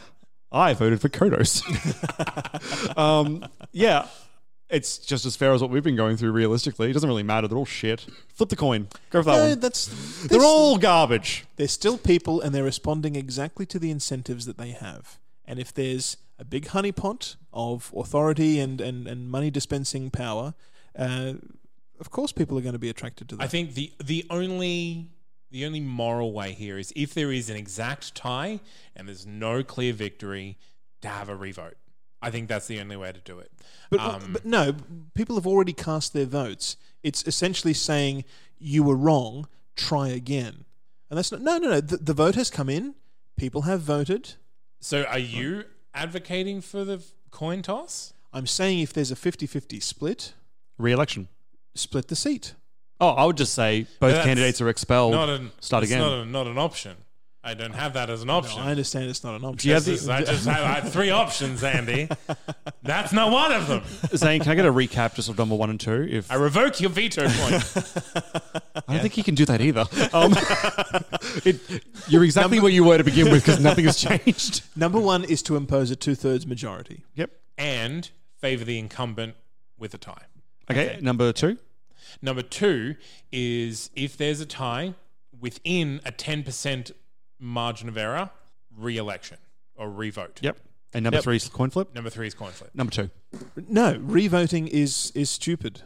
I 0.51 0.73
voted 0.75 1.01
for 1.01 1.09
Kodos. 1.09 1.63
um, 2.95 3.43
yeah, 3.71 4.05
it's 4.69 4.97
just 4.97 5.25
as 5.25 5.35
fair 5.35 5.53
as 5.53 5.61
what 5.61 5.69
we've 5.69 5.83
been 5.83 5.95
going 5.95 6.17
through. 6.17 6.31
Realistically, 6.31 6.89
it 6.89 6.93
doesn't 6.93 7.07
really 7.09 7.23
matter. 7.23 7.47
They're 7.47 7.57
all 7.57 7.65
shit. 7.65 8.05
Flip 8.33 8.49
the 8.49 8.55
coin. 8.55 8.87
Go 9.09 9.21
for 9.21 9.31
that 9.31 9.37
no, 9.37 9.49
one. 9.49 9.59
that's 9.59 9.85
They're 10.23 10.39
this- 10.39 10.47
all 10.47 10.77
garbage. 10.77 11.45
They're 11.55 11.67
still 11.67 11.97
people 11.97 12.41
and 12.41 12.53
they're 12.53 12.63
responding 12.63 13.15
exactly 13.15 13.65
to 13.67 13.79
the 13.79 13.91
incentives 13.91 14.45
that 14.45 14.57
they 14.57 14.71
have. 14.71 15.19
And 15.45 15.59
if 15.59 15.73
there's 15.73 16.17
a 16.39 16.43
big 16.43 16.67
honeypot 16.67 17.35
of 17.53 17.93
authority 17.95 18.59
and, 18.59 18.81
and, 18.81 19.07
and 19.07 19.29
money 19.29 19.51
dispensing 19.51 20.09
power, 20.09 20.55
uh, 20.97 21.33
of 21.99 22.09
course 22.09 22.31
people 22.31 22.57
are 22.57 22.61
going 22.61 22.73
to 22.73 22.79
be 22.79 22.89
attracted 22.89 23.29
to 23.29 23.35
that. 23.35 23.43
I 23.43 23.47
think 23.47 23.75
the 23.75 23.93
the 24.03 24.25
only 24.29 25.11
the 25.51 25.65
only 25.65 25.79
moral 25.79 26.33
way 26.33 26.51
here 26.51 26.77
is 26.77 26.91
if 26.95 27.13
there 27.13 27.31
is 27.31 27.49
an 27.49 27.55
exact 27.55 28.15
tie 28.15 28.59
and 28.95 29.07
there's 29.07 29.25
no 29.25 29.63
clear 29.63 29.93
victory, 29.93 30.57
to 31.01 31.07
have 31.07 31.29
a 31.29 31.35
revote. 31.35 31.75
I 32.21 32.31
think 32.31 32.47
that's 32.49 32.67
the 32.67 32.79
only 32.79 32.95
way 32.95 33.11
to 33.11 33.19
do 33.19 33.39
it. 33.39 33.51
but, 33.89 33.99
Um, 33.99 34.33
but 34.33 34.45
no, 34.45 34.75
people 35.13 35.35
have 35.35 35.45
already 35.45 35.73
cast 35.73 36.13
their 36.13 36.25
votes. 36.25 36.75
It's 37.03 37.23
essentially 37.27 37.73
saying 37.73 38.23
you 38.57 38.83
were 38.83 38.95
wrong, 38.95 39.47
try 39.75 40.07
again. 40.07 40.65
And 41.09 41.17
that's 41.17 41.31
not, 41.31 41.41
no, 41.41 41.57
no, 41.57 41.69
no. 41.69 41.81
The, 41.81 41.97
the 41.97 42.13
vote 42.13 42.35
has 42.35 42.49
come 42.49 42.69
in. 42.69 42.95
People 43.37 43.63
have 43.63 43.81
voted. 43.81 44.33
so 44.79 45.03
are 45.03 45.19
you 45.19 45.65
advocating 45.93 46.61
for 46.61 46.83
the 46.83 47.03
coin 47.31 47.61
toss? 47.61 48.13
I'm 48.33 48.47
saying 48.47 48.79
if 48.79 48.91
there's 48.93 49.11
a 49.11 49.15
50 49.15 49.45
50 49.45 49.79
split, 49.79 50.33
Re-election. 50.77 51.27
split 51.75 52.07
the 52.07 52.15
seat. 52.15 52.55
Oh, 52.99 53.09
I 53.09 53.25
would 53.25 53.37
just 53.37 53.53
say 53.53 53.87
both 53.99 54.13
That's 54.13 54.25
candidates 54.25 54.61
are 54.61 54.69
expelled. 54.69 55.11
Not 55.13 55.29
an 55.29 55.51
start 55.59 55.83
again. 55.83 55.99
Not, 55.99 56.13
a, 56.13 56.25
not 56.25 56.47
an 56.47 56.57
option. 56.57 56.95
I 57.47 57.53
don't 57.53 57.75
have 57.75 57.93
that 57.93 58.09
as 58.09 58.23
an 58.23 58.31
option. 58.31 58.59
No, 58.59 58.65
I 58.65 58.71
understand 58.71 59.07
it's 59.07 59.23
not 59.23 59.35
an 59.35 59.45
option. 59.45 59.57
Do 59.57 59.67
you 59.67 59.73
have 59.75 59.85
the- 59.85 59.91
is- 59.93 60.09
I 60.09 60.23
just 60.23 60.47
have 60.47 60.63
I 60.63 60.79
have 60.79 60.91
three 60.91 61.11
options, 61.11 61.63
Andy. 61.63 62.09
That's 62.81 63.13
not 63.13 63.31
one 63.31 63.51
of 63.51 63.67
them. 63.67 63.83
Zane, 64.15 64.41
can 64.41 64.51
I 64.51 64.55
get 64.55 64.65
a 64.65 64.73
recap 64.73 65.13
just 65.13 65.29
of 65.29 65.37
number 65.37 65.53
one 65.55 65.69
and 65.69 65.79
two? 65.79 66.07
If 66.09 66.31
I 66.31 66.35
revoke 66.35 66.81
your 66.81 66.89
veto 66.89 67.21
point. 67.29 67.63
I 68.87 68.93
don't 68.93 68.99
think 69.01 69.15
you 69.17 69.23
can 69.23 69.35
do 69.35 69.45
that 69.45 69.61
either. 69.61 69.85
Um, 70.11 70.33
it, 71.45 71.83
you're 72.07 72.23
exactly 72.23 72.59
where 72.59 72.71
you 72.71 72.83
were 72.83 72.97
to 72.97 73.03
begin 73.03 73.31
with 73.31 73.45
because 73.45 73.59
nothing 73.59 73.85
has 73.85 73.97
changed. 73.97 74.63
Number 74.75 74.99
one 74.99 75.23
is 75.23 75.43
to 75.43 75.55
impose 75.55 75.91
a 75.91 75.95
two 75.95 76.15
thirds 76.15 76.47
majority. 76.47 77.03
Yep. 77.13 77.29
and 77.59 78.09
favor 78.39 78.65
the 78.65 78.79
incumbent 78.79 79.35
with 79.77 79.93
a 79.93 79.99
tie. 79.99 80.23
Okay, 80.69 80.97
number 80.99 81.31
two. 81.31 81.59
Number 82.23 82.41
two 82.41 82.95
is 83.31 83.91
if 83.95 84.17
there's 84.17 84.39
a 84.41 84.45
tie 84.47 84.95
within 85.39 86.01
a 86.05 86.11
10% 86.11 86.91
margin 87.39 87.89
of 87.89 87.97
error, 87.97 88.29
re 88.75 88.97
election 88.97 89.37
or 89.75 89.89
revote. 89.91 90.39
Yep. 90.41 90.57
And 90.93 91.03
number 91.03 91.17
Yep. 91.17 91.23
three 91.23 91.35
is 91.35 91.49
coin 91.49 91.69
flip. 91.69 91.93
Number 91.93 92.09
three 92.09 92.27
is 92.27 92.33
coin 92.33 92.51
flip. 92.51 92.71
Number 92.73 92.91
two. 92.91 93.09
No, 93.67 93.97
revoting 94.01 94.67
is 94.67 95.11
is 95.13 95.29
stupid. 95.29 95.81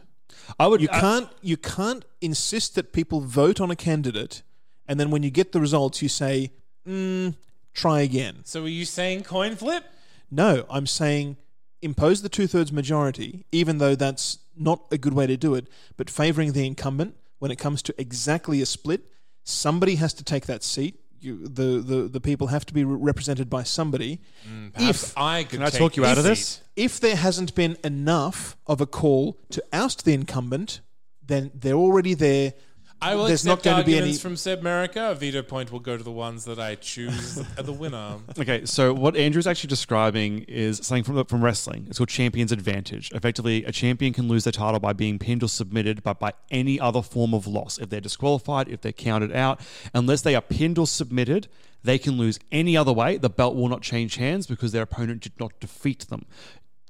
I 0.58 0.66
would. 0.66 0.80
You 0.80 0.88
uh, 0.88 1.00
can't 1.00 1.28
you 1.42 1.56
can't 1.56 2.04
insist 2.20 2.74
that 2.76 2.92
people 2.92 3.20
vote 3.20 3.60
on 3.60 3.70
a 3.70 3.76
candidate, 3.76 4.42
and 4.86 5.00
then 5.00 5.10
when 5.10 5.22
you 5.22 5.30
get 5.30 5.52
the 5.52 5.60
results, 5.60 6.00
you 6.02 6.08
say, 6.08 6.52
mm, 6.86 7.34
"Try 7.74 8.00
again." 8.00 8.42
So 8.44 8.64
are 8.64 8.68
you 8.68 8.84
saying 8.84 9.24
coin 9.24 9.56
flip? 9.56 9.84
No, 10.30 10.64
I'm 10.70 10.86
saying 10.86 11.36
impose 11.82 12.22
the 12.22 12.28
two 12.28 12.46
thirds 12.46 12.70
majority, 12.70 13.46
even 13.50 13.78
though 13.78 13.94
that's 13.94 14.38
not 14.56 14.84
a 14.92 14.98
good 14.98 15.14
way 15.14 15.26
to 15.26 15.36
do 15.36 15.54
it, 15.54 15.66
but 15.96 16.10
favouring 16.10 16.52
the 16.52 16.66
incumbent 16.66 17.16
when 17.38 17.50
it 17.50 17.56
comes 17.56 17.82
to 17.82 17.94
exactly 18.00 18.60
a 18.60 18.66
split. 18.66 19.06
Somebody 19.42 19.94
has 19.96 20.12
to 20.14 20.22
take 20.22 20.46
that 20.46 20.62
seat. 20.62 20.99
You, 21.20 21.46
the, 21.46 21.80
the, 21.80 22.08
the 22.08 22.20
people 22.20 22.46
have 22.48 22.64
to 22.66 22.74
be 22.74 22.84
re- 22.84 22.96
represented 22.98 23.50
by 23.50 23.62
somebody. 23.62 24.20
Mm, 24.48 24.72
perhaps 24.72 25.02
If- 25.10 25.18
I 25.18 25.44
could 25.44 25.58
Can 25.58 25.62
I 25.62 25.70
talk 25.70 25.96
you 25.96 26.04
out 26.04 26.18
of 26.18 26.24
this? 26.24 26.62
If 26.76 26.98
there 27.00 27.16
hasn't 27.16 27.54
been 27.54 27.76
enough 27.84 28.56
of 28.66 28.80
a 28.80 28.86
call 28.86 29.38
to 29.50 29.62
oust 29.72 30.04
the 30.04 30.14
incumbent, 30.14 30.80
then 31.24 31.50
they're 31.54 31.74
already 31.74 32.14
there. 32.14 32.54
I 33.02 33.14
will 33.14 33.26
There's 33.26 33.44
accept 33.46 33.64
not 33.64 33.72
going 33.72 33.82
to 33.82 33.86
be 33.86 33.96
any. 33.96 34.12
from 34.14 34.34
Sebmerica. 34.34 35.12
A 35.12 35.14
veto 35.14 35.42
point 35.42 35.72
will 35.72 35.80
go 35.80 35.96
to 35.96 36.02
the 36.02 36.10
ones 36.10 36.44
that 36.44 36.58
I 36.58 36.74
choose 36.74 37.38
as 37.38 37.46
the 37.64 37.72
winner. 37.72 38.18
Okay, 38.38 38.66
so 38.66 38.92
what 38.92 39.16
Andrew's 39.16 39.46
actually 39.46 39.68
describing 39.68 40.40
is 40.48 40.78
something 40.86 41.04
from 41.04 41.24
from 41.24 41.42
wrestling. 41.42 41.86
It's 41.88 41.98
called 41.98 42.10
champion's 42.10 42.52
advantage. 42.52 43.10
Effectively, 43.12 43.64
a 43.64 43.72
champion 43.72 44.12
can 44.12 44.28
lose 44.28 44.44
their 44.44 44.52
title 44.52 44.80
by 44.80 44.92
being 44.92 45.18
pinned 45.18 45.42
or 45.42 45.48
submitted, 45.48 46.02
but 46.02 46.18
by 46.18 46.32
any 46.50 46.78
other 46.78 47.00
form 47.00 47.32
of 47.32 47.46
loss. 47.46 47.78
If 47.78 47.88
they're 47.88 48.00
disqualified, 48.00 48.68
if 48.68 48.82
they're 48.82 48.92
counted 48.92 49.32
out, 49.32 49.60
unless 49.94 50.20
they 50.22 50.34
are 50.34 50.42
pinned 50.42 50.78
or 50.78 50.86
submitted, 50.86 51.48
they 51.82 51.98
can 51.98 52.18
lose 52.18 52.38
any 52.52 52.76
other 52.76 52.92
way. 52.92 53.16
The 53.16 53.30
belt 53.30 53.56
will 53.56 53.68
not 53.68 53.80
change 53.82 54.16
hands 54.16 54.46
because 54.46 54.72
their 54.72 54.82
opponent 54.82 55.22
did 55.22 55.32
not 55.40 55.58
defeat 55.60 56.00
them. 56.08 56.26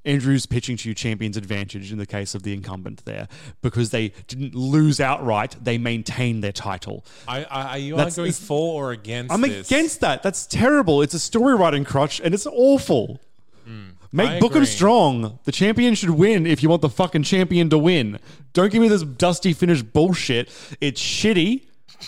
Andrew's 0.04 0.46
pitching 0.46 0.76
to 0.78 0.88
you 0.88 0.94
champion's 0.94 1.36
advantage 1.36 1.92
in 1.92 1.98
the 1.98 2.06
case 2.06 2.34
of 2.34 2.42
the 2.42 2.54
incumbent 2.54 3.04
there 3.04 3.28
because 3.60 3.90
they 3.90 4.12
didn't 4.28 4.54
lose 4.54 5.00
outright; 5.00 5.56
they 5.62 5.78
maintained 5.78 6.42
their 6.42 6.52
title. 6.52 7.04
I, 7.28 7.44
I, 7.44 7.62
are 7.62 7.78
you 7.78 7.96
That's, 7.96 8.18
arguing 8.18 8.32
for 8.32 8.84
or 8.84 8.92
against? 8.92 9.32
I'm 9.32 9.42
this? 9.42 9.70
against 9.70 10.00
that. 10.00 10.22
That's 10.22 10.46
terrible. 10.46 11.02
It's 11.02 11.14
a 11.14 11.18
story 11.18 11.54
writing 11.54 11.84
crutch, 11.84 12.20
and 12.20 12.34
it's 12.34 12.46
awful. 12.46 13.20
Hmm. 13.64 13.90
Make 14.12 14.30
I 14.30 14.40
Bookham 14.40 14.66
strong. 14.66 15.38
The 15.44 15.52
champion 15.52 15.94
should 15.94 16.10
win 16.10 16.46
if 16.46 16.62
you 16.62 16.68
want 16.68 16.82
the 16.82 16.88
fucking 16.88 17.22
champion 17.22 17.70
to 17.70 17.78
win. 17.78 18.18
Don't 18.52 18.72
give 18.72 18.82
me 18.82 18.88
this 18.88 19.02
dusty 19.02 19.52
finish 19.52 19.82
bullshit. 19.82 20.50
It's 20.80 21.00
shitty. 21.00 21.62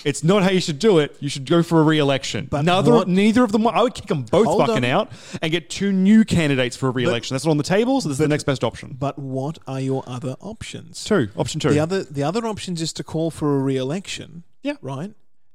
It's 0.04 0.24
not 0.24 0.42
how 0.42 0.50
you 0.50 0.60
should 0.60 0.78
do 0.78 0.98
it. 0.98 1.16
You 1.20 1.28
should 1.28 1.46
go 1.46 1.62
for 1.62 1.80
a 1.80 1.82
re-election. 1.84 2.48
But 2.50 2.64
neither, 2.64 2.92
what- 2.92 3.08
neither 3.08 3.44
of 3.44 3.52
them. 3.52 3.66
I 3.66 3.82
would 3.82 3.94
kick 3.94 4.06
them 4.06 4.22
both 4.22 4.46
Hold 4.46 4.66
fucking 4.66 4.84
on. 4.84 4.90
out 4.90 5.12
and 5.40 5.50
get 5.52 5.70
two 5.70 5.92
new 5.92 6.24
candidates 6.24 6.76
for 6.76 6.88
a 6.88 6.90
re-election. 6.92 7.34
That's 7.34 7.44
not 7.44 7.52
on 7.52 7.56
the 7.58 7.62
table. 7.62 8.00
So 8.00 8.08
this 8.08 8.14
is 8.16 8.18
the 8.18 8.28
next 8.28 8.44
best 8.44 8.64
option. 8.64 8.96
But 8.98 9.18
what 9.18 9.58
are 9.66 9.80
your 9.80 10.02
other 10.06 10.36
options? 10.40 11.04
Two. 11.04 11.28
Option 11.36 11.60
two. 11.60 11.70
The 11.70 11.78
other 11.80 12.02
the 12.04 12.22
other 12.22 12.46
options 12.46 12.80
is 12.82 12.92
to 12.94 13.04
call 13.04 13.30
for 13.30 13.54
a 13.56 13.58
re-election. 13.58 14.44
Yeah. 14.62 14.74
Right. 14.80 15.12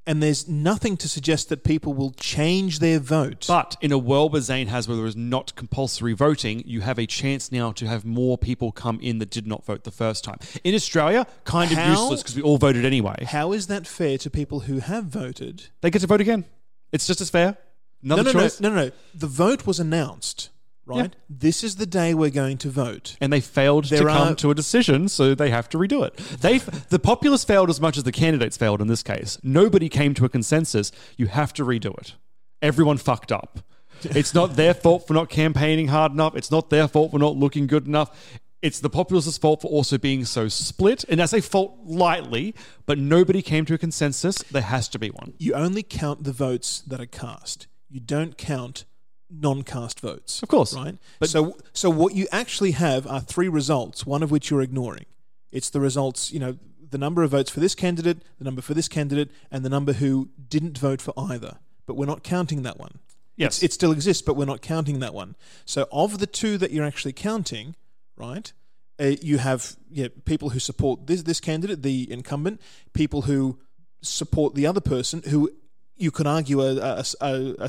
And 0.08 0.24
there's 0.24 0.48
nothing 0.48 0.96
to 0.98 1.10
suggest 1.10 1.50
that 1.50 1.66
people 1.66 1.94
will 1.94 2.12
change 2.12 2.80
their 2.80 2.98
vote. 2.98 3.44
But 3.48 3.76
in 3.82 3.92
a 3.92 3.98
world 3.98 4.32
where 4.32 4.42
Zane 4.42 4.68
has 4.68 4.88
where 4.88 4.96
there 4.96 5.06
is 5.06 5.18
not 5.18 5.54
compulsory 5.56 6.14
voting, 6.14 6.64
you 6.66 6.80
have 6.80 6.98
a 6.98 7.06
chance 7.06 7.52
now 7.52 7.74
to 7.74 7.86
have 7.88 8.06
more 8.06 8.38
people 8.38 8.72
come 8.72 9.00
in 9.02 9.20
that 9.20 9.30
did 9.30 9.46
not 9.46 9.66
vote 9.66 9.84
the 9.84 9.92
first 9.92 10.24
time. 10.24 10.40
In 10.64 10.74
Australia, 10.74 11.28
kind 11.44 11.72
of 11.74 11.78
How- 11.78 11.92
useless 11.92 12.24
because 12.24 12.38
we 12.38 12.42
all 12.42 12.58
voted 12.58 12.86
anyway. 12.86 13.26
how 13.30 13.52
is 13.52 13.68
that 13.68 13.86
fair 13.86 14.18
to 14.20 14.30
people 14.30 14.62
who 14.62 14.80
have 14.80 15.04
voted? 15.04 15.68
They 15.82 15.92
get 15.92 16.00
to 16.00 16.08
vote 16.08 16.22
again. 16.22 16.46
It's 16.94 17.06
just 17.06 17.20
as 17.20 17.30
fair. 17.30 17.58
Another 18.02 18.24
no, 18.24 18.32
no, 18.32 18.40
choice. 18.40 18.62
no, 18.62 18.70
no, 18.70 18.76
no. 18.86 18.92
The 19.14 19.28
vote 19.28 19.68
was 19.68 19.78
announced. 19.78 20.50
Right. 20.88 21.16
This 21.30 21.64
is 21.64 21.76
the 21.76 21.86
day 21.86 22.14
we're 22.14 22.30
going 22.30 22.58
to 22.60 22.70
vote. 22.70 23.18
And 23.20 23.32
they 23.34 23.42
failed 23.42 23.86
to 23.86 23.96
There 23.96 24.08
come 24.08 24.30
are- 24.34 24.36
to 24.36 24.52
a 24.52 24.56
decision, 24.56 25.10
so 25.10 25.36
they 25.36 25.50
have 25.50 25.68
to 25.70 25.78
redo 25.78 26.06
it. 26.06 26.16
They, 26.18 26.60
the 26.90 27.00
populace 27.00 27.44
failed 27.44 27.70
as 27.70 27.82
much 27.82 27.98
as 27.98 28.04
the 28.04 28.12
candidates 28.12 28.58
failed 28.58 28.82
in 28.82 28.88
this 28.88 29.04
case. 29.04 29.38
Nobody 29.44 29.90
came 29.90 30.14
to 30.16 30.26
a 30.26 30.30
consensus. 30.30 30.92
You 31.18 31.28
have 31.28 31.54
to 31.54 31.64
redo 31.66 31.98
it. 32.00 32.16
Everyone 32.62 32.98
fucked 32.98 33.32
up. 33.32 33.60
It's 34.04 34.34
not 34.34 34.56
their 34.56 34.74
fault 34.74 35.08
for 35.08 35.14
not 35.14 35.30
campaigning 35.30 35.88
hard 35.90 36.12
enough. 36.12 36.36
It's 36.36 36.52
not 36.52 36.70
their 36.70 36.88
fault 36.88 37.12
for 37.12 37.20
not 37.20 37.36
looking 37.36 37.68
good 37.68 37.88
enough. 37.88 38.40
It's 38.62 38.80
the 38.80 38.90
populace's 38.90 39.38
fault 39.38 39.62
for 39.62 39.68
also 39.68 39.98
being 40.00 40.26
so 40.26 40.48
split. 40.48 41.04
And 41.10 41.22
I 41.22 41.26
say 41.26 41.42
fault 41.42 41.78
lightly, 41.86 42.56
but 42.88 42.98
nobody 42.98 43.42
came 43.42 43.66
to 43.66 43.74
a 43.76 43.78
consensus. 43.78 44.38
There 44.52 44.62
has 44.64 44.88
to 44.90 45.00
be 45.00 45.10
one. 45.10 45.34
You 45.38 45.54
only 45.54 45.84
count 45.84 46.24
the 46.24 46.32
votes 46.32 46.82
that 46.88 47.00
are 47.00 47.06
cast. 47.06 47.68
You 47.90 48.00
don't 48.00 48.38
count 48.38 48.86
non-cast 49.30 50.00
votes. 50.00 50.42
Of 50.42 50.50
course. 50.50 50.74
Right? 50.74 50.98
But- 51.20 51.30
so 51.30 51.58
so 51.74 51.90
what 51.90 52.16
you 52.16 52.28
actually 52.32 52.72
have 52.72 53.06
are 53.08 53.22
three 53.22 53.48
results, 53.48 54.06
one 54.06 54.24
of 54.24 54.32
which 54.32 54.50
you're 54.50 54.62
ignoring. 54.62 55.06
It's 55.52 55.70
the 55.70 55.80
results, 55.80 56.32
you 56.32 56.40
know, 56.40 56.58
the 56.90 56.98
number 56.98 57.24
of 57.24 57.32
votes 57.32 57.50
for 57.50 57.60
this 57.60 57.76
candidate, 57.76 58.20
the 58.38 58.46
number 58.46 58.62
for 58.62 58.74
this 58.74 58.88
candidate, 58.88 59.32
and 59.52 59.64
the 59.64 59.70
number 59.70 59.94
who 59.94 60.30
didn't 60.50 60.78
vote 60.78 61.02
for 61.02 61.14
either. 61.18 61.58
But 61.86 61.96
we're 61.96 62.06
not 62.06 62.24
counting 62.24 62.64
that 62.64 62.80
one. 62.80 63.00
Yes. 63.36 63.58
It's, 63.58 63.64
it 63.64 63.74
still 63.74 63.92
exists, 63.92 64.22
but 64.22 64.36
we're 64.36 64.46
not 64.46 64.62
counting 64.62 65.00
that 65.00 65.14
one. 65.14 65.36
So 65.66 65.88
of 65.92 66.20
the 66.20 66.28
two 66.28 66.58
that 66.58 66.72
you're 66.72 66.86
actually 66.86 67.14
counting, 67.14 67.76
right? 68.16 68.52
Uh, 69.00 69.14
you 69.22 69.38
have 69.38 69.78
yeah, 69.92 70.08
people 70.26 70.50
who 70.50 70.60
support 70.60 71.06
this 71.06 71.22
this 71.24 71.40
candidate, 71.40 71.84
the 71.84 72.12
incumbent, 72.12 72.60
people 72.94 73.24
who 73.24 73.60
support 74.02 74.56
the 74.56 74.66
other 74.66 74.82
person, 74.82 75.22
who 75.30 75.52
you 75.98 76.12
could 76.12 76.28
argue 76.28 76.62
are 76.62 77.04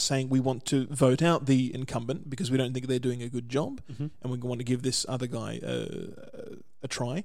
saying 0.00 0.28
we 0.28 0.40
want 0.40 0.64
to 0.66 0.86
vote 0.86 1.22
out 1.22 1.46
the 1.46 1.74
incumbent 1.74 2.28
because 2.28 2.50
we 2.50 2.58
don't 2.58 2.72
think 2.74 2.86
they're 2.86 2.98
doing 2.98 3.22
a 3.22 3.28
good 3.28 3.48
job, 3.48 3.80
mm-hmm. 3.90 4.06
and 4.22 4.32
we 4.32 4.38
want 4.38 4.60
to 4.60 4.64
give 4.64 4.82
this 4.82 5.06
other 5.08 5.26
guy 5.26 5.60
a, 5.62 6.08
a 6.82 6.88
try. 6.88 7.24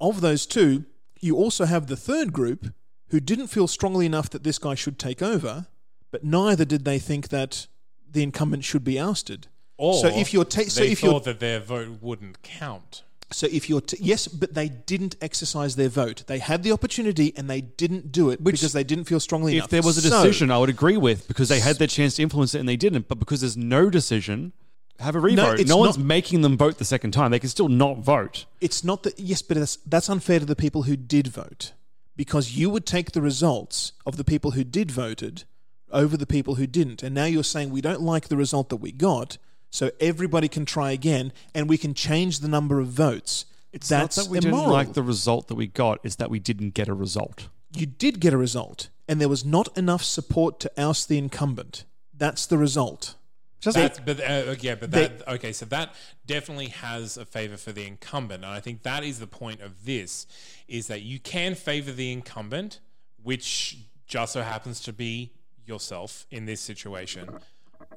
Of 0.00 0.20
those 0.20 0.46
two, 0.46 0.84
you 1.20 1.36
also 1.36 1.64
have 1.64 1.86
the 1.86 1.96
third 1.96 2.32
group 2.32 2.72
who 3.08 3.20
didn't 3.20 3.48
feel 3.48 3.66
strongly 3.66 4.06
enough 4.06 4.30
that 4.30 4.44
this 4.44 4.58
guy 4.58 4.74
should 4.74 4.98
take 4.98 5.20
over, 5.22 5.66
but 6.10 6.24
neither 6.24 6.64
did 6.64 6.84
they 6.84 6.98
think 6.98 7.28
that 7.28 7.66
the 8.08 8.22
incumbent 8.22 8.64
should 8.64 8.84
be 8.84 8.98
ousted. 8.98 9.48
Or 9.76 9.94
so 9.94 10.08
if 10.08 10.32
you're 10.32 10.44
ta- 10.44 10.62
they 10.62 10.68
so 10.68 10.82
if 10.82 11.02
you're 11.02 11.20
that 11.20 11.40
their 11.40 11.60
vote 11.60 12.02
wouldn't 12.02 12.42
count. 12.42 13.02
So 13.32 13.46
if 13.50 13.68
you're 13.68 13.80
t- 13.80 13.96
yes, 14.00 14.26
but 14.28 14.54
they 14.54 14.68
didn't 14.68 15.16
exercise 15.20 15.76
their 15.76 15.88
vote. 15.88 16.24
They 16.26 16.38
had 16.38 16.62
the 16.62 16.72
opportunity 16.72 17.32
and 17.36 17.48
they 17.48 17.60
didn't 17.60 18.10
do 18.12 18.30
it 18.30 18.42
because 18.42 18.72
they 18.72 18.84
didn't 18.84 19.04
feel 19.04 19.20
strongly 19.20 19.54
enough. 19.56 19.66
If 19.66 19.70
there 19.70 19.82
was 19.82 19.96
a 19.98 20.02
So- 20.02 20.22
decision, 20.22 20.50
I 20.50 20.58
would 20.58 20.68
agree 20.68 20.96
with 20.96 21.28
because 21.28 21.48
they 21.48 21.60
had 21.60 21.76
their 21.78 21.86
chance 21.86 22.16
to 22.16 22.22
influence 22.22 22.54
it 22.54 22.58
and 22.60 22.68
they 22.68 22.76
didn't. 22.76 23.08
But 23.08 23.18
because 23.18 23.40
there's 23.42 23.56
no 23.56 23.88
decision, 23.90 24.52
have 24.98 25.14
a 25.16 25.20
revote. 25.20 25.66
No, 25.66 25.76
one's 25.78 25.96
not- 25.96 26.04
making 26.06 26.40
them 26.42 26.56
vote 26.58 26.78
the 26.78 26.84
second 26.84 27.12
time. 27.12 27.30
They 27.30 27.38
can 27.38 27.48
still 27.48 27.68
not 27.68 27.98
vote. 27.98 28.44
It's 28.60 28.82
not 28.84 29.02
that 29.04 29.18
yes, 29.18 29.42
but 29.42 29.56
that's 29.56 29.78
that's 29.86 30.10
unfair 30.10 30.40
to 30.40 30.44
the 30.46 30.56
people 30.56 30.82
who 30.82 30.96
did 30.96 31.28
vote 31.28 31.72
because 32.16 32.52
you 32.56 32.68
would 32.68 32.84
take 32.84 33.12
the 33.12 33.22
results 33.22 33.92
of 34.04 34.16
the 34.16 34.24
people 34.24 34.50
who 34.52 34.64
did 34.64 34.90
voted 34.90 35.44
over 35.92 36.16
the 36.16 36.26
people 36.26 36.56
who 36.56 36.66
didn't, 36.66 37.02
and 37.02 37.14
now 37.14 37.24
you're 37.24 37.42
saying 37.42 37.70
we 37.70 37.80
don't 37.80 38.02
like 38.02 38.28
the 38.28 38.36
result 38.36 38.68
that 38.68 38.76
we 38.76 38.92
got, 38.92 39.38
so 39.70 39.90
everybody 40.00 40.48
can 40.48 40.64
try 40.64 40.90
again 40.92 41.32
and 41.54 41.68
we 41.68 41.78
can 41.78 41.94
change 41.94 42.40
the 42.40 42.48
number 42.48 42.80
of 42.80 42.88
votes. 42.88 43.46
It's 43.72 43.88
that's 43.88 44.16
not 44.16 44.24
that 44.24 44.30
we 44.30 44.38
immoral. 44.38 44.64
didn't 44.64 44.72
like 44.72 44.92
the 44.94 45.02
result 45.02 45.48
that 45.48 45.54
we 45.54 45.68
got; 45.68 46.00
it's 46.02 46.16
that 46.16 46.28
we 46.28 46.40
didn't 46.40 46.70
get 46.74 46.88
a 46.88 46.94
result. 46.94 47.48
you 47.72 47.86
did 47.86 48.18
get 48.20 48.32
a 48.32 48.36
result, 48.36 48.88
and 49.08 49.20
there 49.20 49.28
was 49.28 49.44
not 49.44 49.76
enough 49.78 50.02
support 50.02 50.58
to 50.60 50.70
oust 50.76 51.08
the 51.08 51.18
incumbent. 51.18 51.84
That's 52.12 52.46
the 52.46 52.58
result. 52.58 53.14
That's, 53.62 54.00
but 54.00 54.18
uh, 54.20 54.54
yeah, 54.60 54.74
but 54.74 54.90
they- 54.90 55.08
that 55.08 55.28
okay. 55.28 55.52
So 55.52 55.66
that 55.66 55.94
definitely 56.26 56.68
has 56.68 57.16
a 57.16 57.24
favor 57.24 57.56
for 57.56 57.72
the 57.72 57.86
incumbent, 57.86 58.42
and 58.42 58.52
I 58.52 58.58
think 58.58 58.82
that 58.82 59.04
is 59.04 59.20
the 59.20 59.26
point 59.26 59.60
of 59.60 59.84
this: 59.84 60.26
is 60.66 60.88
that 60.88 61.02
you 61.02 61.20
can 61.20 61.54
favor 61.54 61.92
the 61.92 62.10
incumbent, 62.10 62.80
which 63.22 63.76
just 64.06 64.32
so 64.32 64.42
happens 64.42 64.80
to 64.80 64.92
be 64.92 65.32
yourself 65.64 66.26
in 66.30 66.46
this 66.46 66.60
situation, 66.60 67.28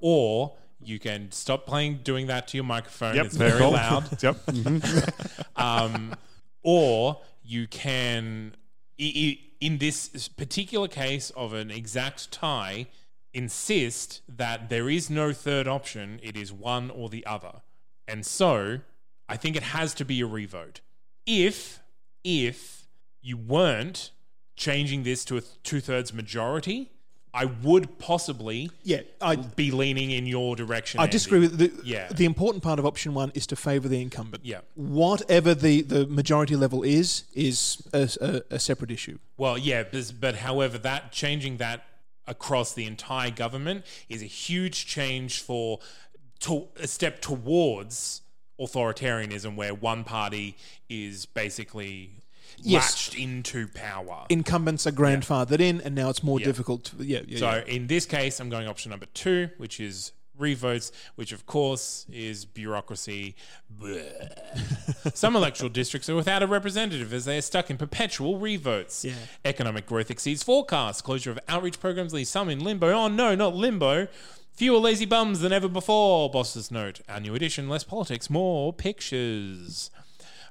or 0.02 0.54
you 0.88 1.00
can 1.00 1.32
stop 1.32 1.66
playing 1.66 2.00
doing 2.04 2.28
that 2.28 2.48
to 2.50 2.58
your 2.58 2.64
microphone. 2.64 3.18
it's 3.18 3.36
very 3.36 3.64
loud. 3.64 4.22
yep. 4.24 4.38
um, 5.56 6.16
or 6.62 7.22
you 7.44 7.68
can, 7.68 8.56
in 8.98 9.78
this 9.78 10.28
particular 10.30 10.88
case 10.88 11.30
of 11.32 11.54
an 11.54 11.72
exact 11.72 12.32
tie, 12.32 12.88
insist 13.34 14.22
that 14.28 14.70
there 14.70 14.90
is 14.90 15.10
no 15.10 15.34
third 15.34 15.68
option. 15.68 16.20
It 16.24 16.38
is 16.38 16.54
one 16.54 16.90
or 16.90 17.10
the 17.10 17.26
other, 17.26 17.62
and 18.08 18.26
so 18.26 18.80
I 19.28 19.38
think 19.38 19.56
it 19.56 19.64
has 19.64 19.94
to 19.96 20.06
be 20.06 20.22
a 20.22 20.28
revote. 20.28 20.82
If 21.26 21.80
if 22.24 22.88
you 23.22 23.38
weren't 23.38 24.12
changing 24.56 25.04
this 25.04 25.26
to 25.26 25.38
a 25.38 25.42
two 25.42 25.82
thirds 25.82 26.14
majority, 26.14 26.92
I 27.36 27.46
would 27.46 27.98
possibly 27.98 28.70
Yeah, 28.84 29.02
I'd, 29.20 29.56
be 29.56 29.72
leaning 29.72 30.12
in 30.12 30.28
your 30.28 30.56
direction. 30.56 31.00
I 31.00 31.04
Andy. 31.04 31.14
disagree 31.14 31.40
with 31.40 31.58
the 31.58 31.72
Yeah. 31.84 32.08
the 32.10 32.26
important 32.26 32.64
part 32.64 32.78
of 32.80 32.86
option 32.86 33.14
one 33.16 33.32
is 33.34 33.48
to 33.48 33.56
favour 33.56 33.88
the 33.88 34.02
incumbent. 34.02 34.46
Yeah. 34.46 34.62
Whatever 34.76 35.56
the, 35.56 35.82
the 35.82 36.06
majority 36.08 36.56
level 36.56 36.84
is 36.84 37.24
is 37.34 37.82
a, 37.92 38.08
a, 38.22 38.56
a 38.56 38.60
separate 38.60 38.92
issue. 38.92 39.18
Well, 39.38 39.58
yeah, 39.58 39.84
but, 39.92 40.14
but 40.20 40.36
however, 40.36 40.78
that 40.80 41.12
changing 41.12 41.58
that 41.58 41.84
across 42.28 42.74
the 42.74 42.86
entire 42.86 43.32
government 43.32 43.86
is 44.10 44.22
a 44.22 44.26
huge 44.28 44.86
change 44.86 45.42
for 45.42 45.80
to, 46.42 46.68
a 46.80 46.88
step 46.88 47.20
towards 47.22 48.22
authoritarianism, 48.60 49.56
where 49.56 49.74
one 49.74 50.04
party 50.04 50.56
is 50.90 51.26
basically 51.26 52.12
Yes. 52.60 52.84
latched 52.94 53.16
into 53.16 53.68
power. 53.68 54.26
Incumbents 54.30 54.88
are 54.88 54.92
grandfathered 54.92 55.60
in, 55.60 55.82
and 55.82 55.96
now 55.96 56.10
it's 56.10 56.24
more 56.24 56.40
difficult. 56.40 56.86
To, 56.86 57.04
yeah, 57.04 57.22
yeah, 57.28 57.38
So 57.40 57.50
yeah. 57.52 57.64
in 57.66 57.88
this 57.88 58.06
case, 58.06 58.40
I'm 58.40 58.50
going 58.50 58.68
option 58.68 58.92
number 58.92 59.08
two, 59.14 59.50
which 59.58 59.80
is 59.80 60.12
revotes, 60.38 60.92
which 61.16 61.32
of 61.32 61.46
course 61.46 62.06
is 62.12 62.46
bureaucracy. 62.46 63.36
Bleh. 63.80 65.16
Some 65.16 65.36
electoral 65.36 65.70
districts 65.82 66.10
are 66.10 66.16
without 66.16 66.42
a 66.44 66.48
representative 66.48 67.14
as 67.14 67.26
they 67.26 67.38
are 67.38 67.42
stuck 67.42 67.70
in 67.70 67.78
perpetual 67.78 68.40
revotes. 68.40 69.06
Yeah. 69.06 69.14
Economic 69.46 69.86
growth 69.86 70.10
exceeds 70.10 70.44
forecasts. 70.44 71.02
Closure 71.02 71.32
of 71.32 71.40
outreach 71.48 71.80
programs 71.80 72.14
leaves 72.14 72.30
some 72.30 72.50
in 72.50 72.64
limbo. 72.64 72.92
Oh 72.92 73.08
no, 73.08 73.36
not 73.36 73.56
limbo. 73.56 74.08
Fewer 74.56 74.78
lazy 74.78 75.06
bums 75.06 75.40
than 75.40 75.52
ever 75.52 75.68
before, 75.68 76.30
bosses 76.30 76.70
note. 76.70 77.02
Our 77.10 77.20
new 77.20 77.34
edition, 77.34 77.68
less 77.70 77.84
politics, 77.84 78.30
more 78.30 78.72
pictures. 78.72 79.90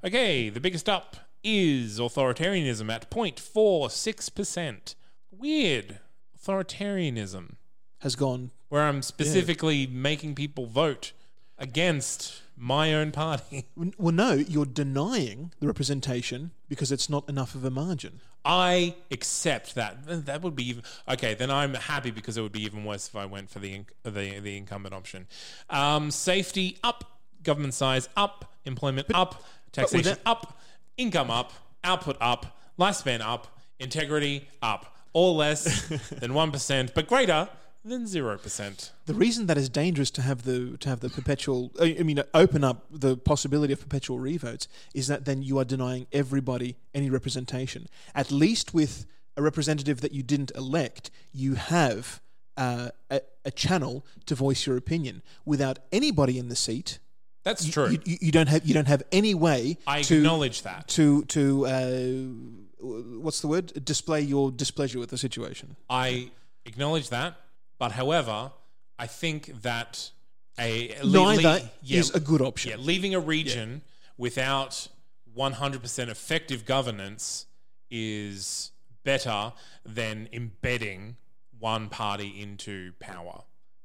Okay, 0.05 0.48
the 0.48 0.59
biggest 0.61 0.88
up 0.88 1.16
is 1.43 1.99
authoritarianism 1.99 2.90
at 2.93 3.11
0.46%. 3.11 4.95
Weird. 5.30 5.99
Authoritarianism, 6.38 7.55
has 8.01 8.16
gone. 8.16 8.51
where 8.68 8.82
I'm 8.82 9.03
specifically 9.03 9.86
making 9.86 10.34
people 10.34 10.66
vote 10.66 11.12
against 11.59 12.43
my 12.57 12.93
own 12.95 13.12
party. 13.12 13.66
Well, 13.99 14.12
no, 14.12 14.32
you're 14.32 14.66
denying 14.66 15.53
the 15.61 15.66
representation 15.66 16.51
because 16.68 16.90
it's 16.93 17.09
not 17.09 17.28
enough 17.28 17.55
of 17.55 17.64
a 17.64 17.70
margin. 17.70 18.20
I 18.45 18.97
accept 19.11 19.74
that. 19.76 19.99
That 20.26 20.43
would 20.43 20.57
be 20.57 20.68
even 20.68 20.82
okay. 21.09 21.34
Then 21.34 21.51
I'm 21.51 21.74
happy 21.74 22.11
because 22.11 22.36
it 22.36 22.43
would 22.43 22.53
be 22.53 22.64
even 22.64 22.84
worse 22.84 23.07
if 23.07 23.14
I 23.14 23.26
went 23.26 23.51
for 23.51 23.61
the 23.61 23.82
the 24.03 24.40
the 24.40 24.57
incumbent 24.57 24.95
option. 24.95 25.28
Um, 25.70 26.11
safety 26.11 26.78
up, 26.82 27.05
government 27.43 27.74
size 27.74 28.09
up, 28.16 28.53
employment 28.64 29.07
up, 29.14 29.45
taxation 29.70 30.16
up, 30.26 30.59
income 31.03 31.30
up, 31.30 31.53
output 31.84 32.16
up, 32.20 32.59
lifespan 32.78 33.20
up, 33.20 33.59
integrity 33.78 34.48
up. 34.62 34.96
All 35.14 35.36
less 35.36 35.88
than 36.09 36.32
one 36.42 36.50
percent, 36.53 36.92
but 36.94 37.07
greater 37.07 37.50
than 37.84 38.07
zero 38.07 38.38
percent. 38.38 38.92
The 39.05 39.12
reason 39.12 39.46
that 39.46 39.59
is 39.59 39.68
dangerous 39.68 40.11
to 40.12 40.22
have 40.22 40.44
the 40.44 40.78
to 40.78 40.88
have 40.88 41.00
the 41.00 41.11
perpetual, 41.11 41.70
I 41.78 41.96
I 42.00 42.03
mean, 42.03 42.22
open 42.32 42.64
up 42.64 42.86
the 42.90 43.18
possibility 43.18 43.74
of 43.74 43.80
perpetual 43.80 44.18
revotes 44.18 44.68
is 44.94 45.09
that 45.09 45.26
then 45.26 45.42
you 45.42 45.59
are 45.59 45.66
denying 45.66 46.07
everybody 46.12 46.76
any 46.94 47.11
representation. 47.11 47.88
At 48.14 48.30
least 48.30 48.72
with 48.72 49.05
a 49.36 49.42
representative 49.42 50.00
that 50.00 50.12
you 50.12 50.22
didn't 50.22 50.53
elect, 50.55 51.11
you 51.32 51.55
have 51.55 52.22
uh, 52.57 52.88
a, 53.11 53.20
a 53.44 53.50
channel 53.50 54.07
to 54.26 54.34
voice 54.34 54.66
your 54.66 54.76
opinion. 54.76 55.22
Without 55.44 55.78
anybody 55.90 56.38
in 56.38 56.48
the 56.48 56.57
seat, 56.57 56.98
That's 57.43 57.66
you- 57.66 57.72
true. 57.72 57.90
You, 58.05 58.18
you, 58.20 58.32
don't 58.32 58.49
have 58.49 58.64
you 58.64 58.74
don't 58.74 58.88
have 58.88 59.03
any 59.12 59.34
way. 59.34 59.78
I 59.86 60.03
to, 60.03 60.16
acknowledge 60.16 60.62
that. 60.62 60.88
to 60.88 61.24
to 61.24 61.66
uh, 61.66 62.84
what's 63.20 63.40
the 63.40 63.49
word? 63.49 63.84
Display 63.84 64.20
your 64.20 64.51
displeasure 64.51 64.99
with 64.99 65.11
the 65.11 65.18
situation. 65.18 65.76
I 65.88 66.30
acknowledge 66.64 67.11
that, 67.11 67.36
but 67.78 67.93
however, 67.93 68.53
I 68.99 69.07
think 69.07 69.62
that 69.62 70.11
a 70.59 70.97
Neither 71.05 71.68
yeah, 71.82 71.99
is 71.99 72.11
a 72.11 72.20
good 72.20 72.40
option. 72.43 72.70
Yeah, 72.70 72.76
leaving 72.78 73.14
a 73.14 73.20
region 73.20 73.82
without 74.18 74.88
100% 75.36 76.09
effective 76.09 76.66
governance 76.66 77.47
is 77.90 78.70
better 79.05 79.53
than 79.84 80.28
embedding 80.32 81.16
one 81.59 81.88
party 81.88 82.40
into 82.40 82.93
power. 83.01 83.43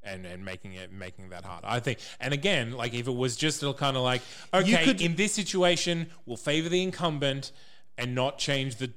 And, 0.08 0.26
and 0.26 0.46
making 0.46 0.74
it 0.74 0.92
making 0.92 1.30
that 1.30 1.44
hard. 1.44 1.64
I 1.66 1.80
think, 1.82 2.00
and 2.22 2.34
again, 2.34 2.72
like 2.72 2.94
if 2.94 3.08
it 3.08 3.16
was 3.16 3.36
just 3.36 3.62
a 3.64 3.74
kind 3.74 3.98
of 3.98 4.04
like, 4.04 4.22
okay, 4.54 4.86
could- 4.86 5.02
in 5.02 5.16
this 5.16 5.34
situation, 5.34 6.08
we'll 6.26 6.38
favor 6.38 6.70
the 6.70 6.82
incumbent 6.82 7.52
and 7.98 8.16
not 8.16 8.38
change 8.38 8.78
the 8.78 8.92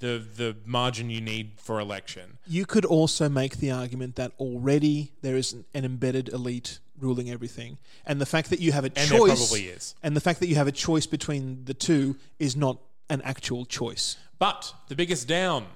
the 0.00 0.18
the 0.36 0.56
margin 0.64 1.08
you 1.08 1.20
need 1.20 1.52
for 1.56 1.78
election. 1.80 2.38
You 2.46 2.66
could 2.66 2.84
also 2.84 3.28
make 3.28 3.58
the 3.58 3.70
argument 3.70 4.16
that 4.16 4.32
already 4.40 5.12
there 5.22 5.36
is 5.36 5.52
an, 5.52 5.64
an 5.72 5.84
embedded 5.84 6.28
elite 6.30 6.80
ruling 6.98 7.30
everything, 7.30 7.78
and 8.04 8.20
the 8.20 8.26
fact 8.26 8.50
that 8.50 8.58
you 8.60 8.72
have 8.72 8.84
a 8.84 8.90
And 8.96 9.08
choice, 9.08 9.38
probably 9.48 9.68
is. 9.68 9.94
and 10.02 10.16
the 10.16 10.20
fact 10.20 10.40
that 10.40 10.48
you 10.48 10.56
have 10.56 10.66
a 10.66 10.72
choice 10.72 11.06
between 11.06 11.64
the 11.66 11.74
two 11.74 12.16
is 12.38 12.56
not 12.56 12.78
an 13.08 13.22
actual 13.22 13.64
choice. 13.66 14.16
But 14.38 14.74
the 14.88 14.96
biggest 14.96 15.28
down 15.28 15.66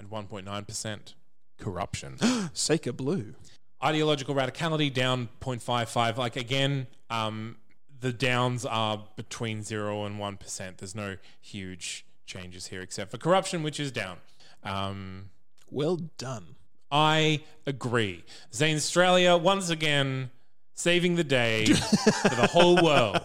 at 0.00 0.06
1.9%, 0.08 1.14
corruption. 1.58 2.16
Seika 2.54 2.96
Blue. 2.96 3.34
Ideological 3.82 4.34
radicality 4.34 4.92
down 4.92 5.28
0.55. 5.40 6.16
Like 6.16 6.36
again, 6.36 6.86
um, 7.10 7.56
the 8.00 8.12
downs 8.12 8.64
are 8.66 9.04
between 9.16 9.62
0 9.62 10.04
and 10.04 10.18
1%. 10.18 10.76
There's 10.78 10.94
no 10.94 11.16
huge 11.40 12.04
changes 12.26 12.66
here 12.66 12.80
except 12.82 13.10
for 13.10 13.18
corruption, 13.18 13.62
which 13.62 13.78
is 13.80 13.90
down. 13.92 14.18
Um, 14.64 15.30
Well 15.70 15.96
done. 16.18 16.56
I 16.90 17.42
agree. 17.66 18.24
Zanstralia, 18.52 19.40
once 19.40 19.68
again, 19.70 20.30
saving 20.74 21.16
the 21.16 21.24
day 21.24 21.66
for 22.22 22.34
the 22.34 22.48
whole 22.50 22.82
world. 22.82 23.20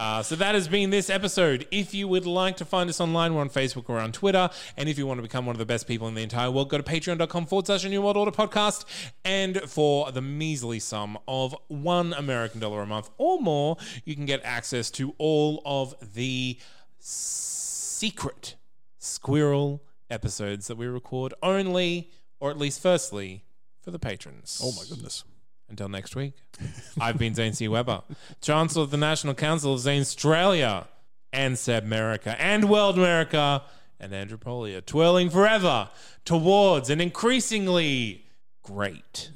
Uh, 0.00 0.22
so 0.22 0.34
that 0.34 0.54
has 0.54 0.66
been 0.66 0.88
this 0.88 1.10
episode. 1.10 1.66
If 1.70 1.92
you 1.92 2.08
would 2.08 2.24
like 2.24 2.56
to 2.56 2.64
find 2.64 2.88
us 2.88 3.02
online, 3.02 3.34
we're 3.34 3.42
on 3.42 3.50
Facebook 3.50 3.90
or 3.90 3.98
on 3.98 4.12
Twitter. 4.12 4.48
And 4.78 4.88
if 4.88 4.96
you 4.96 5.06
want 5.06 5.18
to 5.18 5.22
become 5.22 5.44
one 5.44 5.54
of 5.54 5.58
the 5.58 5.66
best 5.66 5.86
people 5.86 6.08
in 6.08 6.14
the 6.14 6.22
entire 6.22 6.50
world, 6.50 6.70
go 6.70 6.78
to 6.78 6.82
patreon.com 6.82 7.44
forward 7.44 7.66
slash 7.66 7.84
a 7.84 7.88
New 7.90 8.00
World 8.00 8.16
Order 8.16 8.30
podcast. 8.30 8.86
And 9.26 9.60
for 9.66 10.10
the 10.10 10.22
measly 10.22 10.78
sum 10.78 11.18
of 11.28 11.54
one 11.68 12.14
American 12.14 12.60
dollar 12.60 12.80
a 12.80 12.86
month 12.86 13.10
or 13.18 13.42
more, 13.42 13.76
you 14.06 14.14
can 14.14 14.24
get 14.24 14.40
access 14.42 14.90
to 14.92 15.14
all 15.18 15.60
of 15.66 15.94
the 16.14 16.58
secret 16.98 18.56
squirrel 18.96 19.82
episodes 20.08 20.68
that 20.68 20.76
we 20.76 20.86
record 20.86 21.34
only, 21.42 22.10
or 22.40 22.50
at 22.50 22.56
least 22.56 22.80
firstly, 22.80 23.44
for 23.82 23.90
the 23.90 23.98
patrons. 23.98 24.62
Oh 24.64 24.72
my 24.72 24.88
goodness. 24.88 25.24
Until 25.70 25.88
next 25.88 26.16
week, 26.16 26.34
I've 27.00 27.16
been 27.16 27.34
Zane 27.34 27.52
C. 27.52 27.68
Weber, 27.68 28.02
Chancellor 28.40 28.82
of 28.82 28.90
the 28.90 28.96
National 28.96 29.34
Council 29.34 29.74
of 29.74 29.80
Zanstralia 29.80 30.86
and 31.32 31.54
Sebmerica 31.54 32.34
and 32.38 32.68
World 32.68 32.98
America 32.98 33.62
and 34.00 34.12
Andropolia, 34.12 34.84
twirling 34.84 35.30
forever 35.30 35.88
towards 36.24 36.90
an 36.90 37.00
increasingly 37.00 38.24
great 38.62 39.30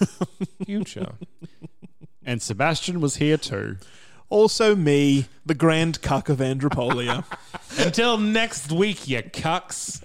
future. 0.66 1.12
And 2.24 2.42
Sebastian 2.42 3.00
was 3.00 3.16
here 3.16 3.36
too. 3.36 3.76
Also, 4.28 4.74
me, 4.74 5.26
the 5.44 5.54
grand 5.54 6.02
cuck 6.02 6.28
of 6.28 6.38
Andropolia. 6.38 7.24
Until 7.78 8.18
next 8.18 8.72
week, 8.72 9.06
you 9.06 9.22
cucks. 9.22 10.04